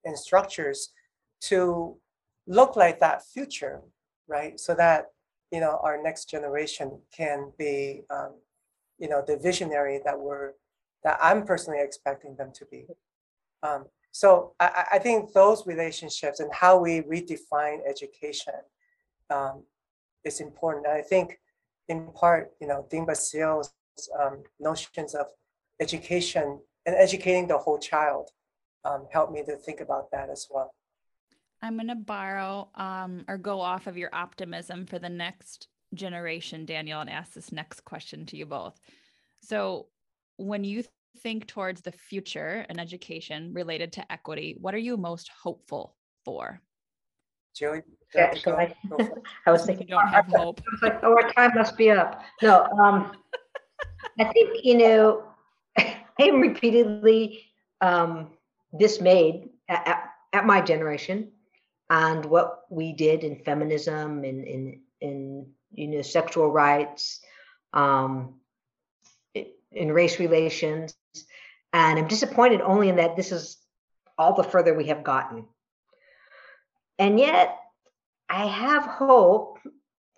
and 0.04 0.18
structures 0.18 0.92
to 1.40 1.96
look 2.46 2.76
like 2.76 3.00
that 3.00 3.24
future, 3.24 3.80
right? 4.28 4.58
So 4.58 4.74
that 4.74 5.06
you 5.50 5.60
know 5.60 5.78
our 5.82 6.02
next 6.02 6.28
generation 6.30 6.98
can 7.14 7.52
be, 7.58 8.02
um, 8.10 8.34
you 9.02 9.08
know, 9.08 9.22
the 9.26 9.36
visionary 9.36 10.00
that 10.04 10.18
we're 10.18 10.52
that 11.02 11.18
I'm 11.20 11.44
personally 11.44 11.80
expecting 11.82 12.36
them 12.36 12.52
to 12.54 12.64
be. 12.66 12.86
Um, 13.64 13.86
so 14.12 14.54
I, 14.60 14.84
I, 14.92 14.98
think 15.00 15.32
those 15.32 15.66
relationships 15.66 16.38
and 16.38 16.52
how 16.52 16.78
we 16.78 17.00
redefine 17.00 17.78
education 17.88 18.54
um, 19.28 19.64
is 20.24 20.40
important. 20.40 20.86
And 20.86 20.94
I 20.94 21.02
think 21.02 21.40
in 21.88 22.12
part, 22.12 22.52
you 22.60 22.68
know, 22.68 22.86
Dean 22.88 23.04
Basile's 23.04 23.74
um, 24.20 24.44
notions 24.60 25.16
of 25.16 25.26
education 25.80 26.60
and 26.86 26.94
educating 26.94 27.48
the 27.48 27.58
whole 27.58 27.78
child 27.78 28.30
um, 28.84 29.06
helped 29.12 29.32
me 29.32 29.42
to 29.44 29.56
think 29.56 29.80
about 29.80 30.12
that 30.12 30.30
as 30.30 30.46
well. 30.48 30.72
I'm 31.60 31.74
going 31.74 31.88
to 31.88 31.96
borrow 31.96 32.68
um, 32.76 33.24
or 33.26 33.38
go 33.38 33.60
off 33.60 33.88
of 33.88 33.96
your 33.96 34.10
optimism 34.12 34.86
for 34.86 35.00
the 35.00 35.08
next 35.08 35.66
generation, 35.94 36.64
Daniel, 36.64 37.00
and 37.00 37.10
ask 37.10 37.32
this 37.32 37.52
next 37.52 37.84
question 37.84 38.26
to 38.26 38.36
you 38.36 38.46
both. 38.46 38.78
So, 39.40 39.86
when 40.36 40.64
you 40.64 40.84
think 41.22 41.46
towards 41.46 41.82
the 41.82 41.92
future 41.92 42.64
and 42.68 42.80
education 42.80 43.52
related 43.52 43.92
to 43.92 44.12
equity, 44.12 44.56
what 44.60 44.74
are 44.74 44.78
you 44.78 44.96
most 44.96 45.30
hopeful 45.42 45.96
for? 46.24 46.60
Julie, 47.54 47.82
Yeah, 48.14 48.34
so 48.34 48.54
I, 48.54 48.74
I 49.46 49.50
was 49.50 49.66
thinking, 49.66 49.88
You 49.88 49.96
don't 49.96 50.08
have 50.08 50.26
hope. 50.26 50.60
I 50.60 50.64
was 50.72 50.82
like, 50.82 51.00
oh, 51.02 51.12
our 51.12 51.32
time 51.32 51.52
must 51.54 51.76
be 51.76 51.90
up. 51.90 52.22
No, 52.40 52.64
um, 52.82 53.12
I 54.18 54.24
think, 54.24 54.64
you 54.64 54.78
know, 54.78 55.24
I 55.78 55.96
am 56.20 56.40
repeatedly 56.40 57.44
um, 57.80 58.30
dismayed 58.78 59.50
at, 59.68 59.86
at, 59.86 60.04
at 60.32 60.46
my 60.46 60.60
generation 60.60 61.30
and 61.90 62.24
what 62.24 62.62
we 62.70 62.92
did 62.92 63.22
in 63.22 63.36
feminism 63.36 64.24
and 64.24 64.44
in, 64.44 64.80
in, 65.00 65.46
you 65.74 65.88
know, 65.88 66.02
sexual 66.02 66.50
rights, 66.50 67.20
um, 67.72 68.34
in 69.70 69.92
race 69.92 70.18
relations. 70.18 70.94
And 71.72 71.98
I'm 71.98 72.08
disappointed 72.08 72.60
only 72.60 72.88
in 72.88 72.96
that 72.96 73.16
this 73.16 73.32
is 73.32 73.58
all 74.18 74.34
the 74.34 74.44
further 74.44 74.74
we 74.74 74.88
have 74.88 75.02
gotten. 75.02 75.46
And 76.98 77.18
yet, 77.18 77.58
I 78.28 78.46
have 78.46 78.84
hope 78.84 79.58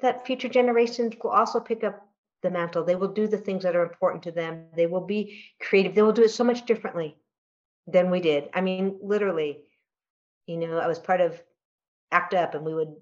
that 0.01 0.27
future 0.27 0.49
generations 0.49 1.15
will 1.23 1.31
also 1.31 1.61
pick 1.61 1.85
up 1.85 2.07
the 2.43 2.51
mantle. 2.51 2.85
They 2.85 2.97
will 2.97 3.13
do 3.13 3.27
the 3.27 3.39
things 3.39 3.63
that 3.63 3.77
are 3.77 3.83
important 3.83 4.23
to 4.25 4.33
them. 4.33 4.67
They 4.77 4.87
will 4.87 5.07
be 5.07 5.45
creative. 5.61 5.95
They 5.95 6.03
will 6.03 6.13
do 6.13 6.25
it 6.25 6.31
so 6.31 6.45
much 6.45 6.67
differently 6.67 7.17
than 7.87 8.11
we 8.11 8.21
did. 8.21 8.51
I 8.53 8.61
mean, 8.61 8.99
literally, 9.03 9.63
you 10.47 10.59
know, 10.59 10.79
I 10.79 10.87
was 10.87 10.99
part 10.99 11.21
of 11.21 11.41
ACT 12.13 12.35
UP 12.35 12.55
and 12.55 12.65
we 12.65 12.75
would 12.75 12.95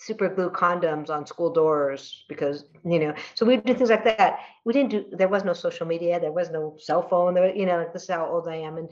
super 0.00 0.28
glue 0.28 0.50
condoms 0.50 1.10
on 1.10 1.26
school 1.26 1.52
doors 1.52 2.24
because, 2.28 2.64
you 2.84 2.98
know, 2.98 3.14
so 3.34 3.44
we 3.44 3.58
do 3.58 3.74
things 3.74 3.90
like 3.90 4.04
that. 4.04 4.38
We 4.64 4.72
didn't 4.72 4.90
do, 4.90 5.04
there 5.12 5.28
was 5.28 5.44
no 5.44 5.52
social 5.52 5.86
media, 5.86 6.18
there 6.18 6.32
was 6.32 6.50
no 6.50 6.76
cell 6.78 7.06
phone, 7.06 7.34
there, 7.34 7.54
you 7.54 7.66
know, 7.66 7.86
this 7.92 8.04
is 8.04 8.10
how 8.10 8.26
old 8.26 8.48
I 8.48 8.56
am. 8.56 8.78
And, 8.78 8.88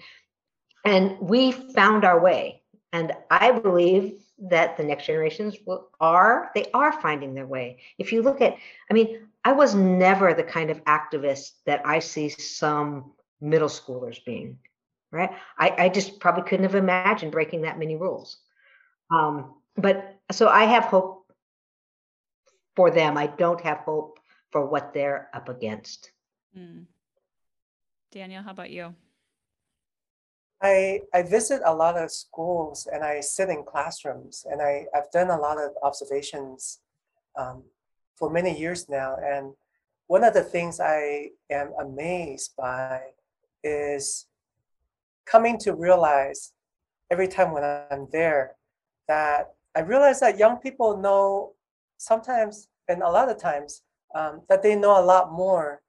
and 0.84 1.18
we 1.20 1.52
found 1.52 2.04
our 2.04 2.20
way. 2.20 2.62
And 2.92 3.12
I 3.30 3.52
believe 3.52 4.20
that 4.38 4.76
the 4.76 4.84
next 4.84 5.06
generations 5.06 5.56
will, 5.66 5.88
are 6.00 6.50
they 6.54 6.66
are 6.72 6.92
finding 7.00 7.34
their 7.34 7.46
way 7.46 7.78
if 7.98 8.12
you 8.12 8.22
look 8.22 8.40
at 8.40 8.56
i 8.88 8.94
mean 8.94 9.26
i 9.44 9.50
was 9.50 9.74
never 9.74 10.32
the 10.32 10.44
kind 10.44 10.70
of 10.70 10.82
activist 10.84 11.52
that 11.66 11.82
i 11.84 11.98
see 11.98 12.28
some 12.28 13.12
middle 13.40 13.68
schoolers 13.68 14.24
being 14.24 14.56
right 15.11 15.30
i, 15.59 15.74
I 15.76 15.88
just 15.88 16.20
probably 16.20 16.44
couldn't 16.44 16.66
have 16.66 16.76
imagined 16.76 17.32
breaking 17.32 17.62
that 17.62 17.78
many 17.78 17.96
rules 17.96 18.38
um, 19.11 19.54
but 19.76 20.17
so 20.30 20.48
i 20.48 20.64
have 20.64 20.84
hope 20.84 21.32
for 22.76 22.90
them 22.90 23.16
i 23.16 23.26
don't 23.26 23.60
have 23.60 23.78
hope 23.78 24.18
for 24.50 24.66
what 24.66 24.92
they're 24.94 25.28
up 25.34 25.48
against 25.48 26.12
mm. 26.56 26.84
daniel 28.10 28.42
how 28.42 28.50
about 28.50 28.70
you 28.70 28.94
I, 30.60 31.02
I 31.14 31.22
visit 31.22 31.62
a 31.64 31.74
lot 31.74 31.96
of 31.96 32.10
schools 32.10 32.88
and 32.92 33.04
I 33.04 33.20
sit 33.20 33.48
in 33.48 33.62
classrooms 33.62 34.44
and 34.50 34.60
I, 34.60 34.86
I've 34.94 35.10
done 35.12 35.30
a 35.30 35.38
lot 35.38 35.58
of 35.58 35.70
observations 35.82 36.80
um, 37.38 37.62
for 38.16 38.28
many 38.28 38.58
years 38.58 38.88
now. 38.88 39.16
And 39.22 39.52
one 40.08 40.24
of 40.24 40.34
the 40.34 40.42
things 40.42 40.80
I 40.80 41.28
am 41.50 41.72
amazed 41.80 42.54
by 42.56 43.00
is 43.62 44.26
coming 45.26 45.58
to 45.58 45.74
realize 45.74 46.52
every 47.10 47.28
time 47.28 47.52
when 47.52 47.62
I'm 47.62 48.08
there 48.10 48.56
that 49.06 49.54
I 49.78 49.82
realize 49.82 50.18
that 50.18 50.38
young 50.38 50.56
people 50.56 50.96
know 50.96 51.52
sometimes 51.98 52.66
and 52.88 53.00
a 53.00 53.08
lot 53.08 53.28
of 53.28 53.40
times 53.40 53.82
um, 54.12 54.42
that 54.48 54.60
they 54.60 54.74
know 54.74 55.00
a 55.00 55.04
lot 55.04 55.30
more 55.30 55.82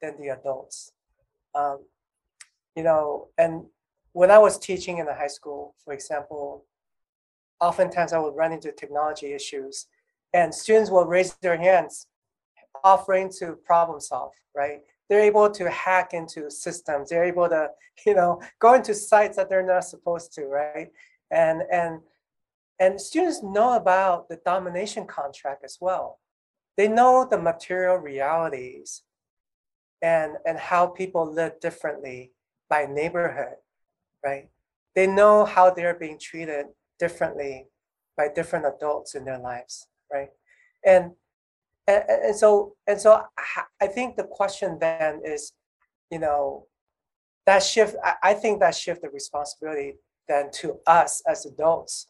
than 0.00 0.18
the 0.18 0.28
adults. 0.28 0.92
Um, 1.54 1.80
you 2.74 2.82
know, 2.82 3.28
and 3.36 3.66
when 4.12 4.30
I 4.30 4.38
was 4.38 4.58
teaching 4.58 4.96
in 4.96 5.04
the 5.04 5.12
high 5.12 5.26
school, 5.26 5.74
for 5.84 5.92
example, 5.92 6.64
oftentimes 7.60 8.14
I 8.14 8.18
would 8.18 8.34
run 8.34 8.50
into 8.52 8.72
technology 8.72 9.34
issues 9.34 9.88
and 10.32 10.54
students 10.54 10.90
will 10.90 11.04
raise 11.04 11.34
their 11.42 11.58
hands 11.58 12.06
offering 12.82 13.30
to 13.40 13.58
problem 13.66 14.00
solve, 14.00 14.32
right? 14.54 14.80
They're 15.10 15.20
able 15.20 15.50
to 15.50 15.68
hack 15.68 16.14
into 16.14 16.50
systems. 16.50 17.10
They're 17.10 17.24
able 17.24 17.50
to, 17.50 17.68
you 18.06 18.14
know, 18.14 18.40
go 18.58 18.72
into 18.72 18.94
sites 18.94 19.36
that 19.36 19.50
they're 19.50 19.66
not 19.66 19.84
supposed 19.84 20.32
to, 20.36 20.46
right? 20.46 20.90
And 21.30 21.62
and 21.70 22.00
and 22.80 23.00
students 23.00 23.42
know 23.42 23.76
about 23.76 24.28
the 24.28 24.38
domination 24.44 25.06
contract 25.06 25.64
as 25.64 25.78
well. 25.80 26.18
They 26.76 26.88
know 26.88 27.26
the 27.28 27.38
material 27.38 27.96
realities 27.96 29.02
and 30.02 30.36
and 30.44 30.58
how 30.58 30.88
people 30.88 31.32
live 31.32 31.60
differently 31.60 32.32
by 32.68 32.86
neighborhood, 32.86 33.56
right? 34.24 34.48
They 34.94 35.06
know 35.06 35.44
how 35.44 35.70
they're 35.70 35.94
being 35.94 36.18
treated 36.18 36.66
differently 36.98 37.66
by 38.16 38.28
different 38.34 38.66
adults 38.66 39.14
in 39.14 39.24
their 39.24 39.38
lives, 39.38 39.86
right? 40.12 40.30
And 40.84 41.12
and, 41.86 42.04
and 42.08 42.36
so 42.36 42.74
and 42.86 43.00
so 43.00 43.22
I 43.80 43.86
think 43.86 44.16
the 44.16 44.24
question 44.24 44.78
then 44.80 45.20
is, 45.24 45.52
you 46.10 46.18
know, 46.18 46.66
that 47.46 47.62
shift. 47.62 47.94
I, 48.02 48.14
I 48.22 48.34
think 48.34 48.60
that 48.60 48.74
shift 48.74 49.02
the 49.02 49.10
responsibility 49.10 49.94
then 50.26 50.50
to 50.50 50.78
us 50.86 51.22
as 51.28 51.46
adults 51.46 52.08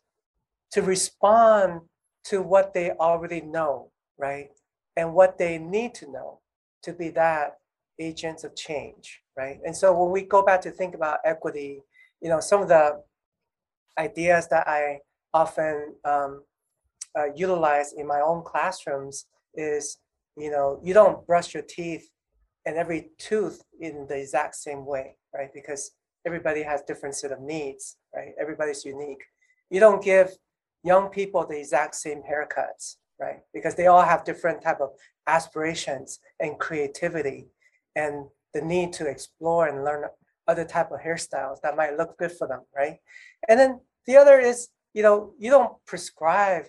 to 0.74 0.82
respond 0.82 1.80
to 2.24 2.42
what 2.42 2.74
they 2.74 2.90
already 2.90 3.40
know, 3.40 3.92
right? 4.18 4.48
And 4.96 5.14
what 5.14 5.38
they 5.38 5.56
need 5.56 5.94
to 5.94 6.10
know 6.10 6.40
to 6.82 6.92
be 6.92 7.10
that 7.10 7.52
agents 8.00 8.42
of 8.42 8.56
change, 8.56 9.20
right? 9.36 9.58
And 9.64 9.76
so 9.76 9.96
when 9.96 10.10
we 10.10 10.22
go 10.22 10.44
back 10.44 10.60
to 10.62 10.72
think 10.72 10.96
about 10.96 11.20
equity, 11.24 11.80
you 12.20 12.28
know, 12.28 12.40
some 12.40 12.60
of 12.60 12.68
the 12.68 13.00
ideas 13.98 14.48
that 14.48 14.66
I 14.66 14.98
often 15.32 15.94
um, 16.04 16.42
uh, 17.16 17.32
utilize 17.36 17.92
in 17.92 18.04
my 18.04 18.20
own 18.20 18.42
classrooms 18.42 19.26
is, 19.54 19.98
you 20.36 20.50
know, 20.50 20.80
you 20.82 20.92
don't 20.92 21.24
brush 21.24 21.54
your 21.54 21.62
teeth 21.62 22.10
and 22.66 22.76
every 22.76 23.10
tooth 23.18 23.62
in 23.80 24.06
the 24.08 24.16
exact 24.16 24.56
same 24.56 24.84
way, 24.84 25.14
right? 25.32 25.50
Because 25.54 25.92
everybody 26.26 26.64
has 26.64 26.82
different 26.82 27.14
set 27.14 27.30
of 27.30 27.40
needs, 27.40 27.96
right? 28.12 28.32
Everybody's 28.40 28.84
unique. 28.84 29.22
You 29.70 29.78
don't 29.78 30.02
give 30.02 30.36
young 30.84 31.08
people 31.08 31.46
the 31.46 31.58
exact 31.58 31.94
same 31.94 32.22
haircuts, 32.22 32.96
right? 33.18 33.40
Because 33.52 33.74
they 33.74 33.86
all 33.86 34.02
have 34.02 34.24
different 34.24 34.62
type 34.62 34.80
of 34.80 34.90
aspirations 35.26 36.20
and 36.38 36.58
creativity 36.58 37.48
and 37.96 38.26
the 38.52 38.60
need 38.60 38.92
to 38.94 39.06
explore 39.06 39.66
and 39.66 39.84
learn 39.84 40.04
other 40.46 40.64
type 40.64 40.90
of 40.92 41.00
hairstyles 41.00 41.60
that 41.62 41.76
might 41.76 41.96
look 41.96 42.18
good 42.18 42.32
for 42.32 42.46
them, 42.46 42.60
right? 42.76 42.98
And 43.48 43.58
then 43.58 43.80
the 44.06 44.16
other 44.16 44.38
is, 44.38 44.68
you 44.92 45.02
know, 45.02 45.32
you 45.38 45.50
don't 45.50 45.72
prescribe 45.86 46.66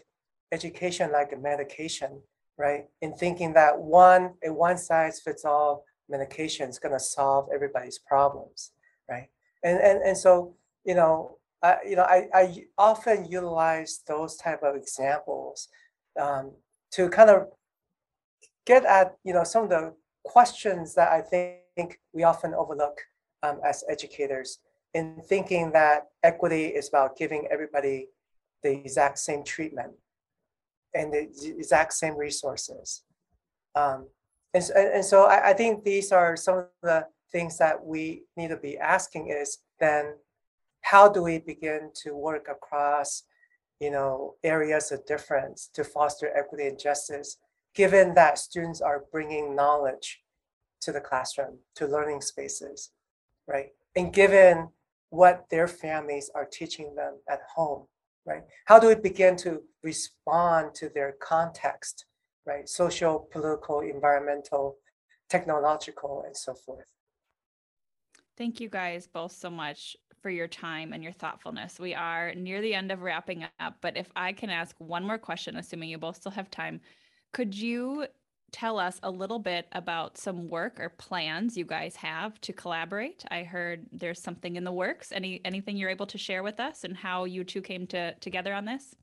education 0.51 1.11
like 1.11 1.33
a 1.33 1.37
medication, 1.37 2.21
right? 2.57 2.85
In 3.01 3.13
thinking 3.13 3.53
that 3.53 3.77
one, 3.77 4.33
a 4.43 4.51
one 4.51 4.77
size 4.77 5.19
fits 5.19 5.43
all 5.43 5.83
medication 6.09 6.69
is 6.69 6.79
going 6.79 6.93
to 6.93 6.99
solve 6.99 7.49
everybody's 7.53 7.99
problems, 7.99 8.71
right? 9.09 9.27
And 9.63 9.79
and 9.79 10.01
and 10.03 10.17
so, 10.17 10.55
you 10.85 10.95
know, 10.95 11.37
I, 11.65 11.77
you 11.89 11.95
know, 11.95 12.03
I, 12.03 12.27
I 12.33 12.43
often 12.77 13.25
utilize 13.25 14.01
those 14.07 14.35
type 14.35 14.61
of 14.61 14.75
examples 14.75 15.67
um, 16.19 16.51
to 16.91 17.09
kind 17.09 17.29
of 17.29 17.47
get 18.65 18.85
at, 18.85 19.15
you 19.23 19.33
know, 19.33 19.43
some 19.43 19.63
of 19.63 19.69
the 19.69 19.93
questions 20.23 20.95
that 20.95 21.09
I 21.11 21.21
think 21.21 21.99
we 22.13 22.23
often 22.23 22.53
overlook 22.53 22.97
um, 23.43 23.59
as 23.65 23.83
educators 23.89 24.59
in 24.93 25.21
thinking 25.27 25.71
that 25.71 26.03
equity 26.23 26.65
is 26.67 26.89
about 26.89 27.17
giving 27.17 27.47
everybody 27.51 28.07
the 28.63 28.71
exact 28.71 29.19
same 29.19 29.43
treatment 29.43 29.93
and 30.93 31.11
the 31.13 31.23
exact 31.57 31.93
same 31.93 32.15
resources. 32.15 33.03
Um, 33.75 34.07
and, 34.53 34.63
and 34.75 35.05
so 35.05 35.25
I, 35.25 35.49
I 35.49 35.53
think 35.53 35.83
these 35.83 36.11
are 36.11 36.37
some 36.37 36.57
of 36.57 36.67
the 36.81 37.07
things 37.31 37.57
that 37.57 37.83
we 37.83 38.23
need 38.37 38.49
to 38.49 38.57
be 38.57 38.77
asking 38.77 39.29
is 39.29 39.59
then 39.79 40.13
how 40.85 41.09
do 41.09 41.23
we 41.23 41.39
begin 41.39 41.89
to 41.95 42.15
work 42.15 42.47
across 42.47 43.23
you 43.79 43.89
know 43.89 44.35
areas 44.43 44.91
of 44.91 45.05
difference 45.05 45.69
to 45.73 45.83
foster 45.83 46.29
equity 46.37 46.67
and 46.67 46.79
justice 46.79 47.37
given 47.73 48.13
that 48.13 48.37
students 48.37 48.81
are 48.81 49.05
bringing 49.11 49.55
knowledge 49.55 50.21
to 50.81 50.91
the 50.91 51.01
classroom 51.01 51.57
to 51.75 51.87
learning 51.87 52.21
spaces 52.21 52.91
right? 53.47 53.69
And 53.95 54.13
given 54.13 54.69
what 55.09 55.45
their 55.49 55.67
families 55.67 56.29
are 56.33 56.45
teaching 56.45 56.95
them 56.95 57.15
at 57.29 57.41
home 57.55 57.87
right? 58.25 58.43
How 58.65 58.79
do 58.79 58.87
we 58.87 58.95
begin 58.95 59.35
to 59.37 59.63
respond 59.83 60.75
to 60.75 60.89
their 60.89 61.15
context 61.19 62.05
right? 62.45 62.69
Social 62.69 63.27
political 63.31 63.79
environmental 63.79 64.77
technological 65.29 66.23
and 66.27 66.37
so 66.37 66.53
forth. 66.53 66.85
Thank 68.37 68.59
you 68.59 68.69
guys 68.69 69.07
both 69.07 69.31
so 69.31 69.49
much 69.49 69.95
for 70.25 70.31
your 70.31 70.47
time 70.47 70.91
and 70.91 71.03
your 71.03 71.11
thoughtfulness. 71.11 71.79
We 71.79 71.93
are 71.93 72.33
near 72.33 72.59
the 72.59 72.73
end 72.73 72.91
of 72.91 73.03
wrapping 73.03 73.45
up, 73.59 73.75
but 73.79 73.95
if 73.95 74.11
I 74.15 74.33
can 74.33 74.49
ask 74.49 74.75
one 74.79 75.05
more 75.05 75.19
question, 75.19 75.55
assuming 75.55 75.89
you 75.89 75.99
both 75.99 76.15
still 76.15 76.31
have 76.31 76.49
time, 76.49 76.81
could 77.31 77.53
you 77.53 78.07
tell 78.51 78.79
us 78.79 78.99
a 79.03 79.11
little 79.11 79.37
bit 79.37 79.67
about 79.73 80.17
some 80.17 80.49
work 80.49 80.79
or 80.79 80.89
plans 80.89 81.55
you 81.55 81.63
guys 81.63 81.95
have 81.97 82.41
to 82.41 82.53
collaborate? 82.53 83.23
I 83.29 83.43
heard 83.43 83.85
there's 83.91 84.19
something 84.19 84.55
in 84.55 84.63
the 84.63 84.71
works. 84.71 85.11
Any 85.11 85.41
anything 85.45 85.77
you're 85.77 85.91
able 85.91 86.07
to 86.07 86.17
share 86.17 86.41
with 86.41 86.59
us 86.59 86.83
and 86.85 86.97
how 86.97 87.25
you 87.25 87.43
two 87.43 87.61
came 87.61 87.85
to 87.87 88.15
together 88.15 88.51
on 88.55 88.65
this? 88.65 88.95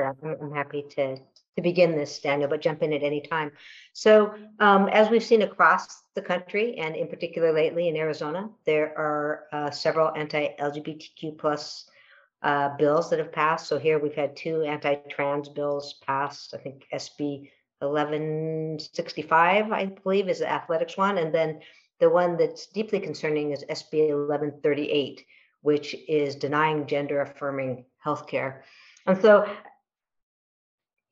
Sure, 0.00 0.16
I'm 0.22 0.52
happy 0.52 0.84
to 0.96 1.18
to 1.56 1.62
begin 1.62 1.96
this, 1.96 2.20
Daniel, 2.20 2.48
but 2.48 2.60
jump 2.60 2.82
in 2.82 2.92
at 2.92 3.02
any 3.02 3.20
time. 3.20 3.50
So, 3.92 4.34
um, 4.60 4.88
as 4.88 5.10
we've 5.10 5.22
seen 5.22 5.42
across 5.42 6.02
the 6.14 6.22
country, 6.22 6.76
and 6.78 6.94
in 6.96 7.08
particular 7.08 7.52
lately 7.52 7.88
in 7.88 7.96
Arizona, 7.96 8.48
there 8.64 8.96
are 8.96 9.44
uh, 9.52 9.70
several 9.70 10.14
anti-LGBTQ 10.14 11.36
plus 11.38 11.90
uh, 12.42 12.76
bills 12.76 13.10
that 13.10 13.18
have 13.18 13.32
passed. 13.32 13.66
So 13.66 13.78
here 13.78 13.98
we've 13.98 14.14
had 14.14 14.36
two 14.36 14.62
anti-trans 14.62 15.48
bills 15.48 15.94
passed. 16.06 16.54
I 16.54 16.58
think 16.58 16.86
SB 16.94 17.50
1165, 17.80 19.72
I 19.72 19.84
believe, 19.86 20.28
is 20.28 20.38
the 20.38 20.50
athletics 20.50 20.96
one, 20.96 21.18
and 21.18 21.34
then 21.34 21.60
the 21.98 22.08
one 22.08 22.36
that's 22.36 22.66
deeply 22.66 23.00
concerning 23.00 23.50
is 23.50 23.64
SB 23.64 24.08
1138, 24.08 25.26
which 25.62 25.94
is 26.08 26.36
denying 26.36 26.86
gender 26.86 27.20
affirming 27.20 27.84
healthcare. 28.04 28.62
And 29.06 29.20
so 29.20 29.46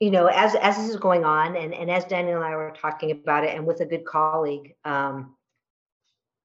you 0.00 0.10
know, 0.10 0.26
as 0.26 0.54
as 0.54 0.76
this 0.76 0.88
is 0.88 0.96
going 0.96 1.24
on, 1.24 1.56
and 1.56 1.74
and 1.74 1.90
as 1.90 2.04
Daniel 2.04 2.36
and 2.36 2.44
I 2.44 2.56
were 2.56 2.72
talking 2.80 3.10
about 3.10 3.44
it, 3.44 3.56
and 3.56 3.66
with 3.66 3.80
a 3.80 3.86
good 3.86 4.04
colleague, 4.04 4.74
um, 4.84 5.34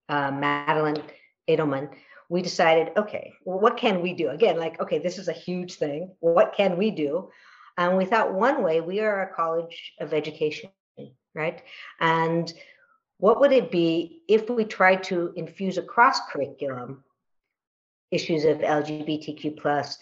uh, 0.10 0.32
Madelaine 0.32 1.04
Adelman, 1.50 1.90
we 2.30 2.42
decided, 2.42 2.92
okay, 2.98 3.34
well, 3.46 3.60
what 3.60 3.78
can 3.78 4.02
we 4.02 4.14
do? 4.14 4.30
Again, 4.30 4.58
like, 4.58 4.80
okay, 4.82 5.00
this 5.00 5.18
is 5.18 5.28
a 5.28 5.34
huge 5.34 5.76
thing. 5.76 6.12
What 6.20 6.54
can 6.56 6.78
we 6.78 6.92
do? 6.92 7.30
And 7.78 7.98
we 7.98 8.06
thought 8.06 8.34
one 8.34 8.64
way 8.64 8.82
we 8.82 9.00
are 9.02 9.24
a 9.24 9.34
college 9.34 9.94
of 10.00 10.14
education, 10.14 10.70
right? 11.36 11.62
And 12.00 12.52
what 13.18 13.40
would 13.40 13.52
it 13.52 13.72
be 13.72 14.22
if 14.28 14.50
we 14.50 14.66
tried 14.66 15.04
to 15.04 15.32
infuse 15.36 15.78
across 15.78 16.20
curriculum 16.32 17.04
issues 18.12 18.46
of 18.46 18.60
LGBTQ 18.60 19.58
plus 19.58 19.98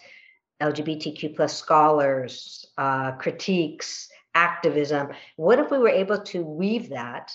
LGBTQ 0.62 1.36
plus 1.36 1.56
scholars, 1.56 2.66
uh, 2.78 3.12
critiques, 3.12 4.08
activism. 4.34 5.08
What 5.36 5.58
if 5.58 5.70
we 5.70 5.78
were 5.78 5.88
able 5.88 6.22
to 6.22 6.42
weave 6.42 6.90
that 6.90 7.32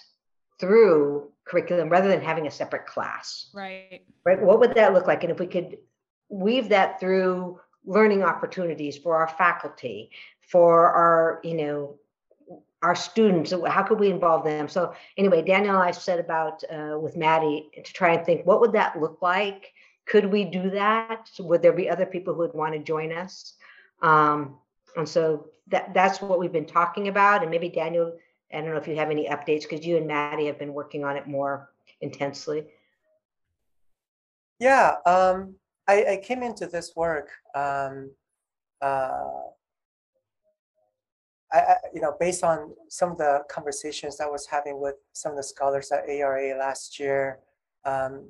through 0.59 1.30
curriculum 1.45 1.89
rather 1.89 2.07
than 2.07 2.21
having 2.21 2.47
a 2.47 2.51
separate 2.51 2.88
class? 2.88 3.49
Right. 3.53 4.01
Right. 4.25 4.41
What 4.41 4.59
would 4.59 4.75
that 4.75 4.93
look 4.93 5.07
like? 5.07 5.23
And 5.23 5.32
if 5.32 5.39
we 5.39 5.47
could 5.47 5.78
weave 6.30 6.69
that 6.69 6.99
through 6.99 7.59
learning 7.86 8.23
opportunities 8.23 8.97
for 8.97 9.15
our 9.15 9.28
faculty, 9.28 10.11
for 10.41 10.88
our, 10.88 11.39
you 11.43 11.55
know, 11.55 11.99
our 12.84 12.95
students, 12.95 13.53
how 13.67 13.84
could 13.84 13.99
we 13.99 14.09
involve 14.09 14.43
them? 14.43 14.67
So 14.67 14.93
anyway, 15.17 15.41
Daniel 15.41 15.75
and 15.75 15.84
I 15.84 15.91
said 15.91 16.19
about 16.19 16.63
uh, 16.71 16.97
with 16.99 17.17
Maddie 17.17 17.69
to 17.73 17.93
try 17.93 18.13
and 18.13 18.25
think 18.25 18.45
what 18.45 18.61
would 18.61 18.73
that 18.73 18.99
look 18.99 19.21
like 19.21 19.73
could 20.08 20.26
we 20.26 20.45
do 20.45 20.70
that? 20.72 21.30
Would 21.39 21.62
there 21.62 21.74
be 21.74 21.89
other 21.89 22.05
people 22.05 22.34
who 22.34 22.39
would 22.39 22.53
want 22.53 22.74
to 22.74 22.80
join 22.80 23.12
us? 23.12 23.53
Um, 24.01 24.58
And 24.95 25.08
so 25.08 25.47
that 25.68 25.93
that's 25.93 26.22
what 26.22 26.39
we've 26.39 26.51
been 26.51 26.66
talking 26.66 27.08
about. 27.08 27.41
And 27.41 27.51
maybe 27.51 27.70
Daniel, 27.70 28.18
I 28.51 28.62
don't 28.62 28.72
know 28.72 28.78
if 28.78 28.88
you 28.88 28.95
have 28.95 29.12
any 29.12 29.28
updates 29.30 29.64
because 29.64 29.86
you 29.86 29.97
and 29.97 30.08
Maddie 30.08 30.47
have 30.47 30.58
been 30.58 30.74
working 30.74 31.03
on 31.03 31.18
it 31.18 31.28
more 31.28 31.70
intensely. 32.01 32.66
Yeah, 34.60 34.95
um, 35.05 35.55
I, 35.88 36.05
I 36.14 36.18
came 36.18 36.41
into 36.41 36.66
this 36.66 36.95
work, 36.95 37.30
um, 37.53 38.12
uh, 38.82 39.43
I, 41.51 41.60
I, 41.60 41.76
you 41.93 42.01
know, 42.01 42.16
based 42.20 42.43
on 42.43 42.74
some 42.89 43.12
of 43.12 43.18
the 43.18 43.43
conversations 43.49 44.20
I 44.20 44.26
was 44.26 44.47
having 44.47 44.82
with 44.82 44.95
some 45.14 45.32
of 45.32 45.38
the 45.38 45.43
scholars 45.43 45.91
at 45.91 46.10
AERA 46.10 46.58
last 46.58 46.99
year. 46.99 47.39
Um, 47.86 48.30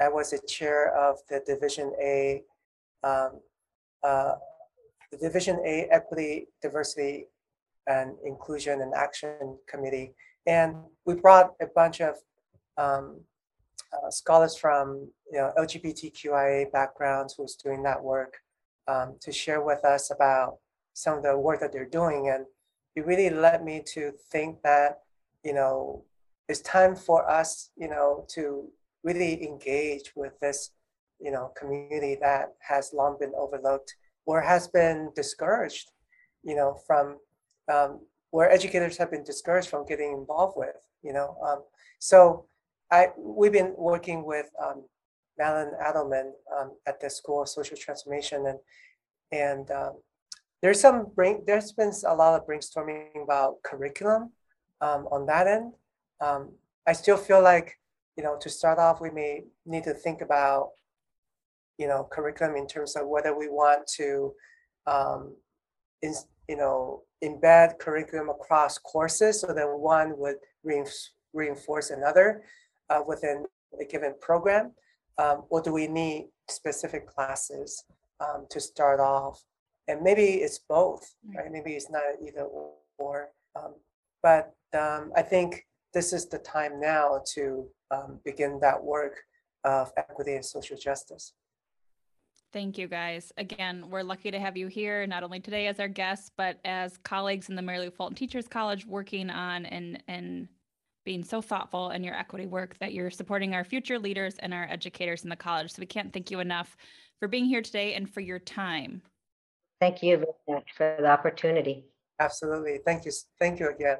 I 0.00 0.08
was 0.08 0.30
the 0.30 0.40
chair 0.48 0.96
of 0.96 1.18
the 1.28 1.42
Division 1.46 1.92
A, 2.00 2.42
um, 3.04 3.40
uh, 4.02 4.34
the 5.12 5.18
Division 5.18 5.60
A 5.64 5.88
Equity, 5.90 6.46
Diversity, 6.62 7.26
and 7.86 8.16
Inclusion 8.24 8.80
and 8.80 8.94
Action 8.94 9.58
Committee, 9.68 10.14
and 10.46 10.76
we 11.04 11.14
brought 11.14 11.54
a 11.60 11.66
bunch 11.66 12.00
of 12.00 12.14
um, 12.78 13.20
uh, 13.92 14.10
scholars 14.10 14.56
from 14.56 15.08
you 15.32 15.38
know, 15.38 15.52
LGBTQIA 15.58 16.70
backgrounds 16.72 17.34
who's 17.36 17.56
doing 17.56 17.82
that 17.82 18.02
work 18.02 18.38
um, 18.88 19.16
to 19.20 19.32
share 19.32 19.62
with 19.62 19.84
us 19.84 20.10
about 20.10 20.58
some 20.94 21.18
of 21.18 21.22
the 21.22 21.36
work 21.36 21.60
that 21.60 21.72
they're 21.72 21.84
doing. 21.84 22.30
And 22.34 22.46
it 22.96 23.06
really 23.06 23.30
led 23.30 23.64
me 23.64 23.82
to 23.94 24.12
think 24.30 24.62
that, 24.62 25.00
you 25.44 25.54
know, 25.54 26.04
it's 26.48 26.60
time 26.60 26.96
for 26.96 27.28
us, 27.28 27.70
you 27.76 27.88
know, 27.88 28.26
to 28.30 28.68
really 29.02 29.42
engage 29.42 30.12
with 30.14 30.38
this, 30.40 30.70
you 31.20 31.30
know, 31.30 31.52
community 31.58 32.16
that 32.20 32.54
has 32.60 32.92
long 32.92 33.16
been 33.18 33.32
overlooked 33.36 33.94
or 34.26 34.40
has 34.40 34.68
been 34.68 35.10
discouraged, 35.14 35.90
you 36.42 36.54
know, 36.54 36.78
from 36.86 37.18
um, 37.72 38.00
where 38.30 38.50
educators 38.50 38.96
have 38.98 39.10
been 39.10 39.24
discouraged 39.24 39.68
from 39.68 39.86
getting 39.86 40.12
involved 40.12 40.54
with, 40.56 40.76
you 41.02 41.12
know. 41.12 41.36
Um, 41.44 41.62
so 41.98 42.46
I 42.90 43.08
we've 43.16 43.52
been 43.52 43.74
working 43.76 44.24
with 44.24 44.46
um, 44.62 44.84
Madelaine 45.40 45.80
Adelman 45.82 46.32
um, 46.56 46.72
at 46.86 47.00
the 47.00 47.10
School 47.10 47.42
of 47.42 47.48
Social 47.48 47.76
Transformation, 47.76 48.46
and 48.46 48.58
and 49.32 49.70
um, 49.70 49.94
there's 50.62 50.80
some 50.80 51.06
brain 51.14 51.42
there's 51.46 51.72
been 51.72 51.92
a 52.06 52.14
lot 52.14 52.40
of 52.40 52.46
brainstorming 52.46 53.22
about 53.22 53.62
curriculum 53.62 54.32
um, 54.80 55.08
on 55.10 55.26
that 55.26 55.46
end. 55.46 55.72
Um, 56.20 56.52
I 56.86 56.92
still 56.92 57.16
feel 57.16 57.42
like 57.42 57.79
you 58.20 58.26
know 58.26 58.36
to 58.38 58.50
start 58.50 58.78
off, 58.78 59.00
we 59.00 59.08
may 59.08 59.44
need 59.64 59.84
to 59.84 59.94
think 59.94 60.20
about 60.20 60.72
you 61.78 61.88
know 61.88 62.06
curriculum 62.12 62.54
in 62.54 62.66
terms 62.66 62.94
of 62.94 63.08
whether 63.08 63.34
we 63.34 63.48
want 63.48 63.86
to 63.96 64.34
um, 64.86 65.34
in, 66.02 66.12
you 66.46 66.58
know 66.58 67.02
embed 67.24 67.78
curriculum 67.78 68.28
across 68.28 68.76
courses 68.76 69.40
so 69.40 69.46
that 69.54 69.66
one 69.66 70.18
would 70.18 70.36
reinforce 71.32 71.88
another 71.88 72.42
uh, 72.90 73.00
within 73.06 73.46
a 73.80 73.86
given 73.86 74.14
program? 74.20 74.72
Um, 75.16 75.44
or 75.48 75.62
do 75.62 75.72
we 75.72 75.86
need 75.86 76.28
specific 76.50 77.06
classes 77.06 77.84
um, 78.20 78.46
to 78.50 78.60
start 78.60 79.00
off? 79.00 79.42
And 79.88 80.02
maybe 80.02 80.26
it's 80.44 80.58
both, 80.58 81.14
right? 81.34 81.50
Maybe 81.50 81.72
it's 81.72 81.90
not 81.90 82.02
either 82.26 82.46
or. 82.98 83.30
Um, 83.56 83.74
but 84.22 84.52
um, 84.78 85.10
I 85.16 85.22
think 85.22 85.66
this 85.94 86.12
is 86.12 86.28
the 86.28 86.38
time 86.38 86.78
now 86.80 87.22
to 87.34 87.66
um, 87.90 88.20
begin 88.24 88.58
that 88.60 88.82
work 88.82 89.16
of 89.64 89.92
equity 89.96 90.34
and 90.34 90.44
social 90.44 90.76
justice. 90.76 91.32
Thank 92.52 92.78
you, 92.78 92.88
guys. 92.88 93.32
Again, 93.36 93.88
we're 93.90 94.02
lucky 94.02 94.30
to 94.30 94.40
have 94.40 94.56
you 94.56 94.66
here, 94.66 95.06
not 95.06 95.22
only 95.22 95.38
today 95.38 95.68
as 95.68 95.78
our 95.78 95.88
guests, 95.88 96.30
but 96.36 96.58
as 96.64 96.96
colleagues 96.98 97.48
in 97.48 97.54
the 97.54 97.62
Mary 97.62 97.78
Lou 97.78 97.90
Fulton 97.90 98.16
Teachers 98.16 98.48
College 98.48 98.84
working 98.86 99.30
on 99.30 99.66
and, 99.66 100.02
and 100.08 100.48
being 101.04 101.22
so 101.22 101.40
thoughtful 101.40 101.90
in 101.90 102.02
your 102.02 102.14
equity 102.14 102.46
work 102.46 102.76
that 102.80 102.92
you're 102.92 103.10
supporting 103.10 103.54
our 103.54 103.64
future 103.64 103.98
leaders 103.98 104.34
and 104.40 104.52
our 104.52 104.64
educators 104.64 105.22
in 105.22 105.30
the 105.30 105.36
college. 105.36 105.72
So 105.72 105.80
we 105.80 105.86
can't 105.86 106.12
thank 106.12 106.30
you 106.30 106.40
enough 106.40 106.76
for 107.20 107.28
being 107.28 107.44
here 107.44 107.62
today 107.62 107.94
and 107.94 108.12
for 108.12 108.20
your 108.20 108.40
time. 108.40 109.02
Thank 109.80 110.02
you 110.02 110.18
very 110.18 110.58
much 110.58 110.72
for 110.76 110.96
the 110.98 111.06
opportunity. 111.06 111.84
Absolutely. 112.18 112.80
Thank 112.84 113.06
you. 113.06 113.12
Thank 113.38 113.60
you 113.60 113.70
again. 113.70 113.98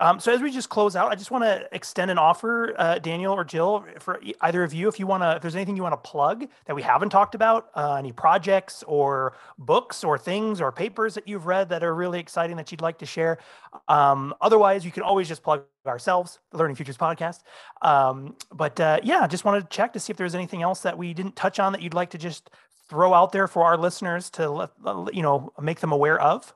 Um, 0.00 0.18
so 0.18 0.32
as 0.32 0.42
we 0.42 0.50
just 0.50 0.68
close 0.70 0.96
out, 0.96 1.12
I 1.12 1.14
just 1.14 1.30
want 1.30 1.44
to 1.44 1.68
extend 1.70 2.10
an 2.10 2.18
offer, 2.18 2.74
uh, 2.76 2.98
Daniel 2.98 3.32
or 3.32 3.44
Jill, 3.44 3.84
for 4.00 4.20
either 4.40 4.64
of 4.64 4.74
you, 4.74 4.88
if 4.88 4.98
you 4.98 5.06
want 5.06 5.22
to, 5.22 5.36
if 5.36 5.42
there's 5.42 5.54
anything 5.54 5.76
you 5.76 5.84
want 5.84 5.92
to 5.92 6.08
plug 6.08 6.48
that 6.66 6.74
we 6.74 6.82
haven't 6.82 7.10
talked 7.10 7.36
about, 7.36 7.70
uh, 7.76 7.94
any 7.94 8.10
projects 8.10 8.82
or 8.88 9.36
books 9.56 10.02
or 10.02 10.18
things 10.18 10.60
or 10.60 10.72
papers 10.72 11.14
that 11.14 11.28
you've 11.28 11.46
read 11.46 11.68
that 11.68 11.84
are 11.84 11.94
really 11.94 12.18
exciting 12.18 12.56
that 12.56 12.72
you'd 12.72 12.80
like 12.80 12.98
to 12.98 13.06
share. 13.06 13.38
Um, 13.86 14.34
otherwise, 14.40 14.84
you 14.84 14.90
can 14.90 15.04
always 15.04 15.28
just 15.28 15.44
plug 15.44 15.62
ourselves, 15.86 16.40
the 16.50 16.58
Learning 16.58 16.74
Futures 16.74 16.98
podcast. 16.98 17.42
Um, 17.80 18.36
but 18.52 18.80
uh, 18.80 18.98
yeah, 19.04 19.20
I 19.20 19.28
just 19.28 19.44
wanted 19.44 19.60
to 19.60 19.68
check 19.68 19.92
to 19.92 20.00
see 20.00 20.10
if 20.10 20.16
there's 20.16 20.34
anything 20.34 20.62
else 20.62 20.80
that 20.80 20.98
we 20.98 21.14
didn't 21.14 21.36
touch 21.36 21.60
on 21.60 21.72
that 21.72 21.82
you'd 21.82 21.94
like 21.94 22.10
to 22.10 22.18
just 22.18 22.50
throw 22.88 23.14
out 23.14 23.30
there 23.30 23.46
for 23.46 23.64
our 23.64 23.76
listeners 23.76 24.28
to 24.30 24.70
you 25.12 25.22
know 25.22 25.52
make 25.60 25.80
them 25.80 25.92
aware 25.92 26.20
of. 26.20 26.52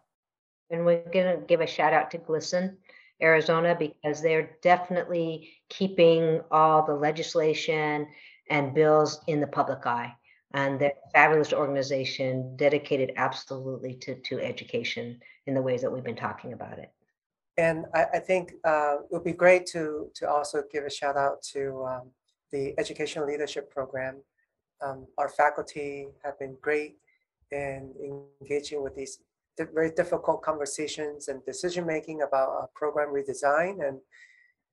And 0.70 0.84
we're 0.84 1.02
going 1.12 1.38
to 1.38 1.46
give 1.46 1.60
a 1.60 1.66
shout 1.66 1.92
out 1.94 2.10
to 2.10 2.18
GLSEN 2.18 2.76
Arizona 3.22 3.76
because 3.78 4.22
they're 4.22 4.56
definitely 4.62 5.50
keeping 5.68 6.40
all 6.50 6.86
the 6.86 6.94
legislation 6.94 8.06
and 8.50 8.74
bills 8.74 9.20
in 9.26 9.40
the 9.40 9.46
public 9.46 9.86
eye. 9.86 10.14
And 10.54 10.80
they're 10.80 10.94
a 11.06 11.10
fabulous 11.10 11.52
organization 11.52 12.56
dedicated 12.56 13.12
absolutely 13.16 13.94
to, 13.96 14.14
to 14.14 14.40
education 14.40 15.20
in 15.46 15.54
the 15.54 15.62
ways 15.62 15.82
that 15.82 15.92
we've 15.92 16.04
been 16.04 16.16
talking 16.16 16.52
about 16.52 16.78
it. 16.78 16.90
And 17.58 17.84
I, 17.92 18.04
I 18.14 18.18
think 18.20 18.54
uh, 18.64 18.96
it 19.02 19.08
would 19.10 19.24
be 19.24 19.32
great 19.32 19.66
to, 19.66 20.10
to 20.14 20.30
also 20.30 20.62
give 20.72 20.84
a 20.84 20.90
shout 20.90 21.16
out 21.16 21.42
to 21.52 21.84
um, 21.84 22.10
the 22.52 22.72
Educational 22.78 23.26
Leadership 23.26 23.70
Program. 23.70 24.22
Um, 24.80 25.06
our 25.18 25.28
faculty 25.28 26.06
have 26.24 26.38
been 26.38 26.56
great 26.62 26.96
in 27.50 27.92
engaging 28.40 28.82
with 28.82 28.94
these 28.94 29.18
very 29.66 29.90
difficult 29.90 30.42
conversations 30.42 31.28
and 31.28 31.44
decision 31.44 31.86
making 31.86 32.22
about 32.22 32.48
a 32.62 32.66
program 32.78 33.08
redesign. 33.08 33.86
And 33.86 33.98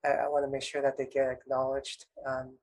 I, 0.05 0.25
I 0.25 0.27
want 0.27 0.45
to 0.45 0.51
make 0.51 0.63
sure 0.63 0.81
that 0.81 0.97
they 0.97 1.05
get 1.05 1.29
acknowledged 1.29 2.05
um, 2.25 2.57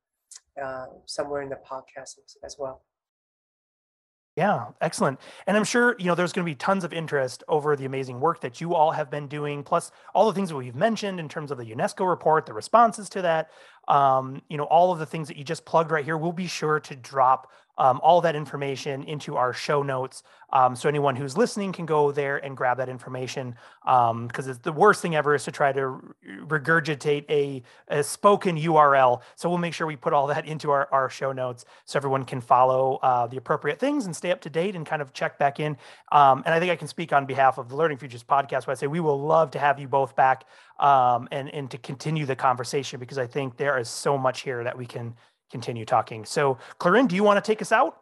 uh, 0.62 0.86
somewhere 1.06 1.42
in 1.42 1.48
the 1.48 1.58
podcast 1.68 2.18
as, 2.24 2.36
as 2.44 2.56
well. 2.58 2.82
Yeah, 4.34 4.68
excellent. 4.80 5.20
And 5.46 5.58
I'm 5.58 5.64
sure, 5.64 5.94
you 5.98 6.06
know, 6.06 6.14
there's 6.14 6.32
going 6.32 6.46
to 6.46 6.50
be 6.50 6.54
tons 6.54 6.84
of 6.84 6.92
interest 6.94 7.44
over 7.48 7.76
the 7.76 7.84
amazing 7.84 8.18
work 8.18 8.40
that 8.40 8.62
you 8.62 8.74
all 8.74 8.90
have 8.90 9.10
been 9.10 9.28
doing, 9.28 9.62
plus 9.62 9.92
all 10.14 10.26
the 10.26 10.32
things 10.32 10.48
that 10.48 10.56
we've 10.56 10.74
mentioned 10.74 11.20
in 11.20 11.28
terms 11.28 11.50
of 11.50 11.58
the 11.58 11.66
UNESCO 11.66 12.08
report, 12.08 12.46
the 12.46 12.54
responses 12.54 13.10
to 13.10 13.20
that, 13.20 13.50
um, 13.88 14.42
you 14.48 14.56
know, 14.56 14.64
all 14.64 14.92
of 14.92 14.98
the 14.98 15.06
things 15.06 15.28
that 15.28 15.36
you 15.36 15.44
just 15.44 15.64
plugged 15.64 15.90
right 15.90 16.04
here. 16.04 16.16
We'll 16.16 16.32
be 16.32 16.46
sure 16.46 16.80
to 16.80 16.96
drop 16.96 17.50
um, 17.78 18.00
all 18.02 18.20
that 18.20 18.36
information 18.36 19.02
into 19.04 19.36
our 19.36 19.52
show 19.52 19.82
notes. 19.82 20.22
Um, 20.52 20.76
so 20.76 20.88
anyone 20.88 21.16
who's 21.16 21.36
listening 21.36 21.72
can 21.72 21.86
go 21.86 22.12
there 22.12 22.36
and 22.36 22.54
grab 22.54 22.76
that 22.76 22.90
information 22.90 23.54
because 23.82 24.48
um, 24.48 24.58
the 24.62 24.72
worst 24.72 25.00
thing 25.00 25.16
ever 25.16 25.34
is 25.34 25.44
to 25.44 25.50
try 25.50 25.72
to 25.72 26.14
regurgitate 26.44 27.24
a, 27.30 27.62
a, 27.88 28.02
spoken 28.02 28.58
URL. 28.58 29.22
So 29.34 29.48
we'll 29.48 29.58
make 29.58 29.72
sure 29.72 29.86
we 29.86 29.96
put 29.96 30.12
all 30.12 30.26
that 30.26 30.44
into 30.44 30.70
our, 30.70 30.88
our 30.92 31.08
show 31.08 31.32
notes 31.32 31.64
so 31.86 31.98
everyone 31.98 32.26
can 32.26 32.42
follow 32.42 32.96
uh, 33.02 33.26
the 33.28 33.38
appropriate 33.38 33.80
things 33.80 34.04
and 34.04 34.14
stay 34.14 34.30
up 34.30 34.42
to 34.42 34.50
date 34.50 34.76
and 34.76 34.84
kind 34.84 35.00
of 35.00 35.14
check 35.14 35.38
back 35.38 35.58
in. 35.58 35.78
Um, 36.12 36.42
and 36.44 36.54
I 36.54 36.60
think 36.60 36.70
I 36.70 36.76
can 36.76 36.88
speak 36.88 37.14
on 37.14 37.24
behalf 37.24 37.56
of 37.56 37.70
the 37.70 37.76
Learning 37.76 37.96
Futures 37.96 38.22
podcast 38.22 38.66
where 38.66 38.72
I 38.72 38.74
say 38.74 38.86
we 38.86 39.00
will 39.00 39.20
love 39.20 39.52
to 39.52 39.58
have 39.58 39.80
you 39.80 39.88
both 39.88 40.14
back 40.14 40.44
um, 40.78 41.28
and, 41.30 41.48
and 41.50 41.70
to 41.70 41.78
continue 41.78 42.26
the 42.26 42.36
conversation 42.36 43.00
because 43.00 43.18
I 43.18 43.26
think 43.26 43.56
there 43.56 43.78
is 43.78 43.88
so 43.88 44.18
much 44.18 44.42
here 44.42 44.64
that 44.64 44.76
we 44.76 44.86
can 44.86 45.14
continue 45.50 45.84
talking. 45.84 46.24
So, 46.24 46.58
Clarin, 46.78 47.06
do 47.08 47.16
you 47.16 47.22
want 47.22 47.42
to 47.42 47.48
take 47.48 47.62
us 47.62 47.72
out? 47.72 47.98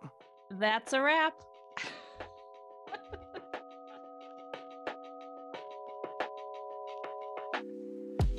That's 0.51 0.93
a 0.93 1.01
wrap. 1.01 1.35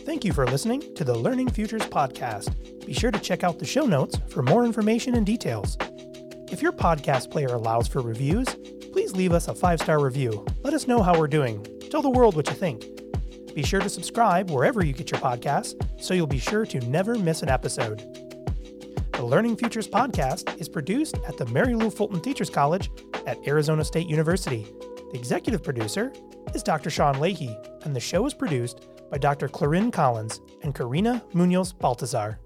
Thank 0.05 0.25
you 0.25 0.33
for 0.33 0.47
listening 0.47 0.93
to 0.95 1.03
the 1.03 1.13
Learning 1.13 1.49
Futures 1.49 1.83
podcast. 1.83 2.85
Be 2.85 2.91
sure 2.91 3.11
to 3.11 3.19
check 3.19 3.43
out 3.43 3.59
the 3.59 3.65
show 3.65 3.85
notes 3.85 4.17
for 4.29 4.41
more 4.41 4.65
information 4.65 5.15
and 5.15 5.25
details. 5.25 5.77
If 6.51 6.61
your 6.61 6.71
podcast 6.71 7.31
player 7.31 7.47
allows 7.47 7.87
for 7.87 8.01
reviews, 8.01 8.47
please 8.91 9.13
leave 9.13 9.31
us 9.31 9.47
a 9.47 9.53
five 9.53 9.79
star 9.79 10.03
review. 10.03 10.45
Let 10.63 10.73
us 10.73 10.87
know 10.87 11.01
how 11.01 11.17
we're 11.17 11.27
doing. 11.27 11.65
Tell 11.91 12.01
the 12.01 12.09
world 12.09 12.35
what 12.35 12.49
you 12.49 12.55
think. 12.55 12.83
Be 13.53 13.63
sure 13.63 13.81
to 13.81 13.89
subscribe 13.89 14.49
wherever 14.49 14.83
you 14.83 14.93
get 14.93 15.11
your 15.11 15.19
podcasts 15.19 15.75
so 16.01 16.13
you'll 16.13 16.27
be 16.27 16.39
sure 16.39 16.65
to 16.65 16.79
never 16.81 17.15
miss 17.15 17.41
an 17.41 17.49
episode. 17.49 17.99
The 19.13 19.23
Learning 19.23 19.55
Futures 19.55 19.87
podcast 19.87 20.59
is 20.59 20.69
produced 20.69 21.17
at 21.27 21.37
the 21.37 21.45
Mary 21.47 21.75
Lou 21.75 21.89
Fulton 21.89 22.21
Teachers 22.21 22.49
College 22.49 22.89
at 23.27 23.37
Arizona 23.47 23.83
State 23.83 24.07
University. 24.07 24.65
The 25.11 25.17
executive 25.17 25.63
producer 25.63 26.11
is 26.55 26.63
Dr. 26.63 26.89
Sean 26.89 27.19
Leahy, 27.19 27.55
and 27.83 27.95
the 27.95 27.99
show 27.99 28.25
is 28.25 28.33
produced 28.33 28.87
by 29.11 29.17
Dr. 29.17 29.47
Clarin 29.47 29.91
Collins 29.91 30.41
and 30.63 30.73
Karina 30.73 31.23
Munoz 31.33 31.73
Baltazar. 31.73 32.39